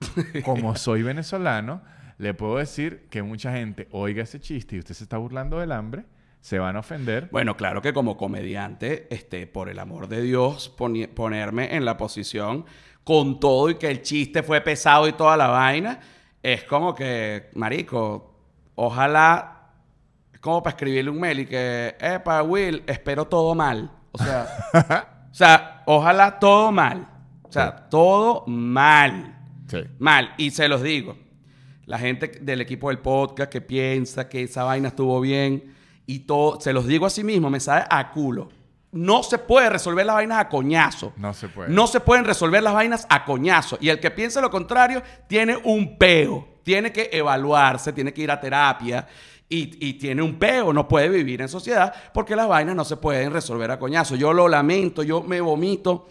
Como 0.44 0.76
soy 0.76 1.02
venezolano, 1.02 1.82
le 2.18 2.34
puedo 2.34 2.56
decir 2.58 3.06
que 3.10 3.22
mucha 3.22 3.52
gente 3.52 3.88
oiga 3.90 4.22
ese 4.22 4.38
chiste 4.40 4.76
y 4.76 4.78
usted 4.78 4.94
se 4.94 5.04
está 5.04 5.16
burlando 5.16 5.58
del 5.58 5.72
hambre, 5.72 6.04
se 6.40 6.58
van 6.58 6.76
a 6.76 6.80
ofender. 6.80 7.28
Bueno, 7.32 7.56
claro 7.56 7.80
que 7.82 7.92
como 7.92 8.16
comediante, 8.16 9.06
este, 9.10 9.46
por 9.46 9.68
el 9.68 9.78
amor 9.78 10.08
de 10.08 10.20
Dios, 10.22 10.68
ponerme 10.68 11.74
en 11.74 11.84
la 11.84 11.96
posición 11.96 12.66
con 13.04 13.40
todo 13.40 13.70
y 13.70 13.76
que 13.76 13.90
el 13.90 14.02
chiste 14.02 14.42
fue 14.42 14.60
pesado 14.60 15.08
y 15.08 15.12
toda 15.12 15.36
la 15.36 15.46
vaina, 15.48 16.00
es 16.42 16.64
como 16.64 16.94
que, 16.94 17.48
marico, 17.54 18.34
ojalá, 18.74 19.55
es 20.36 20.40
como 20.40 20.62
para 20.62 20.76
escribirle 20.76 21.10
un 21.10 21.18
mail 21.18 21.40
y 21.40 21.46
que, 21.46 21.96
epa, 21.98 22.42
Will, 22.42 22.82
espero 22.86 23.26
todo 23.26 23.54
mal. 23.54 23.90
O 24.12 24.18
sea, 24.18 24.46
o 25.30 25.34
sea, 25.34 25.82
ojalá 25.86 26.38
todo 26.38 26.70
mal. 26.70 27.08
O 27.42 27.50
sea, 27.50 27.88
todo 27.88 28.44
mal. 28.46 29.34
Sí. 29.66 29.78
Mal. 29.98 30.34
Y 30.36 30.50
se 30.50 30.68
los 30.68 30.82
digo. 30.82 31.16
La 31.86 31.98
gente 31.98 32.26
del 32.42 32.60
equipo 32.60 32.90
del 32.90 32.98
podcast 32.98 33.50
que 33.50 33.62
piensa 33.62 34.28
que 34.28 34.42
esa 34.42 34.64
vaina 34.64 34.88
estuvo 34.88 35.18
bien 35.22 35.74
y 36.04 36.18
todo, 36.20 36.60
se 36.60 36.74
los 36.74 36.86
digo 36.86 37.06
a 37.06 37.10
sí 37.10 37.24
mismo, 37.24 37.48
me 37.48 37.58
sabe 37.58 37.86
a 37.88 38.10
culo. 38.10 38.50
No 38.92 39.22
se 39.22 39.38
puede 39.38 39.70
resolver 39.70 40.04
las 40.04 40.16
vainas 40.16 40.38
a 40.38 40.50
coñazo. 40.50 41.14
No 41.16 41.32
se 41.32 41.48
puede. 41.48 41.70
No 41.70 41.86
se 41.86 42.00
pueden 42.00 42.26
resolver 42.26 42.62
las 42.62 42.74
vainas 42.74 43.06
a 43.08 43.24
coñazo. 43.24 43.78
Y 43.80 43.88
el 43.88 44.00
que 44.00 44.10
piense 44.10 44.42
lo 44.42 44.50
contrario 44.50 45.02
tiene 45.28 45.56
un 45.56 45.96
peo. 45.96 46.56
Tiene 46.62 46.92
que 46.92 47.08
evaluarse, 47.10 47.94
tiene 47.94 48.12
que 48.12 48.20
ir 48.20 48.30
a 48.30 48.38
terapia. 48.38 49.06
Y, 49.48 49.86
y 49.86 49.94
tiene 49.94 50.22
un 50.22 50.38
peo, 50.38 50.72
no 50.72 50.88
puede 50.88 51.08
vivir 51.08 51.40
en 51.40 51.48
sociedad 51.48 51.94
porque 52.12 52.34
las 52.34 52.48
vainas 52.48 52.74
no 52.74 52.84
se 52.84 52.96
pueden 52.96 53.32
resolver 53.32 53.70
a 53.70 53.78
coñazo. 53.78 54.16
Yo 54.16 54.32
lo 54.32 54.48
lamento, 54.48 55.02
yo 55.02 55.22
me 55.22 55.40
vomito. 55.40 56.08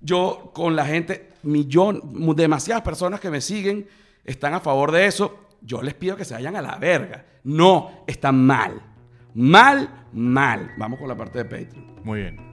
Yo 0.00 0.50
con 0.52 0.76
la 0.76 0.84
gente, 0.84 1.32
millón, 1.42 2.02
demasiadas 2.36 2.82
personas 2.82 3.18
que 3.18 3.30
me 3.30 3.40
siguen 3.40 3.88
están 4.24 4.54
a 4.54 4.60
favor 4.60 4.92
de 4.92 5.06
eso. 5.06 5.38
Yo 5.62 5.82
les 5.82 5.94
pido 5.94 6.16
que 6.16 6.24
se 6.24 6.34
vayan 6.34 6.56
a 6.56 6.62
la 6.62 6.76
verga. 6.76 7.24
No, 7.44 8.04
están 8.06 8.44
mal. 8.44 8.80
Mal, 9.34 10.06
mal. 10.12 10.74
Vamos 10.76 10.98
con 10.98 11.08
la 11.08 11.16
parte 11.16 11.38
de 11.38 11.44
Patreon. 11.44 12.04
Muy 12.04 12.20
bien. 12.20 12.45